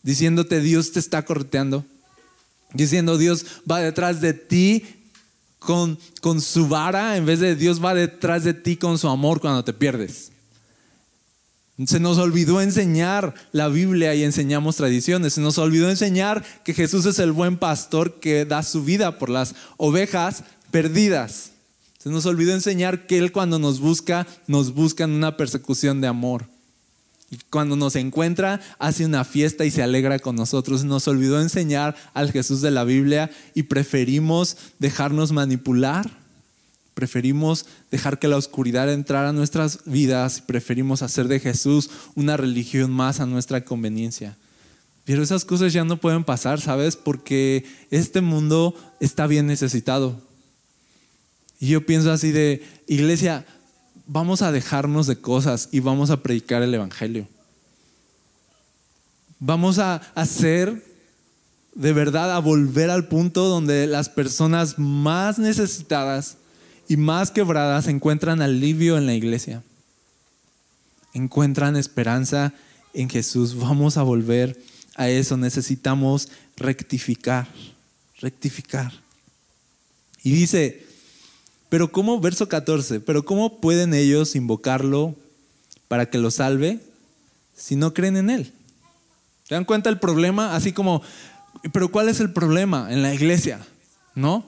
diciéndote 0.03 0.61
Dios 0.61 0.93
te 0.93 0.99
está 0.99 1.25
corteando, 1.25 1.85
diciendo 2.73 3.19
Dios 3.19 3.47
va 3.71 3.81
detrás 3.81 4.21
de 4.21 4.35
ti 4.35 4.85
con, 5.59 5.99
con 6.21 6.41
su 6.41 6.69
vara, 6.69 7.17
en 7.17 7.27
vez 7.27 7.41
de 7.41 7.57
Dios 7.57 7.85
va 7.85 7.95
detrás 7.95 8.45
de 8.45 8.55
ti 8.55 8.77
con 8.77 8.99
su 8.99 9.09
amor 9.09 9.41
cuando 9.41 9.65
te 9.65 9.73
pierdes. 9.73 10.33
Se 11.85 12.01
nos 12.01 12.17
olvidó 12.17 12.63
enseñar 12.63 13.35
la 13.53 13.69
Biblia 13.69 14.15
y 14.15 14.23
enseñamos 14.23 14.77
tradiciones. 14.77 15.35
Se 15.35 15.43
nos 15.43 15.59
olvidó 15.59 15.91
enseñar 15.91 16.43
que 16.65 16.73
Jesús 16.73 17.05
es 17.05 17.19
el 17.19 17.33
buen 17.33 17.59
pastor 17.59 18.19
que 18.19 18.47
da 18.47 18.63
su 18.63 18.83
vida 18.83 19.19
por 19.19 19.29
las 19.29 19.55
ovejas 19.77 20.45
perdidas. 20.71 21.51
Se 22.07 22.13
nos 22.13 22.25
olvidó 22.25 22.55
enseñar 22.55 23.09
que 23.09 23.19
Él 23.19 23.33
cuando 23.33 23.59
nos 23.59 23.81
busca, 23.81 24.29
nos 24.47 24.73
busca 24.75 25.03
en 25.03 25.11
una 25.11 25.37
persecución 25.37 26.01
de 26.01 26.07
amor. 26.07 26.47
Y 27.33 27.39
cuando 27.51 27.75
nos 27.75 27.97
encuentra, 27.97 28.61
hace 28.79 29.05
una 29.05 29.25
fiesta 29.25 29.65
y 29.65 29.73
se 29.73 29.83
alegra 29.83 30.21
con 30.21 30.37
nosotros. 30.37 30.85
Nos 30.85 31.09
olvidó 31.09 31.41
enseñar 31.41 31.97
al 32.15 32.31
Jesús 32.31 32.61
de 32.61 32.71
la 32.71 32.85
Biblia 32.85 33.33
y 33.55 33.65
preferimos 33.65 34.57
dejarnos 34.79 35.33
manipular. 35.33 36.09
Preferimos 36.95 37.67
dejar 37.91 38.21
que 38.21 38.29
la 38.29 38.37
oscuridad 38.37 38.93
entrara 38.93 39.31
a 39.31 39.33
nuestras 39.33 39.81
vidas. 39.85 40.41
Preferimos 40.41 41.03
hacer 41.03 41.27
de 41.27 41.41
Jesús 41.41 41.91
una 42.15 42.37
religión 42.37 42.93
más 42.93 43.19
a 43.19 43.27
nuestra 43.27 43.65
conveniencia. 43.65 44.37
Pero 45.05 45.25
esas 45.25 45.45
cosas 45.45 45.73
ya 45.73 45.83
no 45.83 45.97
pueden 45.97 46.23
pasar, 46.23 46.61
¿sabes? 46.61 46.95
Porque 46.95 47.65
este 47.91 48.21
mundo 48.21 48.77
está 49.01 49.27
bien 49.27 49.49
necesitado. 49.49 50.25
Y 51.61 51.69
yo 51.69 51.87
pienso 51.87 52.13
así 52.13 52.33
de, 52.33 52.63
iglesia, 52.87 53.47
vamos 54.07 54.43
a 54.43 54.53
dejarnos 54.53 55.07
de 55.07 55.17
cosas 55.17 55.69
y 55.73 55.81
vamos 55.81 56.11
a 56.11 56.23
predicar 56.23 56.63
el 56.63 56.75
Evangelio. 56.75 57.29
Vamos 59.39 59.79
a 59.79 59.97
hacer 60.15 60.83
de 61.77 61.93
verdad, 61.93 62.35
a 62.35 62.39
volver 62.39 62.91
al 62.91 63.07
punto 63.07 63.49
donde 63.49 63.87
las 63.87 64.09
personas 64.09 64.79
más 64.79 65.39
necesitadas 65.39 66.39
y 66.89 66.97
más 66.97 67.31
quebradas 67.31 67.87
encuentran 67.87 68.41
alivio 68.41 68.97
en 68.97 69.05
la 69.05 69.13
iglesia. 69.13 69.63
Encuentran 71.13 71.77
esperanza 71.77 72.55
en 72.95 73.11
Jesús. 73.11 73.57
Vamos 73.57 73.99
a 73.99 74.03
volver 74.03 74.59
a 74.95 75.11
eso. 75.11 75.37
Necesitamos 75.37 76.31
rectificar, 76.57 77.47
rectificar. 78.21 78.93
Y 80.23 80.33
dice, 80.33 80.86
pero 81.69 81.91
¿cómo, 81.91 82.21
verso 82.21 82.49
14, 82.49 83.01
pero 83.01 83.25
¿cómo 83.25 83.61
pueden 83.61 83.95
ellos 83.95 84.37
invocarlo 84.37 85.15
para 85.89 86.09
que 86.11 86.19
lo 86.19 86.31
salve 86.31 86.81
si 87.55 87.77
no 87.77 87.95
creen 87.95 88.17
en 88.17 88.31
Él? 88.31 88.53
¿Te 89.49 89.55
dan 89.55 89.65
cuenta 89.65 89.91
el 89.91 89.99
problema? 89.99 90.55
Así 90.55 90.73
como, 90.73 91.03
pero 91.73 91.91
¿cuál 91.91 92.09
es 92.09 92.21
el 92.21 92.33
problema 92.33 92.93
en 92.93 93.03
la 93.03 93.15
iglesia? 93.15 93.61
¿No? 94.15 94.45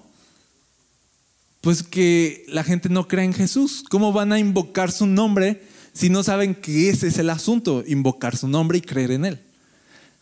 Pues 1.61 1.83
que 1.83 2.45
la 2.49 2.65
gente 2.65 2.89
no 2.89 3.09
cree 3.09 3.25
en 3.25 3.35
Jesús. 3.35 3.85
¿Cómo 3.89 4.13
van 4.13 4.33
a 4.33 4.39
invocar 4.39 4.93
su 4.93 5.07
nombre 5.07 5.63
si 5.93 6.11
no 6.11 6.23
saben 6.23 6.55
que 6.55 6.89
ese 6.89 7.09
es 7.09 7.19
el 7.19 7.31
asunto? 7.31 7.85
Invocar 7.87 8.37
su 8.37 8.49
nombre 8.49 8.79
y 8.79 8.83
creer 8.83 9.11
en 9.11 9.25
Él. 9.25 9.41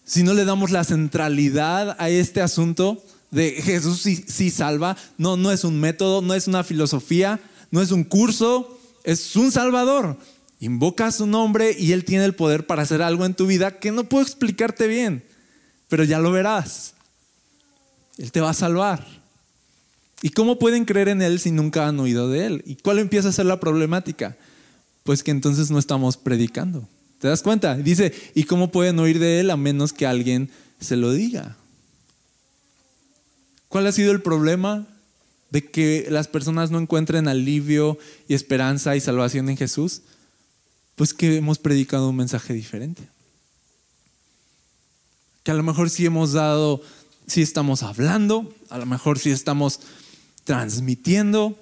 Si 0.04 0.22
no 0.22 0.34
le 0.34 0.44
damos 0.44 0.70
la 0.70 0.84
centralidad 0.84 1.96
a 1.98 2.08
este 2.08 2.40
asunto, 2.40 3.02
de 3.30 3.50
Jesús 3.62 4.00
sí, 4.00 4.50
salva. 4.50 4.96
No, 5.18 5.36
no 5.36 5.50
es 5.52 5.64
un 5.64 5.80
método, 5.80 6.22
no 6.22 6.34
es 6.34 6.46
una 6.46 6.64
filosofía, 6.64 7.40
no 7.70 7.82
es 7.82 7.90
un 7.90 8.04
curso, 8.04 8.78
es 9.04 9.36
un 9.36 9.50
salvador. 9.50 10.16
Invoca 10.60 11.12
su 11.12 11.26
nombre 11.26 11.76
y 11.78 11.92
Él 11.92 12.04
tiene 12.04 12.24
el 12.24 12.34
poder 12.34 12.66
para 12.66 12.82
hacer 12.82 13.02
algo 13.02 13.26
en 13.26 13.34
tu 13.34 13.46
vida 13.46 13.78
que 13.78 13.92
no 13.92 14.04
puedo 14.04 14.24
explicarte 14.24 14.86
bien, 14.86 15.24
pero 15.88 16.04
ya 16.04 16.18
lo 16.18 16.32
verás. 16.32 16.94
Él 18.16 18.32
te 18.32 18.40
va 18.40 18.50
a 18.50 18.54
salvar. 18.54 19.06
¿Y 20.22 20.30
cómo 20.30 20.58
pueden 20.58 20.86
creer 20.86 21.08
en 21.08 21.20
Él 21.20 21.38
si 21.40 21.50
nunca 21.50 21.86
han 21.86 22.00
oído 22.00 22.30
de 22.30 22.46
Él? 22.46 22.62
¿Y 22.66 22.76
cuál 22.76 22.98
empieza 22.98 23.28
a 23.28 23.32
ser 23.32 23.46
la 23.46 23.60
problemática? 23.60 24.36
Pues 25.02 25.22
que 25.22 25.30
entonces 25.30 25.70
no 25.70 25.78
estamos 25.78 26.16
predicando. 26.16 26.88
¿Te 27.18 27.28
das 27.28 27.42
cuenta? 27.42 27.76
Dice, 27.76 28.14
¿y 28.34 28.44
cómo 28.44 28.70
pueden 28.70 28.98
oír 28.98 29.18
de 29.18 29.40
Él 29.40 29.50
a 29.50 29.56
menos 29.56 29.92
que 29.92 30.06
alguien 30.06 30.50
se 30.80 30.96
lo 30.96 31.12
diga? 31.12 31.56
¿Cuál 33.68 33.86
ha 33.86 33.92
sido 33.92 34.12
el 34.12 34.22
problema? 34.22 34.86
De 35.50 35.64
que 35.64 36.06
las 36.10 36.28
personas 36.28 36.70
no 36.70 36.78
encuentren 36.78 37.28
alivio 37.28 37.98
y 38.28 38.34
esperanza 38.34 38.96
y 38.96 39.00
salvación 39.00 39.48
en 39.48 39.56
Jesús. 39.56 40.02
Pues 40.94 41.14
que 41.14 41.36
hemos 41.36 41.58
predicado 41.58 42.08
un 42.08 42.16
mensaje 42.16 42.54
diferente. 42.54 43.02
Que 45.42 45.50
a 45.50 45.54
lo 45.54 45.62
mejor 45.62 45.90
sí 45.90 46.06
hemos 46.06 46.32
dado, 46.32 46.82
sí 47.26 47.42
estamos 47.42 47.82
hablando, 47.82 48.52
a 48.70 48.78
lo 48.78 48.86
mejor 48.86 49.18
sí 49.18 49.30
estamos 49.30 49.80
transmitiendo 50.44 51.58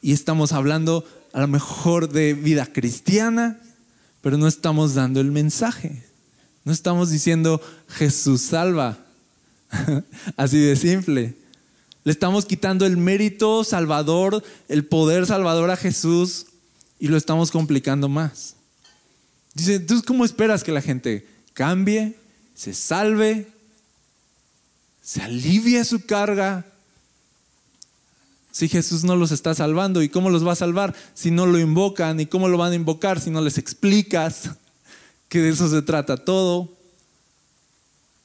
y 0.00 0.12
estamos 0.12 0.52
hablando 0.52 1.06
a 1.32 1.40
lo 1.40 1.48
mejor 1.48 2.10
de 2.10 2.34
vida 2.34 2.66
cristiana, 2.66 3.60
pero 4.20 4.38
no 4.38 4.46
estamos 4.46 4.94
dando 4.94 5.20
el 5.20 5.32
mensaje. 5.32 6.04
No 6.64 6.72
estamos 6.72 7.10
diciendo 7.10 7.60
Jesús 7.88 8.40
salva, 8.40 9.03
Así 10.36 10.58
de 10.58 10.76
simple. 10.76 11.36
Le 12.04 12.12
estamos 12.12 12.44
quitando 12.44 12.84
el 12.84 12.96
mérito 12.96 13.64
salvador, 13.64 14.44
el 14.68 14.84
poder 14.84 15.26
salvador 15.26 15.70
a 15.70 15.76
Jesús 15.76 16.46
y 16.98 17.08
lo 17.08 17.16
estamos 17.16 17.50
complicando 17.50 18.08
más. 18.08 18.56
Dice, 19.54 19.76
entonces, 19.76 20.04
¿cómo 20.06 20.24
esperas 20.24 20.64
que 20.64 20.72
la 20.72 20.82
gente 20.82 21.26
cambie, 21.54 22.16
se 22.54 22.74
salve, 22.74 23.48
se 25.02 25.22
alivie 25.22 25.84
su 25.84 26.04
carga? 26.04 26.66
Si 28.50 28.68
Jesús 28.68 29.02
no 29.02 29.16
los 29.16 29.32
está 29.32 29.54
salvando, 29.54 30.02
¿y 30.02 30.08
cómo 30.08 30.30
los 30.30 30.46
va 30.46 30.52
a 30.52 30.56
salvar 30.56 30.94
si 31.14 31.30
no 31.30 31.46
lo 31.46 31.58
invocan? 31.58 32.20
¿Y 32.20 32.26
cómo 32.26 32.48
lo 32.48 32.58
van 32.58 32.72
a 32.72 32.76
invocar 32.76 33.20
si 33.20 33.30
no 33.30 33.40
les 33.40 33.58
explicas 33.58 34.50
que 35.28 35.40
de 35.40 35.50
eso 35.50 35.68
se 35.68 35.82
trata 35.82 36.16
todo? 36.16 36.70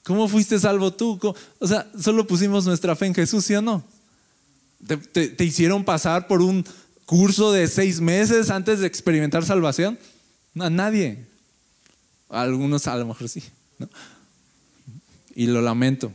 ¿Cómo 0.10 0.28
fuiste 0.28 0.58
salvo 0.58 0.92
tú? 0.92 1.20
O 1.60 1.68
sea, 1.68 1.88
solo 2.02 2.26
pusimos 2.26 2.66
nuestra 2.66 2.96
fe 2.96 3.06
en 3.06 3.14
Jesús, 3.14 3.46
¿sí 3.46 3.54
o 3.54 3.62
no? 3.62 3.84
¿Te, 5.14 5.46
hicieron 5.46 5.86
pasar 5.86 6.26
por 6.26 6.42
un 6.42 6.66
curso 7.06 7.52
de 7.52 7.68
seis 7.68 8.02
meses 8.02 8.50
antes 8.50 8.80
de 8.80 8.88
experimentar 8.88 9.46
salvación? 9.46 10.00
No, 10.56 10.64
a 10.64 10.72
nadie. 10.72 11.28
algunos 12.28 12.88
a 12.88 12.96
lo 12.96 13.06
mejor 13.06 13.30
sí. 13.30 13.44
Y 15.36 15.46
lo 15.46 15.62
lamento 15.62 16.12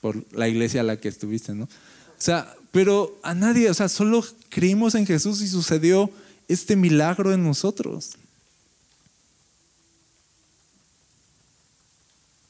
por 0.00 0.24
la 0.32 0.46
iglesia 0.46 0.82
a 0.82 0.84
la 0.84 1.00
que 1.00 1.08
estuviste, 1.08 1.56
¿no? 1.56 1.64
O 1.64 1.68
sea, 2.16 2.54
pero 2.70 3.18
a 3.24 3.34
nadie, 3.34 3.68
o 3.70 3.74
sea, 3.74 3.88
solo 3.88 4.24
creímos 4.50 4.94
en 4.94 5.04
Jesús 5.04 5.42
y 5.42 5.48
sucedió 5.48 6.12
este 6.46 6.76
milagro 6.76 7.32
en 7.32 7.42
nosotros. 7.42 8.12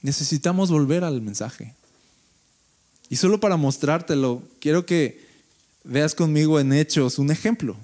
Necesitamos 0.08 0.70
volver 0.70 1.04
al 1.04 1.20
mensaje. 1.20 1.74
Y 3.10 3.16
solo 3.16 3.40
para 3.40 3.58
mostrártelo, 3.58 4.42
quiero 4.58 4.86
que 4.86 5.20
veas 5.84 6.14
conmigo 6.14 6.58
en 6.58 6.72
Hechos 6.72 7.18
un 7.18 7.30
ejemplo 7.30 7.76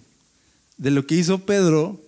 de 0.78 0.90
lo 0.90 1.06
que 1.06 1.16
hizo 1.16 1.44
Pedro 1.44 2.00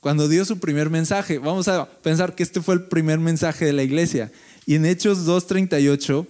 cuando 0.00 0.28
dio 0.28 0.44
su 0.44 0.58
primer 0.58 0.90
mensaje. 0.90 1.38
Vamos 1.38 1.66
a 1.66 1.86
pensar 1.86 2.34
que 2.34 2.42
este 2.42 2.60
fue 2.60 2.74
el 2.74 2.82
primer 2.82 3.18
mensaje 3.18 3.64
de 3.64 3.72
la 3.72 3.84
iglesia. 3.84 4.30
Y 4.66 4.74
en 4.74 4.84
Hechos 4.84 5.26
2.38, 5.26 6.26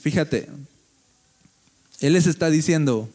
fíjate, 0.00 0.48
Él 2.00 2.14
les 2.14 2.26
está 2.26 2.50
diciendo, 2.50 3.08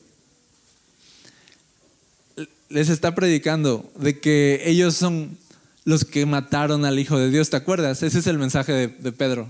les 2.69 2.87
está 2.87 3.13
predicando 3.13 3.91
de 3.99 4.21
que 4.21 4.61
ellos 4.63 4.95
son 4.95 5.37
los 5.87 6.03
que 6.03 6.25
mataron 6.25 6.83
al 6.83 6.99
Hijo 6.99 7.17
de 7.17 7.29
Dios. 7.29 7.49
¿Te 7.49 7.55
acuerdas? 7.55 8.03
Ese 8.03 8.19
es 8.19 8.27
el 8.27 8.37
mensaje 8.37 8.73
de, 8.73 9.11
Pedro. 9.13 9.47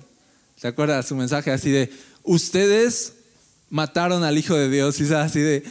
¿Te 0.62 0.68
acuerdas? 0.68 1.08
Su 1.08 1.16
mensaje 1.16 1.50
así 1.50 1.72
de, 1.72 1.92
ustedes 2.22 3.14
mataron 3.72 4.24
al 4.24 4.38
Hijo 4.38 4.54
de 4.54 4.70
Dios. 4.70 5.00
Y 5.00 5.06
es 5.06 5.12
así 5.14 5.40
de, 5.40 5.64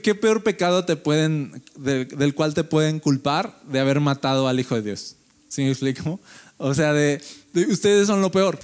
¿qué, 0.00 0.14
peor 0.14 0.44
pecado 0.44 0.84
te 0.84 0.94
pueden, 0.94 1.60
del 1.74 2.34
cual 2.36 2.54
te 2.54 2.62
pueden 2.62 3.00
culpar 3.00 3.60
de 3.68 3.80
haber 3.80 3.98
matado 3.98 4.46
al 4.46 4.60
Hijo 4.60 4.76
de 4.76 4.82
Dios? 4.82 5.16
¿Sí 5.48 5.62
me 5.62 5.70
explico? 5.70 6.20
O 6.56 6.72
sea, 6.72 6.92
de, 6.92 7.20
ustedes 7.68 8.06
son 8.06 8.20
lo 8.20 8.30
peor. 8.30 8.60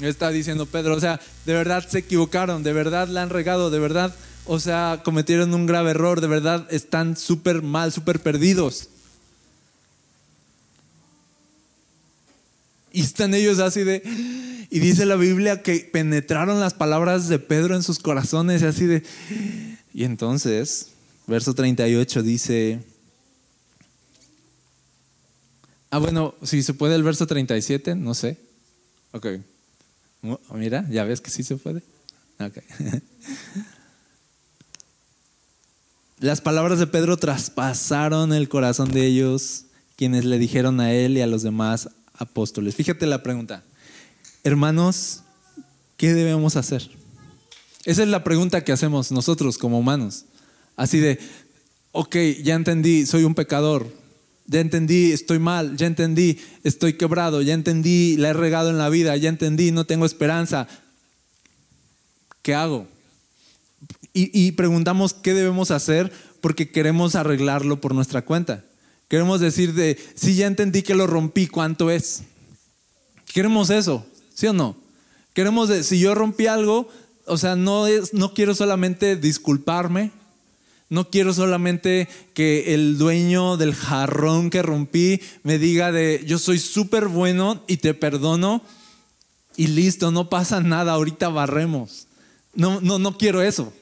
Está 0.00 0.30
diciendo 0.30 0.64
Pedro, 0.64 0.96
o 0.96 1.00
sea, 1.00 1.20
de 1.44 1.52
verdad 1.52 1.86
se 1.86 1.98
equivocaron, 1.98 2.62
de 2.62 2.72
verdad 2.72 3.08
la 3.08 3.24
han 3.24 3.28
regado, 3.28 3.68
de 3.68 3.78
verdad, 3.78 4.14
o 4.46 4.58
sea, 4.58 5.02
cometieron 5.04 5.52
un 5.52 5.66
grave 5.66 5.90
error, 5.90 6.22
de 6.22 6.28
verdad 6.28 6.66
están 6.70 7.14
súper 7.14 7.60
mal, 7.60 7.92
súper 7.92 8.20
perdidos. 8.20 8.88
Y 12.92 13.02
están 13.02 13.34
ellos 13.34 13.58
así 13.58 13.84
de... 13.84 14.02
Y 14.70 14.80
dice 14.80 15.06
la 15.06 15.16
Biblia 15.16 15.62
que 15.62 15.88
penetraron 15.92 16.60
las 16.60 16.74
palabras 16.74 17.28
de 17.28 17.38
Pedro 17.38 17.74
en 17.74 17.82
sus 17.82 17.98
corazones 17.98 18.62
así 18.62 18.86
de... 18.86 19.02
Y 19.94 20.04
entonces, 20.04 20.88
verso 21.26 21.54
38 21.54 22.22
dice... 22.22 22.80
Ah, 25.90 25.98
bueno, 25.98 26.34
si 26.42 26.62
se 26.62 26.74
puede 26.74 26.94
el 26.94 27.02
verso 27.02 27.26
37, 27.26 27.94
no 27.94 28.12
sé. 28.14 28.36
Ok. 29.12 29.26
Mira, 30.52 30.86
ya 30.90 31.04
ves 31.04 31.20
que 31.20 31.30
sí 31.30 31.42
se 31.42 31.56
puede. 31.56 31.82
Ok. 32.40 32.58
Las 36.20 36.40
palabras 36.40 36.80
de 36.80 36.88
Pedro 36.88 37.16
traspasaron 37.16 38.32
el 38.32 38.48
corazón 38.48 38.90
de 38.90 39.06
ellos, 39.06 39.66
quienes 39.96 40.24
le 40.24 40.38
dijeron 40.38 40.80
a 40.80 40.92
él 40.92 41.16
y 41.16 41.20
a 41.20 41.28
los 41.28 41.44
demás, 41.44 41.90
apóstoles. 42.18 42.74
Fíjate 42.74 43.06
la 43.06 43.22
pregunta. 43.22 43.64
Hermanos, 44.44 45.22
¿qué 45.96 46.14
debemos 46.14 46.56
hacer? 46.56 46.90
Esa 47.84 48.02
es 48.02 48.08
la 48.08 48.24
pregunta 48.24 48.64
que 48.64 48.72
hacemos 48.72 49.10
nosotros 49.12 49.56
como 49.56 49.78
humanos. 49.78 50.26
Así 50.76 50.98
de, 50.98 51.18
ok, 51.92 52.16
ya 52.42 52.54
entendí, 52.54 53.06
soy 53.06 53.24
un 53.24 53.34
pecador. 53.34 53.86
ya 54.46 54.60
entendí, 54.60 55.12
estoy 55.12 55.38
mal, 55.38 55.76
ya 55.76 55.86
entendí, 55.86 56.38
estoy 56.64 56.94
quebrado, 56.94 57.42
ya 57.42 57.52
entendí, 57.52 58.16
la 58.16 58.30
he 58.30 58.32
regado 58.32 58.70
en 58.70 58.78
la 58.78 58.88
vida, 58.88 59.14
ya 59.16 59.28
entendí, 59.28 59.72
no 59.72 59.84
tengo 59.84 60.06
esperanza. 60.06 60.66
¿Qué 62.42 62.54
hago? 62.54 62.86
Y, 64.14 64.52
preguntamos 64.52 65.14
qué 65.14 65.32
debemos 65.32 65.70
hacer 65.70 66.10
porque 66.40 66.70
queremos 66.70 67.14
arreglarlo 67.14 67.80
por 67.80 67.94
nuestra 67.94 68.22
cuenta. 68.22 68.64
Queremos 69.08 69.40
decir 69.40 69.72
de, 69.72 69.98
si 70.14 70.34
ya 70.34 70.46
entendí 70.46 70.82
que 70.82 70.94
lo 70.94 71.06
rompí, 71.06 71.46
¿cuánto 71.46 71.90
es? 71.90 72.22
Queremos 73.32 73.70
eso, 73.70 74.06
¿sí 74.34 74.46
o 74.46 74.52
no? 74.52 74.76
Queremos, 75.32 75.70
de, 75.70 75.82
si 75.82 75.98
yo 75.98 76.14
rompí 76.14 76.46
algo, 76.46 76.88
o 77.24 77.38
sea, 77.38 77.56
no, 77.56 77.86
es, 77.86 78.12
no 78.12 78.34
quiero 78.34 78.54
solamente 78.54 79.16
disculparme, 79.16 80.10
no 80.90 81.08
quiero 81.10 81.32
solamente 81.32 82.08
que 82.34 82.74
el 82.74 82.98
dueño 82.98 83.56
del 83.56 83.74
jarrón 83.74 84.50
que 84.50 84.62
rompí 84.62 85.20
me 85.42 85.58
diga 85.58 85.92
de 85.92 86.22
yo 86.26 86.38
soy 86.38 86.58
súper 86.58 87.08
bueno 87.08 87.62
y 87.66 87.78
te 87.78 87.94
perdono 87.94 88.62
y 89.56 89.66
listo, 89.66 90.10
no 90.10 90.28
pasa 90.28 90.60
nada, 90.60 90.92
ahorita 90.92 91.28
barremos. 91.30 92.06
No, 92.54 92.80
no, 92.80 92.98
no 92.98 93.18
quiero 93.18 93.42
eso. 93.42 93.72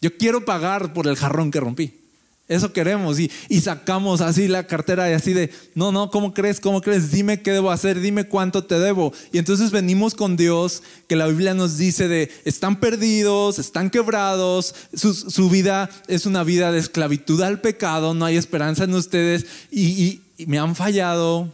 Yo 0.00 0.16
quiero 0.16 0.44
pagar 0.44 0.92
por 0.92 1.06
el 1.06 1.16
jarrón 1.16 1.50
que 1.50 1.60
rompí. 1.60 2.01
Eso 2.48 2.72
queremos 2.72 3.18
y, 3.20 3.30
sacamos 3.60 4.20
así 4.20 4.48
la 4.48 4.66
cartera 4.66 5.08
y 5.08 5.14
así 5.14 5.32
de, 5.32 5.50
no, 5.74 5.92
no, 5.92 6.10
¿cómo 6.10 6.34
crees? 6.34 6.58
¿Cómo 6.60 6.80
crees? 6.80 7.12
Dime 7.12 7.40
qué 7.40 7.52
debo 7.52 7.70
hacer, 7.70 8.00
dime 8.00 8.24
cuánto 8.24 8.64
te 8.64 8.78
debo. 8.78 9.12
Y 9.32 9.38
entonces 9.38 9.70
venimos 9.70 10.14
con 10.14 10.36
Dios, 10.36 10.82
que 11.06 11.14
la 11.14 11.28
Biblia 11.28 11.54
nos 11.54 11.78
dice 11.78 12.08
de, 12.08 12.30
están 12.44 12.80
perdidos, 12.80 13.58
están 13.58 13.90
quebrados, 13.90 14.74
su, 14.92 15.48
vida 15.50 15.88
es 16.08 16.26
una 16.26 16.42
vida 16.42 16.72
de 16.72 16.80
esclavitud 16.80 17.40
al 17.42 17.60
pecado, 17.60 18.12
no 18.12 18.24
hay 18.24 18.36
esperanza 18.36 18.84
en 18.84 18.94
ustedes 18.94 19.46
y, 19.70 20.20
y 20.36 20.46
me 20.46 20.58
han 20.58 20.74
fallado. 20.74 21.50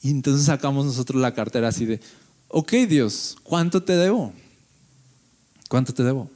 Y 0.00 0.10
entonces 0.10 0.46
sacamos 0.46 0.86
nosotros 0.86 1.20
la 1.20 1.34
cartera 1.34 1.68
así 1.68 1.84
de, 1.84 2.00
ok 2.46 2.72
Dios, 2.88 3.36
¿cuánto 3.42 3.82
te 3.82 3.94
debo? 3.94 4.32
¿Cuánto 5.68 5.92
te 5.92 6.04
debo? 6.04 6.30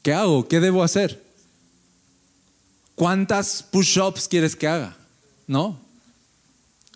¿Qué 0.00 0.14
hago? 0.14 0.46
¿Qué 0.46 0.60
debo 0.60 0.84
hacer? 0.84 1.23
¿Cuántas 2.94 3.62
push-ups 3.62 4.28
quieres 4.28 4.54
que 4.54 4.68
haga? 4.68 4.96
¿No? 5.46 5.78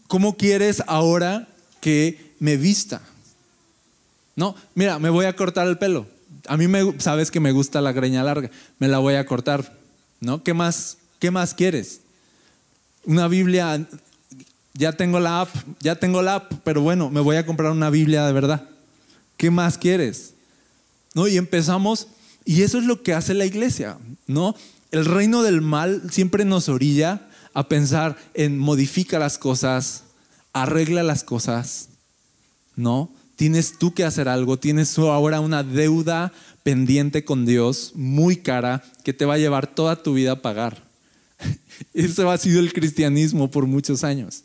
¿Cómo 0.07 0.37
quieres 0.37 0.83
ahora 0.87 1.49
que 1.81 2.33
me 2.39 2.57
vista? 2.57 3.03
No, 4.37 4.55
mira, 4.75 4.99
me 4.99 5.11
voy 5.11 5.27
a 5.27 5.35
cortar 5.35 5.67
el 5.67 5.79
pelo. 5.79 6.07
A 6.47 6.57
mí 6.57 6.69
me, 6.69 6.99
sabes 7.01 7.31
que 7.31 7.41
me 7.41 7.53
gusta 7.53 7.81
la 7.81 7.93
greña 7.93 8.23
larga, 8.23 8.51
me 8.79 8.89
la 8.89 8.99
voy 8.99 9.15
a 9.15 9.27
cortar. 9.27 9.77
¿No? 10.21 10.43
¿Qué 10.43 10.55
más, 10.55 10.99
qué 11.19 11.31
más 11.31 11.55
quieres? 11.55 12.01
Una 13.05 13.29
Biblia, 13.29 13.87
ya 14.75 14.93
tengo 14.93 15.21
la 15.21 15.43
app, 15.43 15.55
ya 15.81 15.97
tengo 15.97 16.23
la 16.23 16.37
app, 16.37 16.53
pero 16.65 16.81
bueno, 16.83 17.11
me 17.11 17.21
voy 17.21 17.37
a 17.37 17.47
comprar 17.47 17.73
una 17.73 17.91
Biblia 17.91 18.27
de 18.27 18.33
verdad. 18.33 18.69
¿Qué 19.37 19.51
más 19.51 19.79
quieres? 19.79 20.35
¿No? 21.15 21.27
Y 21.29 21.37
empezamos, 21.37 22.09
y 22.45 22.63
eso 22.63 22.79
es 22.79 22.85
lo 22.85 23.03
que 23.03 23.15
hace 23.15 23.35
la 23.35 23.45
iglesia, 23.45 23.99
¿no? 24.27 24.55
El 24.91 25.05
reino 25.05 25.43
del 25.43 25.61
mal 25.61 26.03
siempre 26.11 26.45
nos 26.45 26.69
orilla 26.69 27.29
a 27.53 27.69
pensar 27.69 28.17
en 28.35 28.59
modifica 28.59 29.19
las 29.19 29.37
cosas, 29.37 30.05
arregla 30.53 31.03
las 31.03 31.25
cosas. 31.25 31.89
No, 32.75 33.13
tienes 33.37 33.79
tú 33.79 33.93
que 33.93 34.05
hacer 34.05 34.29
algo, 34.29 34.59
tienes 34.59 34.99
ahora 34.99 35.41
una 35.41 35.63
deuda 35.63 36.33
pendiente 36.63 37.25
con 37.25 37.47
Dios 37.47 37.93
muy 37.95 38.37
cara 38.37 38.83
que 39.05 39.13
te 39.13 39.25
va 39.25 39.35
a 39.35 39.39
llevar 39.39 39.67
toda 39.67 40.03
tu 40.03 40.15
vida 40.15 40.33
a 40.33 40.43
pagar. 40.43 40.83
Eso 41.95 42.31
ha 42.31 42.39
sido 42.39 42.61
el 42.61 42.73
cristianismo 42.73 43.51
por 43.51 43.67
muchos 43.67 44.05
años. 44.05 44.45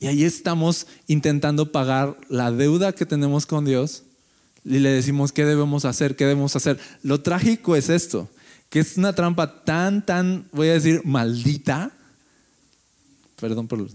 Y 0.00 0.06
ahí 0.06 0.24
estamos 0.24 0.86
intentando 1.08 1.72
pagar 1.72 2.16
la 2.28 2.52
deuda 2.52 2.92
que 2.92 3.06
tenemos 3.06 3.46
con 3.46 3.64
Dios 3.64 4.04
y 4.64 4.78
le 4.78 4.90
decimos 4.90 5.32
qué 5.32 5.44
debemos 5.44 5.84
hacer, 5.84 6.14
qué 6.14 6.24
debemos 6.24 6.54
hacer. 6.54 6.78
Lo 7.02 7.20
trágico 7.20 7.74
es 7.74 7.88
esto, 7.88 8.28
que 8.68 8.80
es 8.80 8.96
una 8.96 9.14
trampa 9.14 9.64
tan, 9.64 10.04
tan, 10.04 10.46
voy 10.52 10.68
a 10.68 10.74
decir, 10.74 11.02
maldita. 11.04 11.90
Perdón 13.40 13.68
por 13.68 13.78
los... 13.78 13.92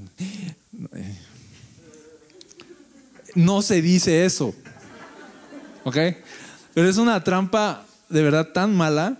No 3.35 3.61
se 3.61 3.81
dice 3.81 4.25
eso. 4.25 4.55
¿Ok? 5.83 5.97
Pero 6.73 6.89
es 6.89 6.97
una 6.97 7.23
trampa 7.23 7.85
de 8.09 8.21
verdad 8.23 8.51
tan 8.51 8.75
mala 8.75 9.17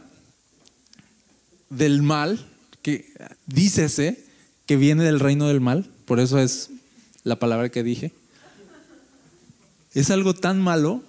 del 1.70 2.02
mal 2.02 2.46
que 2.82 3.12
dícese 3.48 4.24
que 4.66 4.78
viene 4.78 5.04
del 5.04 5.20
reino 5.20 5.48
del 5.48 5.62
mal. 5.62 5.90
Por 6.06 6.20
eso 6.20 6.40
es 6.40 6.70
la 7.24 7.38
palabra 7.38 7.70
que 7.70 7.84
dije. 7.84 8.12
Es 9.94 10.10
algo 10.10 10.34
tan 10.34 10.62
malo 10.62 11.04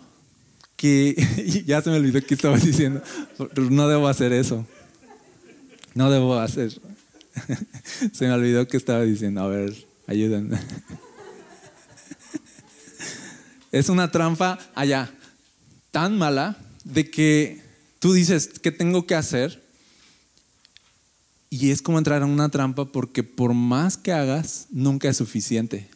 que 0.84 1.64
ya 1.66 1.80
se 1.80 1.88
me 1.88 1.96
olvidó 1.96 2.20
que 2.20 2.34
estaba 2.34 2.58
diciendo. 2.58 3.02
No 3.70 3.88
debo 3.88 4.06
hacer 4.06 4.34
eso. 4.34 4.66
No 5.94 6.10
debo 6.10 6.38
hacer. 6.38 6.78
Se 8.12 8.26
me 8.26 8.32
olvidó 8.32 8.68
que 8.68 8.76
estaba 8.76 9.00
diciendo. 9.00 9.40
A 9.40 9.48
ver, 9.48 9.74
ayúdenme. 10.06 10.58
Es 13.72 13.88
una 13.88 14.10
trampa 14.12 14.58
allá 14.74 15.10
tan 15.90 16.18
mala 16.18 16.58
de 16.84 17.10
que 17.10 17.60
tú 17.98 18.12
dices, 18.12 18.50
¿qué 18.62 18.70
tengo 18.70 19.04
que 19.06 19.16
hacer? 19.16 19.64
Y 21.50 21.70
es 21.70 21.82
como 21.82 21.98
entrar 21.98 22.22
en 22.22 22.28
una 22.28 22.50
trampa 22.50 22.84
porque 22.92 23.24
por 23.24 23.52
más 23.54 23.96
que 23.96 24.12
hagas, 24.12 24.66
nunca 24.70 25.08
es 25.08 25.16
suficiente. 25.16 25.88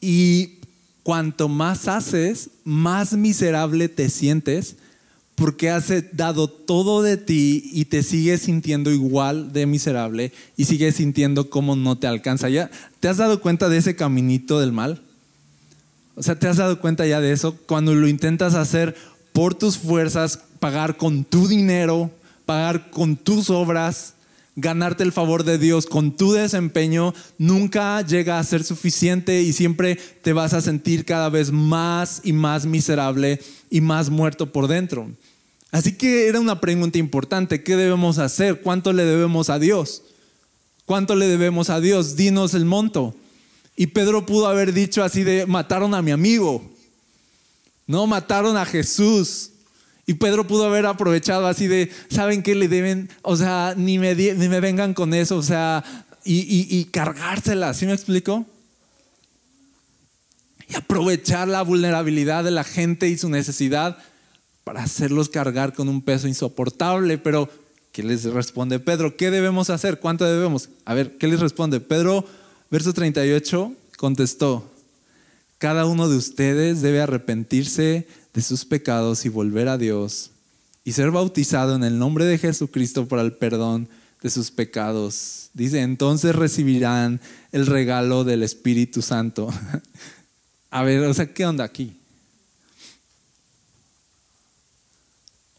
Y 0.00 0.61
cuanto 1.02 1.48
más 1.48 1.88
haces, 1.88 2.50
más 2.64 3.14
miserable 3.14 3.88
te 3.88 4.08
sientes 4.08 4.76
porque 5.34 5.70
has 5.70 5.92
dado 6.12 6.48
todo 6.48 7.02
de 7.02 7.16
ti 7.16 7.70
y 7.72 7.86
te 7.86 8.02
sigues 8.02 8.42
sintiendo 8.42 8.90
igual 8.90 9.52
de 9.52 9.66
miserable 9.66 10.32
y 10.56 10.66
sigues 10.66 10.96
sintiendo 10.96 11.50
como 11.50 11.74
no 11.74 11.98
te 11.98 12.06
alcanza. 12.06 12.48
¿Ya 12.48 12.70
te 13.00 13.08
has 13.08 13.16
dado 13.16 13.40
cuenta 13.40 13.68
de 13.68 13.78
ese 13.78 13.96
caminito 13.96 14.60
del 14.60 14.72
mal? 14.72 15.02
O 16.14 16.22
sea, 16.22 16.38
¿te 16.38 16.46
has 16.46 16.58
dado 16.58 16.80
cuenta 16.80 17.06
ya 17.06 17.20
de 17.20 17.32
eso? 17.32 17.56
Cuando 17.66 17.94
lo 17.94 18.06
intentas 18.06 18.54
hacer 18.54 18.94
por 19.32 19.54
tus 19.54 19.78
fuerzas, 19.78 20.38
pagar 20.60 20.96
con 20.96 21.24
tu 21.24 21.48
dinero, 21.48 22.10
pagar 22.44 22.90
con 22.90 23.16
tus 23.16 23.48
obras, 23.48 24.14
ganarte 24.56 25.02
el 25.02 25.12
favor 25.12 25.44
de 25.44 25.58
Dios 25.58 25.86
con 25.86 26.16
tu 26.16 26.32
desempeño 26.32 27.14
nunca 27.38 28.02
llega 28.02 28.38
a 28.38 28.44
ser 28.44 28.64
suficiente 28.64 29.42
y 29.42 29.52
siempre 29.52 29.96
te 29.96 30.32
vas 30.32 30.52
a 30.52 30.60
sentir 30.60 31.04
cada 31.04 31.28
vez 31.28 31.50
más 31.52 32.20
y 32.24 32.32
más 32.32 32.66
miserable 32.66 33.40
y 33.70 33.80
más 33.80 34.10
muerto 34.10 34.52
por 34.52 34.68
dentro. 34.68 35.10
Así 35.70 35.92
que 35.92 36.28
era 36.28 36.38
una 36.38 36.60
pregunta 36.60 36.98
importante, 36.98 37.62
¿qué 37.62 37.76
debemos 37.76 38.18
hacer? 38.18 38.60
¿Cuánto 38.60 38.92
le 38.92 39.04
debemos 39.04 39.48
a 39.48 39.58
Dios? 39.58 40.02
¿Cuánto 40.84 41.14
le 41.16 41.26
debemos 41.26 41.70
a 41.70 41.80
Dios? 41.80 42.16
Dinos 42.16 42.52
el 42.52 42.66
monto. 42.66 43.14
Y 43.74 43.86
Pedro 43.86 44.26
pudo 44.26 44.48
haber 44.48 44.74
dicho 44.74 45.02
así 45.02 45.22
de, 45.22 45.46
mataron 45.46 45.94
a 45.94 46.02
mi 46.02 46.10
amigo. 46.10 46.62
No, 47.86 48.06
mataron 48.06 48.58
a 48.58 48.66
Jesús. 48.66 49.50
Y 50.06 50.14
Pedro 50.14 50.46
pudo 50.46 50.66
haber 50.66 50.86
aprovechado 50.86 51.46
así 51.46 51.68
de, 51.68 51.90
¿saben 52.10 52.42
qué 52.42 52.54
le 52.54 52.68
deben? 52.68 53.08
O 53.22 53.36
sea, 53.36 53.74
ni 53.76 53.98
me, 53.98 54.14
ni 54.14 54.48
me 54.48 54.60
vengan 54.60 54.94
con 54.94 55.14
eso, 55.14 55.36
o 55.36 55.42
sea, 55.42 55.84
y, 56.24 56.40
y, 56.40 56.66
y 56.76 56.84
cargársela, 56.86 57.72
¿sí 57.74 57.86
me 57.86 57.92
explico? 57.92 58.44
Y 60.68 60.74
aprovechar 60.74 61.48
la 61.48 61.62
vulnerabilidad 61.62 62.44
de 62.44 62.50
la 62.50 62.64
gente 62.64 63.08
y 63.08 63.16
su 63.18 63.28
necesidad 63.28 63.98
para 64.64 64.82
hacerlos 64.82 65.28
cargar 65.28 65.72
con 65.72 65.88
un 65.88 66.02
peso 66.02 66.28
insoportable. 66.28 67.18
Pero, 67.18 67.48
¿qué 67.92 68.02
les 68.02 68.24
responde 68.24 68.78
Pedro? 68.78 69.16
¿Qué 69.16 69.30
debemos 69.30 69.70
hacer? 69.70 69.98
¿Cuánto 70.00 70.24
debemos? 70.24 70.68
A 70.84 70.94
ver, 70.94 71.18
¿qué 71.18 71.26
les 71.28 71.40
responde? 71.40 71.80
Pedro, 71.80 72.24
verso 72.70 72.92
38, 72.92 73.72
contestó, 73.96 74.71
cada 75.62 75.86
uno 75.86 76.08
de 76.08 76.16
ustedes 76.16 76.82
debe 76.82 77.00
arrepentirse 77.00 78.08
de 78.34 78.42
sus 78.42 78.64
pecados 78.64 79.24
y 79.24 79.28
volver 79.28 79.68
a 79.68 79.78
Dios 79.78 80.32
y 80.82 80.90
ser 80.90 81.12
bautizado 81.12 81.76
en 81.76 81.84
el 81.84 82.00
nombre 82.00 82.24
de 82.24 82.36
Jesucristo 82.36 83.06
para 83.06 83.22
el 83.22 83.34
perdón 83.34 83.88
de 84.20 84.30
sus 84.30 84.50
pecados. 84.50 85.50
Dice, 85.54 85.82
entonces 85.82 86.34
recibirán 86.34 87.20
el 87.52 87.66
regalo 87.66 88.24
del 88.24 88.42
Espíritu 88.42 89.02
Santo. 89.02 89.54
A 90.72 90.82
ver, 90.82 90.98
o 91.04 91.14
sea, 91.14 91.32
¿qué 91.32 91.46
onda 91.46 91.62
aquí? 91.62 91.96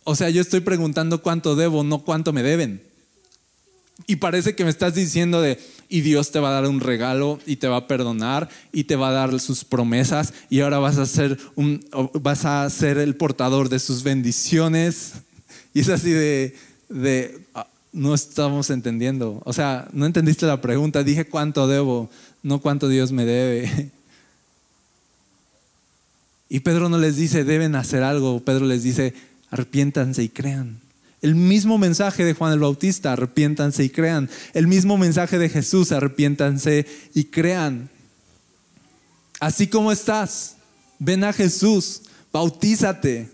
O 0.03 0.17
sea, 0.17 0.29
yo 0.29 0.41
estoy 0.41 0.59
preguntando 0.59 1.21
cuánto 1.21 1.55
debo, 1.55 1.81
no 1.85 2.03
cuánto 2.03 2.33
me 2.33 2.43
deben. 2.43 2.83
Y 4.05 4.17
parece 4.17 4.53
que 4.53 4.65
me 4.65 4.69
estás 4.69 4.95
diciendo 4.95 5.41
de, 5.41 5.59
y 5.93 6.01
Dios 6.01 6.31
te 6.31 6.39
va 6.39 6.49
a 6.49 6.53
dar 6.53 6.67
un 6.67 6.79
regalo 6.79 7.39
y 7.45 7.57
te 7.57 7.67
va 7.67 7.77
a 7.77 7.87
perdonar 7.87 8.49
y 8.71 8.85
te 8.85 8.95
va 8.95 9.09
a 9.09 9.11
dar 9.11 9.39
sus 9.39 9.63
promesas 9.63 10.33
y 10.49 10.61
ahora 10.61 10.79
vas 10.79 10.97
a 10.97 11.05
ser, 11.05 11.37
un, 11.53 11.85
vas 12.19 12.45
a 12.45 12.67
ser 12.71 12.97
el 12.97 13.15
portador 13.15 13.69
de 13.69 13.77
sus 13.77 14.01
bendiciones. 14.01 15.13
Y 15.71 15.81
es 15.81 15.89
así 15.89 16.09
de, 16.09 16.55
de 16.89 17.37
no 17.91 18.15
estamos 18.15 18.71
entendiendo. 18.71 19.39
O 19.45 19.53
sea, 19.53 19.87
no 19.93 20.07
entendiste 20.07 20.47
la 20.47 20.61
pregunta. 20.61 21.03
Dije 21.03 21.25
cuánto 21.25 21.67
debo, 21.67 22.09
no 22.41 22.59
cuánto 22.59 22.89
Dios 22.89 23.11
me 23.11 23.25
debe. 23.25 23.91
Y 26.49 26.59
Pedro 26.59 26.87
no 26.87 26.99
les 26.99 27.15
dice, 27.15 27.43
deben 27.43 27.75
hacer 27.75 28.03
algo. 28.03 28.39
Pedro 28.39 28.65
les 28.67 28.83
dice, 28.83 29.15
arrepiéntanse 29.49 30.21
y 30.21 30.29
crean. 30.29 30.82
El 31.23 31.35
mismo 31.35 31.77
mensaje 31.77 32.25
de 32.25 32.33
Juan 32.33 32.51
el 32.51 32.59
Bautista, 32.59 33.13
arrepiéntanse 33.13 33.81
y 33.85 33.89
crean. 33.89 34.29
El 34.53 34.67
mismo 34.67 34.97
mensaje 34.97 35.39
de 35.39 35.47
Jesús, 35.47 35.93
arrepiéntanse 35.93 36.85
y 37.15 37.23
crean. 37.23 37.89
Así 39.39 39.67
como 39.67 39.93
estás, 39.93 40.57
ven 40.99 41.23
a 41.23 41.31
Jesús, 41.31 42.01
bautízate, 42.33 43.29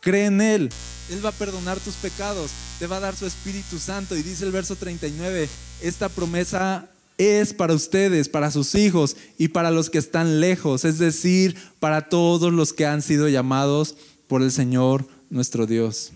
cree 0.00 0.26
en 0.26 0.40
Él. 0.40 0.70
Él 1.10 1.24
va 1.24 1.30
a 1.30 1.32
perdonar 1.32 1.80
tus 1.80 1.94
pecados, 1.94 2.52
te 2.78 2.86
va 2.86 2.98
a 2.98 3.00
dar 3.00 3.16
su 3.16 3.26
Espíritu 3.26 3.80
Santo. 3.80 4.16
Y 4.16 4.22
dice 4.22 4.44
el 4.44 4.52
verso 4.52 4.76
39, 4.76 5.48
esta 5.80 6.08
promesa 6.08 6.88
es 7.18 7.52
para 7.52 7.74
ustedes, 7.74 8.28
para 8.28 8.52
sus 8.52 8.76
hijos 8.76 9.16
y 9.36 9.48
para 9.48 9.72
los 9.72 9.90
que 9.90 9.98
están 9.98 10.38
lejos, 10.38 10.84
es 10.84 11.00
decir, 11.00 11.56
para 11.80 12.08
todos 12.08 12.52
los 12.52 12.72
que 12.72 12.86
han 12.86 13.02
sido 13.02 13.28
llamados 13.28 13.96
por 14.28 14.42
el 14.42 14.52
Señor 14.52 15.08
nuestro 15.28 15.66
Dios. 15.66 16.12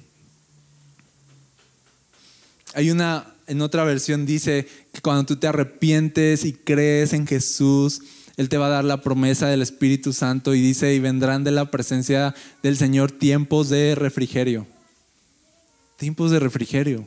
Hay 2.76 2.90
una, 2.90 3.34
en 3.46 3.62
otra 3.62 3.84
versión 3.84 4.26
dice 4.26 4.68
que 4.92 5.00
cuando 5.00 5.24
tú 5.24 5.36
te 5.36 5.46
arrepientes 5.46 6.44
y 6.44 6.52
crees 6.52 7.14
en 7.14 7.26
Jesús, 7.26 8.02
Él 8.36 8.50
te 8.50 8.58
va 8.58 8.66
a 8.66 8.68
dar 8.68 8.84
la 8.84 9.00
promesa 9.00 9.46
del 9.46 9.62
Espíritu 9.62 10.12
Santo 10.12 10.54
y 10.54 10.60
dice, 10.60 10.92
y 10.94 10.98
vendrán 10.98 11.42
de 11.42 11.52
la 11.52 11.70
presencia 11.70 12.34
del 12.62 12.76
Señor 12.76 13.12
tiempos 13.12 13.70
de 13.70 13.94
refrigerio. 13.94 14.66
Tiempos 15.96 16.30
de 16.30 16.38
refrigerio. 16.38 17.06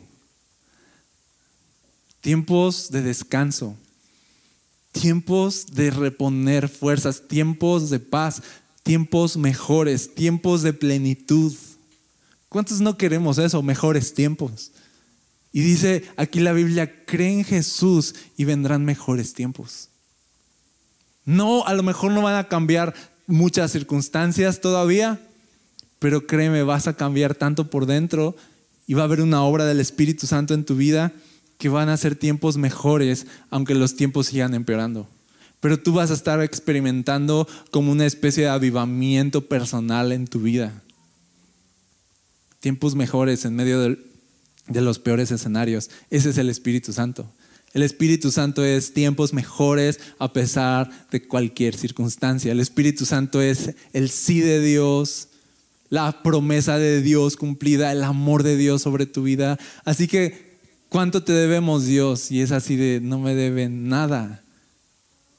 Tiempos 2.20 2.89
de 2.89 3.03
descanso. 3.03 3.78
Tiempos 4.91 5.67
de 5.76 5.91
reponer 5.91 6.67
fuerzas. 6.67 7.28
Tiempos 7.28 7.91
de 7.91 7.99
paz. 7.99 8.41
Tiempos 8.82 9.38
mejores. 9.38 10.15
Tiempos 10.15 10.63
de 10.63 10.74
plenitud. 10.74 11.53
¿Cuántos 12.49 12.82
no 12.82 12.97
queremos 12.97 13.38
eso? 13.38 13.61
Mejores 13.61 14.15
tiempos. 14.15 14.72
Y 15.52 15.62
dice 15.62 16.04
aquí 16.18 16.39
la 16.39 16.54
Biblia, 16.54 17.06
cree 17.06 17.32
en 17.32 17.43
Jesús 17.43 18.16
y 18.38 18.45
vendrán 18.45 18.86
mejores 18.86 19.34
tiempos. 19.34 19.89
No, 21.26 21.66
a 21.66 21.74
lo 21.74 21.84
mejor 21.84 22.12
no 22.12 22.22
van 22.22 22.36
a 22.36 22.47
cambiar 22.47 22.93
muchas 23.28 23.72
circunstancias 23.72 24.62
todavía, 24.62 25.20
pero 26.00 26.26
créeme, 26.26 26.64
vas 26.64 26.88
a 26.88 26.95
cambiar 26.95 27.36
tanto 27.36 27.70
por 27.70 27.86
dentro 27.86 28.36
y 28.88 28.93
va 28.93 29.04
a 29.04 29.06
haber 29.06 29.22
una 29.22 29.43
obra 29.43 29.66
del 29.66 29.80
Espíritu 29.80 30.26
Santo 30.26 30.54
en 30.54 30.66
tu 30.66 30.76
vida 30.76 31.14
que 31.60 31.70
van 31.70 31.89
a 31.89 31.97
ser 31.97 32.16
tiempos 32.16 32.58
mejores, 32.58 33.28
aunque 33.50 33.76
los 33.76 33.95
tiempos 33.95 34.28
sigan 34.28 34.54
empeorando. 34.54 35.08
Pero 35.60 35.78
tú 35.78 35.93
vas 35.93 36.10
a 36.10 36.14
estar 36.14 36.41
experimentando 36.41 37.47
como 37.70 37.91
una 37.91 38.06
especie 38.06 38.43
de 38.43 38.50
avivamiento 38.50 39.45
personal 39.45 40.12
en 40.12 40.26
tu 40.26 40.39
vida. 40.39 40.82
Tiempos 42.62 42.95
mejores 42.95 43.43
en 43.45 43.56
medio 43.56 43.82
de, 43.82 44.09
de 44.70 44.82
los 44.82 44.99
peores 44.99 45.32
escenarios. 45.32 45.89
Ese 46.09 46.30
es 46.30 46.38
el 46.38 46.49
Espíritu 46.49 46.93
Santo. 46.93 47.30
El 47.74 47.84
Espíritu 47.84 48.32
Santo 48.32 48.63
es 48.63 48.93
tiempos 48.93 49.34
mejores 49.34 49.99
a 50.17 50.34
pesar 50.34 50.89
de 51.11 51.28
cualquier 51.28 51.76
circunstancia. 51.76 52.51
El 52.51 52.59
Espíritu 52.59 53.05
Santo 53.05 53.41
es 53.41 53.76
el 53.93 54.09
sí 54.09 54.39
de 54.39 54.61
Dios, 54.61 55.28
la 55.89 56.24
promesa 56.24 56.80
de 56.80 57.01
Dios 57.01 57.36
cumplida, 57.36 57.91
el 57.91 58.03
amor 58.03 58.43
de 58.43 58.57
Dios 58.57 58.82
sobre 58.82 59.05
tu 59.05 59.24
vida. 59.24 59.59
Así 59.86 60.07
que 60.07 60.49
¿Cuánto 60.89 61.24
te 61.24 61.34
debemos 61.34 61.86
Dios? 61.86 62.32
Y 62.32 62.41
es 62.41 62.51
así 62.51 62.76
de, 62.76 62.99
no 62.99 63.20
me 63.20 63.36
deben 63.36 63.88
nada. 63.88 64.41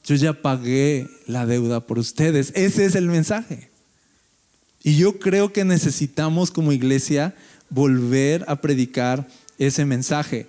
Yo 0.05 0.15
ya 0.15 0.41
pagué 0.41 1.07
la 1.27 1.45
deuda 1.45 1.85
por 1.85 1.99
ustedes. 1.99 2.53
Ese 2.55 2.85
es 2.85 2.95
el 2.95 3.07
mensaje. 3.07 3.69
Y 4.81 4.95
yo 4.95 5.19
creo 5.19 5.51
que 5.51 5.65
necesitamos 5.65 6.51
como 6.51 6.71
iglesia 6.71 7.35
volver 7.71 8.45
a 8.47 8.57
predicar 8.57 9.27
ese 9.57 9.85
mensaje. 9.85 10.47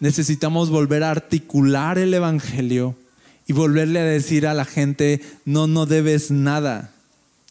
Necesitamos 0.00 0.68
volver 0.68 1.02
a 1.02 1.10
articular 1.10 1.96
el 1.96 2.12
Evangelio 2.12 2.94
y 3.46 3.54
volverle 3.54 4.00
a 4.00 4.04
decir 4.04 4.46
a 4.46 4.52
la 4.52 4.66
gente, 4.66 5.22
no, 5.46 5.66
no 5.66 5.86
debes 5.86 6.30
nada. 6.30 6.92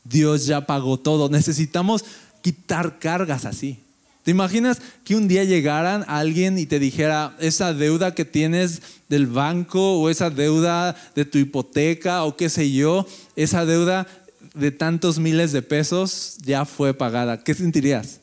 Dios 0.03 0.45
ya 0.45 0.67
pagó 0.67 0.99
todo. 0.99 1.29
Necesitamos 1.29 2.05
quitar 2.41 2.99
cargas 2.99 3.45
así. 3.45 3.79
¿Te 4.23 4.31
imaginas 4.31 4.81
que 5.03 5.15
un 5.15 5.27
día 5.27 5.43
llegaran 5.43 6.05
alguien 6.07 6.57
y 6.57 6.65
te 6.65 6.79
dijera, 6.79 7.35
esa 7.39 7.73
deuda 7.73 8.15
que 8.15 8.23
tienes 8.23 8.81
del 9.09 9.27
banco 9.27 9.99
o 9.99 10.09
esa 10.09 10.29
deuda 10.29 10.95
de 11.13 11.25
tu 11.25 11.37
hipoteca 11.37 12.23
o 12.23 12.37
qué 12.37 12.49
sé 12.49 12.71
yo, 12.71 13.05
esa 13.35 13.65
deuda 13.65 14.07
de 14.53 14.71
tantos 14.71 15.19
miles 15.19 15.51
de 15.51 15.61
pesos 15.61 16.37
ya 16.41 16.63
fue 16.63 16.93
pagada? 16.93 17.43
¿Qué 17.43 17.53
sentirías? 17.53 18.21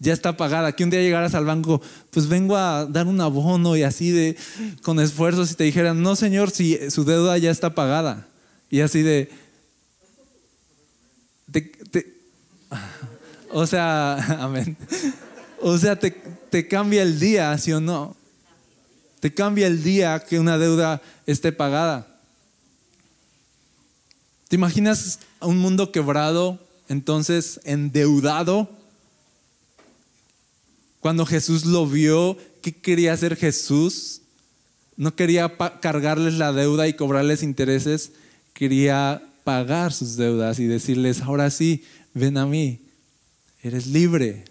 Ya 0.00 0.12
está 0.12 0.36
pagada. 0.36 0.72
Que 0.72 0.82
un 0.82 0.90
día 0.90 1.00
llegaras 1.00 1.34
al 1.34 1.44
banco, 1.44 1.80
pues 2.10 2.26
vengo 2.26 2.56
a 2.56 2.86
dar 2.86 3.06
un 3.06 3.20
abono 3.20 3.76
y 3.76 3.84
así 3.84 4.10
de, 4.10 4.36
con 4.82 4.98
esfuerzos 4.98 5.52
y 5.52 5.54
te 5.54 5.64
dijeran, 5.64 6.02
no 6.02 6.16
señor, 6.16 6.50
si 6.50 6.90
su 6.90 7.04
deuda 7.04 7.38
ya 7.38 7.52
está 7.52 7.74
pagada. 7.74 8.26
Y 8.70 8.80
así 8.80 9.02
de, 9.02 9.30
o 13.50 13.66
sea, 13.66 14.14
amén. 14.42 14.76
O 15.60 15.76
sea, 15.76 15.96
te, 15.98 16.68
cambia 16.68 17.02
el 17.02 17.18
día, 17.18 17.56
¿sí 17.58 17.72
o 17.72 17.80
no? 17.80 18.16
Te 19.20 19.34
cambia 19.34 19.66
el 19.66 19.82
día 19.82 20.18
que 20.20 20.38
una 20.38 20.56
deuda 20.56 21.02
esté 21.26 21.52
pagada. 21.52 22.06
¿Te 24.48 24.56
imaginas 24.56 25.20
un 25.40 25.58
mundo 25.58 25.92
quebrado, 25.92 26.58
entonces 26.88 27.60
endeudado? 27.64 28.70
Cuando 31.00 31.24
Jesús 31.24 31.64
lo 31.64 31.86
vio, 31.86 32.36
¿qué 32.62 32.72
quería 32.72 33.14
hacer 33.14 33.36
Jesús? 33.36 34.20
No 34.96 35.16
quería 35.16 35.56
cargarles 35.80 36.34
la 36.34 36.52
deuda 36.52 36.86
y 36.86 36.92
cobrarles 36.92 37.42
intereses, 37.42 38.12
quería 38.52 39.22
pagar 39.44 39.94
sus 39.94 40.16
deudas 40.16 40.58
y 40.58 40.66
decirles, 40.66 41.22
ahora 41.22 41.50
sí, 41.50 41.84
ven 42.12 42.36
a 42.36 42.44
mí, 42.44 42.80
eres 43.62 43.86
libre. 43.86 44.44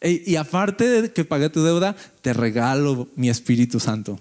Y 0.00 0.36
aparte 0.36 1.02
de 1.02 1.12
que 1.12 1.24
pagué 1.24 1.50
tu 1.50 1.62
deuda, 1.62 1.96
te 2.22 2.32
regalo 2.32 3.08
mi 3.14 3.28
Espíritu 3.28 3.78
Santo. 3.78 4.18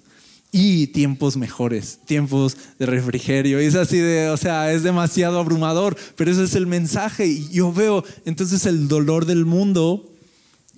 Y 0.51 0.87
tiempos 0.87 1.35
mejores, 1.35 1.99
tiempos 2.05 2.55
de 2.77 2.85
refrigerio. 2.85 3.61
Y 3.61 3.65
es 3.65 3.75
así 3.75 3.97
de, 3.97 4.29
o 4.29 4.37
sea, 4.37 4.71
es 4.71 4.83
demasiado 4.83 5.39
abrumador, 5.39 5.97
pero 6.15 6.31
ese 6.31 6.43
es 6.43 6.55
el 6.55 6.67
mensaje. 6.67 7.25
Y 7.25 7.49
yo 7.49 7.73
veo 7.73 8.03
entonces 8.25 8.65
el 8.65 8.87
dolor 8.87 9.25
del 9.25 9.45
mundo 9.45 10.12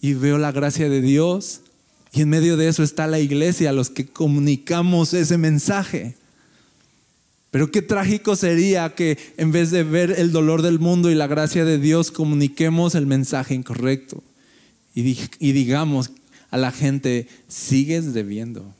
y 0.01 0.13
veo 0.13 0.37
la 0.37 0.51
gracia 0.51 0.89
de 0.89 1.01
Dios. 1.01 1.61
Y 2.11 2.21
en 2.21 2.29
medio 2.29 2.57
de 2.57 2.67
eso 2.67 2.83
está 2.83 3.07
la 3.07 3.19
iglesia, 3.19 3.73
los 3.73 3.89
que 3.89 4.05
comunicamos 4.05 5.13
ese 5.13 5.37
mensaje. 5.37 6.15
Pero 7.51 7.71
qué 7.71 7.81
trágico 7.81 8.35
sería 8.35 8.95
que 8.95 9.17
en 9.37 9.51
vez 9.51 9.71
de 9.71 9.83
ver 9.83 10.11
el 10.17 10.31
dolor 10.31 10.61
del 10.61 10.79
mundo 10.79 11.09
y 11.09 11.15
la 11.15 11.27
gracia 11.27 11.63
de 11.63 11.77
Dios, 11.77 12.11
comuniquemos 12.11 12.95
el 12.95 13.05
mensaje 13.05 13.53
incorrecto 13.53 14.23
y, 14.93 15.51
digamos 15.51 16.11
a 16.51 16.57
la 16.57 16.71
gente, 16.71 17.27
sigues 17.47 18.13
debiendo. 18.13 18.73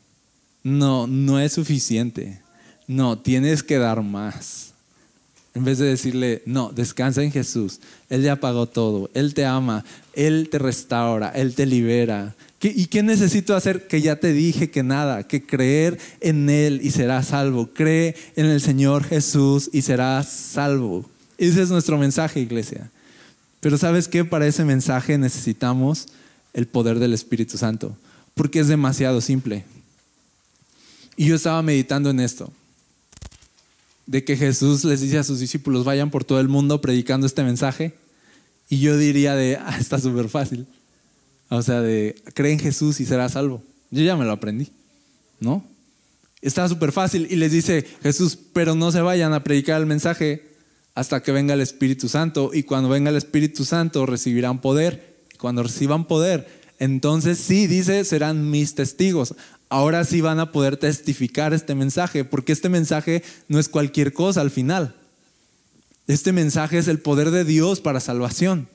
No, 0.64 1.08
no 1.08 1.40
es 1.40 1.54
suficiente. 1.54 2.42
No, 2.88 3.20
tienes 3.20 3.64
que 3.64 3.78
dar 3.78 4.02
más. 4.02 4.75
En 5.56 5.64
vez 5.64 5.78
de 5.78 5.86
decirle, 5.86 6.44
no, 6.46 6.72
descansa 6.74 7.24
en 7.24 7.32
Jesús. 7.32 7.80
Él 8.10 8.22
ya 8.22 8.36
pagó 8.36 8.68
todo. 8.68 9.10
Él 9.14 9.34
te 9.34 9.46
ama. 9.46 9.86
Él 10.14 10.50
te 10.52 10.60
restaura. 10.60 11.30
Él 11.30 11.56
te 11.56 11.66
libera. 11.66 12.36
¿Y 12.62 12.88
qué 12.88 13.04
necesito 13.04 13.56
hacer? 13.56 13.88
Que 13.88 14.02
ya 14.02 14.18
te 14.18 14.34
dije 14.34 14.70
que 14.70 14.84
nada, 14.84 15.24
que 15.24 15.46
creer 15.46 15.98
en 16.20 16.50
Él 16.50 16.82
y 16.84 16.92
serás 16.92 17.28
salvo. 17.28 17.70
Cree 17.74 18.16
en 18.36 18.48
el 18.48 18.60
Señor 18.60 19.04
Jesús 19.04 19.70
y 19.72 19.82
serás 19.82 20.30
salvo. 20.30 21.10
Ese 21.38 21.62
es 21.62 21.70
nuestro 21.70 21.98
mensaje, 21.98 22.40
iglesia. 22.40 22.90
Pero 23.60 23.78
¿sabes 23.78 24.08
qué? 24.08 24.26
Para 24.26 24.48
ese 24.48 24.64
mensaje 24.64 25.18
necesitamos 25.18 26.08
el 26.54 26.68
poder 26.68 27.00
del 27.00 27.14
Espíritu 27.14 27.58
Santo, 27.58 27.96
porque 28.34 28.60
es 28.60 28.68
demasiado 28.68 29.22
simple. 29.22 29.66
Y 31.18 31.26
yo 31.28 31.36
estaba 31.36 31.62
meditando 31.62 32.10
en 32.10 32.20
esto, 32.20 32.52
de 34.06 34.24
que 34.24 34.38
Jesús 34.38 34.84
les 34.84 35.02
dice 35.02 35.18
a 35.18 35.24
sus 35.24 35.40
discípulos, 35.40 35.86
vayan 35.86 36.12
por 36.12 36.24
todo 36.24 36.40
el 36.40 36.48
mundo 36.48 36.82
predicando 36.82 37.26
este 37.28 37.44
mensaje. 37.44 37.96
Y 38.70 38.80
yo 38.80 38.98
diría 38.98 39.36
de, 39.36 39.58
ah, 39.58 39.78
está 39.80 40.00
súper 40.00 40.30
fácil. 40.30 40.66
O 41.50 41.62
sea, 41.62 41.82
de 41.82 42.16
cree 42.34 42.54
en 42.54 42.60
Jesús 42.60 43.00
y 43.00 43.06
serás 43.06 43.34
salvo. 43.34 43.64
Yo 43.92 44.04
ya 44.04 44.16
me 44.16 44.26
lo 44.26 44.32
aprendí, 44.32 44.70
¿no? 45.40 45.64
Está 46.42 46.68
súper 46.68 46.92
fácil 46.92 47.28
y 47.30 47.36
les 47.36 47.52
dice 47.52 47.86
Jesús, 48.04 48.38
pero 48.54 48.76
no 48.76 48.92
se 48.92 49.02
vayan 49.02 49.34
a 49.34 49.44
predicar 49.44 49.80
el 49.80 49.88
mensaje 49.88 50.56
hasta 50.94 51.22
que 51.22 51.32
venga 51.32 51.54
el 51.54 51.62
Espíritu 51.62 52.08
Santo. 52.08 52.52
Y 52.54 52.64
cuando 52.64 52.90
venga 52.90 53.10
el 53.10 53.16
Espíritu 53.16 53.66
Santo 53.66 54.06
recibirán 54.06 54.62
poder. 54.62 55.16
Y 55.34 55.38
cuando 55.38 55.64
reciban 55.64 56.06
poder, 56.06 56.48
entonces 56.80 57.38
sí, 57.38 57.68
dice, 57.68 58.04
serán 58.06 58.50
mis 58.50 58.76
testigos. 58.76 59.36
Ahora 59.70 60.04
sí 60.06 60.22
van 60.22 60.40
a 60.40 60.52
poder 60.52 60.78
testificar 60.78 61.54
este 61.54 61.76
mensaje, 61.76 62.24
porque 62.24 62.52
este 62.52 62.70
mensaje 62.70 63.24
no 63.48 63.60
es 63.60 63.68
cualquier 63.68 64.14
cosa 64.14 64.42
al 64.42 64.52
final. 64.52 64.96
Este 66.08 66.32
mensaje 66.32 66.78
es 66.78 66.88
el 66.88 67.00
poder 67.00 67.32
de 67.32 67.44
Dios 67.44 67.82
para 67.82 68.00
salvación. 68.00 68.68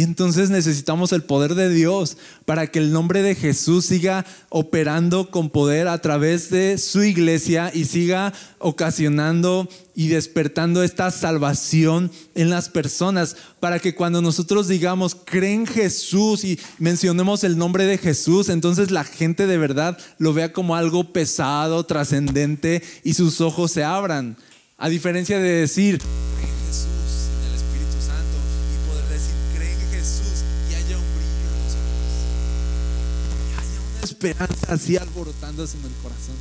Y 0.00 0.02
entonces 0.02 0.48
necesitamos 0.48 1.12
el 1.12 1.24
poder 1.24 1.54
de 1.54 1.68
Dios 1.68 2.16
para 2.46 2.68
que 2.68 2.78
el 2.78 2.90
nombre 2.90 3.20
de 3.20 3.34
Jesús 3.34 3.84
siga 3.84 4.24
operando 4.48 5.30
con 5.30 5.50
poder 5.50 5.88
a 5.88 6.00
través 6.00 6.48
de 6.48 6.78
su 6.78 7.02
iglesia 7.02 7.70
y 7.74 7.84
siga 7.84 8.32
ocasionando 8.60 9.68
y 9.94 10.08
despertando 10.08 10.82
esta 10.82 11.10
salvación 11.10 12.10
en 12.34 12.48
las 12.48 12.70
personas. 12.70 13.36
Para 13.60 13.78
que 13.78 13.94
cuando 13.94 14.22
nosotros 14.22 14.68
digamos, 14.68 15.14
creen 15.14 15.66
Jesús 15.66 16.44
y 16.44 16.58
mencionemos 16.78 17.44
el 17.44 17.58
nombre 17.58 17.84
de 17.84 17.98
Jesús, 17.98 18.48
entonces 18.48 18.90
la 18.90 19.04
gente 19.04 19.46
de 19.46 19.58
verdad 19.58 19.98
lo 20.16 20.32
vea 20.32 20.54
como 20.54 20.76
algo 20.76 21.12
pesado, 21.12 21.84
trascendente 21.84 22.82
y 23.04 23.12
sus 23.12 23.42
ojos 23.42 23.72
se 23.72 23.84
abran. 23.84 24.38
A 24.78 24.88
diferencia 24.88 25.38
de 25.38 25.50
decir, 25.56 26.00
esperanza 34.02 34.72
así 34.72 34.96
alborotándose 34.96 35.78
en 35.78 35.84
el 35.84 35.92
corazón. 36.02 36.36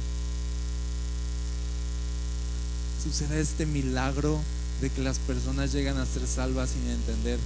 Sucede 3.04 3.40
este 3.40 3.66
milagro 3.66 4.40
de 4.82 4.90
que 4.90 5.02
las 5.02 5.20
personas 5.20 5.72
llegan 5.72 5.98
a 5.98 6.06
ser 6.06 6.26
salvas 6.28 6.72
sin 6.72 6.90
entender 6.90 7.40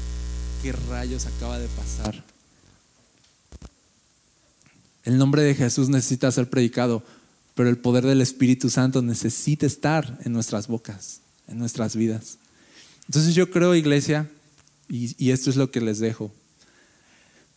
qué 0.61 0.71
rayos 0.71 1.25
acaba 1.25 1.59
de 1.59 1.67
pasar. 1.67 2.23
El 5.03 5.17
nombre 5.17 5.41
de 5.41 5.53
Jesús 5.53 5.89
necesita 5.89 6.31
ser 6.31 6.49
predicado, 6.49 7.03
pero 7.55 7.69
el 7.69 7.77
poder 7.77 8.05
del 8.05 8.21
Espíritu 8.21 8.69
Santo 8.69 9.01
necesita 9.01 9.65
estar 9.65 10.17
en 10.23 10.31
nuestras 10.31 10.67
bocas, 10.67 11.19
en 11.47 11.59
nuestras 11.59 11.95
vidas. 11.95 12.37
Entonces 13.07 13.35
yo 13.35 13.51
creo, 13.51 13.75
iglesia, 13.75 14.29
y, 14.87 15.13
y 15.23 15.31
esto 15.31 15.49
es 15.49 15.55
lo 15.55 15.71
que 15.71 15.81
les 15.81 15.99
dejo, 15.99 16.31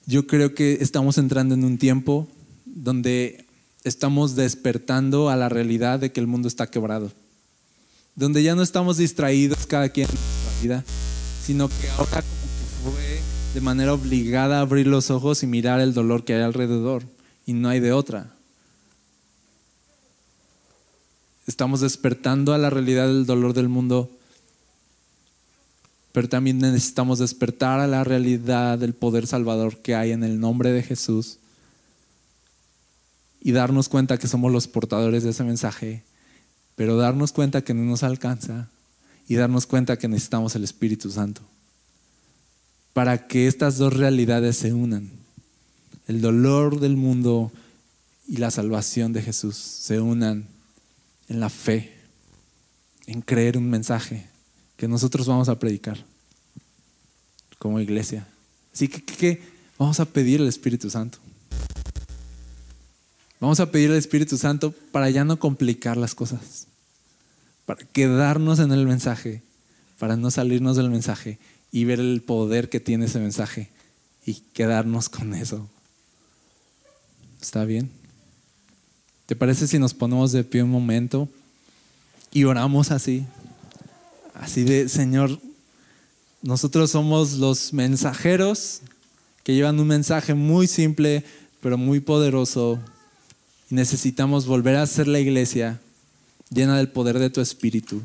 yo 0.06 0.26
creo 0.26 0.54
que 0.54 0.78
estamos 0.80 1.18
entrando 1.18 1.54
en 1.54 1.64
un 1.64 1.78
tiempo 1.78 2.28
donde 2.76 3.46
estamos 3.84 4.36
despertando 4.36 5.30
a 5.30 5.36
la 5.36 5.48
realidad 5.48 5.98
de 5.98 6.12
que 6.12 6.20
el 6.20 6.26
mundo 6.26 6.46
está 6.46 6.66
quebrado, 6.66 7.10
donde 8.14 8.42
ya 8.42 8.54
no 8.54 8.62
estamos 8.62 8.98
distraídos 8.98 9.66
cada 9.66 9.88
quien 9.88 10.08
en 10.08 10.14
nuestra 10.14 10.62
vida, 10.62 10.84
sino 11.42 11.68
que 11.68 11.88
ahora 11.90 12.22
como 12.22 12.92
que 12.92 12.96
fue 12.98 13.20
de 13.54 13.60
manera 13.62 13.94
obligada 13.94 14.60
abrir 14.60 14.86
los 14.86 15.10
ojos 15.10 15.42
y 15.42 15.46
mirar 15.46 15.80
el 15.80 15.94
dolor 15.94 16.24
que 16.24 16.34
hay 16.34 16.42
alrededor 16.42 17.04
y 17.46 17.54
no 17.54 17.70
hay 17.70 17.80
de 17.80 17.92
otra. 17.92 18.30
Estamos 21.46 21.80
despertando 21.80 22.52
a 22.52 22.58
la 22.58 22.68
realidad 22.68 23.06
del 23.06 23.24
dolor 23.24 23.54
del 23.54 23.68
mundo, 23.68 24.10
pero 26.12 26.28
también 26.28 26.58
necesitamos 26.58 27.20
despertar 27.20 27.80
a 27.80 27.86
la 27.86 28.04
realidad 28.04 28.78
del 28.78 28.92
poder 28.92 29.26
salvador 29.26 29.78
que 29.78 29.94
hay 29.94 30.10
en 30.10 30.24
el 30.24 30.38
nombre 30.40 30.72
de 30.72 30.82
Jesús 30.82 31.38
y 33.46 33.52
darnos 33.52 33.88
cuenta 33.88 34.18
que 34.18 34.26
somos 34.26 34.50
los 34.50 34.66
portadores 34.66 35.22
de 35.22 35.30
ese 35.30 35.44
mensaje, 35.44 36.02
pero 36.74 36.96
darnos 36.96 37.30
cuenta 37.30 37.62
que 37.62 37.74
no 37.74 37.84
nos 37.84 38.02
alcanza 38.02 38.68
y 39.28 39.36
darnos 39.36 39.66
cuenta 39.66 39.96
que 39.96 40.08
necesitamos 40.08 40.56
el 40.56 40.64
Espíritu 40.64 41.12
Santo 41.12 41.42
para 42.92 43.28
que 43.28 43.46
estas 43.46 43.78
dos 43.78 43.92
realidades 43.92 44.56
se 44.56 44.72
unan. 44.72 45.08
El 46.08 46.22
dolor 46.22 46.80
del 46.80 46.96
mundo 46.96 47.52
y 48.26 48.38
la 48.38 48.50
salvación 48.50 49.12
de 49.12 49.22
Jesús 49.22 49.54
se 49.54 50.00
unan 50.00 50.48
en 51.28 51.38
la 51.38 51.48
fe, 51.48 51.92
en 53.06 53.20
creer 53.22 53.58
un 53.58 53.70
mensaje 53.70 54.26
que 54.76 54.88
nosotros 54.88 55.24
vamos 55.24 55.48
a 55.48 55.56
predicar 55.60 56.04
como 57.60 57.78
iglesia. 57.78 58.26
Así 58.74 58.88
que, 58.88 59.40
vamos 59.78 60.00
a 60.00 60.04
pedir 60.04 60.40
al 60.40 60.48
Espíritu 60.48 60.90
Santo. 60.90 61.18
Vamos 63.46 63.60
a 63.60 63.70
pedir 63.70 63.92
al 63.92 63.96
Espíritu 63.96 64.36
Santo 64.36 64.74
para 64.90 65.08
ya 65.08 65.24
no 65.24 65.38
complicar 65.38 65.96
las 65.96 66.16
cosas, 66.16 66.66
para 67.64 67.86
quedarnos 67.86 68.58
en 68.58 68.72
el 68.72 68.86
mensaje, 68.86 69.40
para 70.00 70.16
no 70.16 70.32
salirnos 70.32 70.76
del 70.76 70.90
mensaje 70.90 71.38
y 71.70 71.84
ver 71.84 72.00
el 72.00 72.22
poder 72.22 72.68
que 72.68 72.80
tiene 72.80 73.04
ese 73.04 73.20
mensaje 73.20 73.70
y 74.24 74.42
quedarnos 74.52 75.08
con 75.08 75.32
eso. 75.32 75.70
¿Está 77.40 77.64
bien? 77.64 77.88
¿Te 79.26 79.36
parece 79.36 79.68
si 79.68 79.78
nos 79.78 79.94
ponemos 79.94 80.32
de 80.32 80.42
pie 80.42 80.64
un 80.64 80.70
momento 80.70 81.28
y 82.32 82.42
oramos 82.42 82.90
así? 82.90 83.26
Así 84.34 84.64
de, 84.64 84.88
Señor, 84.88 85.38
nosotros 86.42 86.90
somos 86.90 87.34
los 87.34 87.72
mensajeros 87.72 88.80
que 89.44 89.54
llevan 89.54 89.78
un 89.78 89.86
mensaje 89.86 90.34
muy 90.34 90.66
simple, 90.66 91.22
pero 91.60 91.78
muy 91.78 92.00
poderoso 92.00 92.80
necesitamos 93.70 94.46
volver 94.46 94.76
a 94.76 94.86
ser 94.86 95.08
la 95.08 95.18
iglesia 95.18 95.80
llena 96.50 96.76
del 96.76 96.88
poder 96.88 97.18
de 97.18 97.30
tu 97.30 97.40
Espíritu 97.40 98.02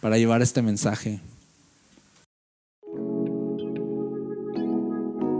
para 0.00 0.18
llevar 0.18 0.42
este 0.42 0.60
mensaje. 0.62 1.18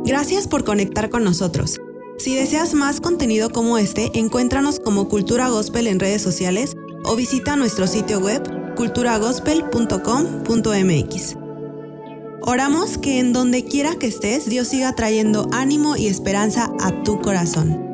Gracias 0.05 0.49
por 0.49 0.65
conectar 0.65 1.11
con 1.11 1.23
nosotros. 1.23 1.79
Si 2.19 2.35
deseas 2.35 2.75
más 2.75 3.01
contenido 3.01 3.51
como 3.51 3.79
este, 3.79 4.11
encuéntranos 4.19 4.81
como 4.81 5.09
Cultura 5.09 5.49
Gospel 5.51 5.87
en 5.87 6.01
redes 6.01 6.23
sociales 6.23 6.75
o 7.05 7.15
visita 7.15 7.55
nuestro 7.57 7.87
sitio 7.87 8.19
web 8.19 8.43
culturagospel.com.mx. 8.75 11.37
Oramos 12.41 12.99
que 12.99 13.19
en 13.19 13.33
donde 13.33 13.65
quiera 13.65 13.97
que 13.97 14.07
estés, 14.07 14.49
Dios 14.49 14.69
siga 14.69 14.95
trayendo 14.95 15.49
ánimo 15.53 15.97
y 15.97 16.07
esperanza 16.07 16.73
a 16.81 17.03
tu 17.03 17.21
corazón. 17.21 17.88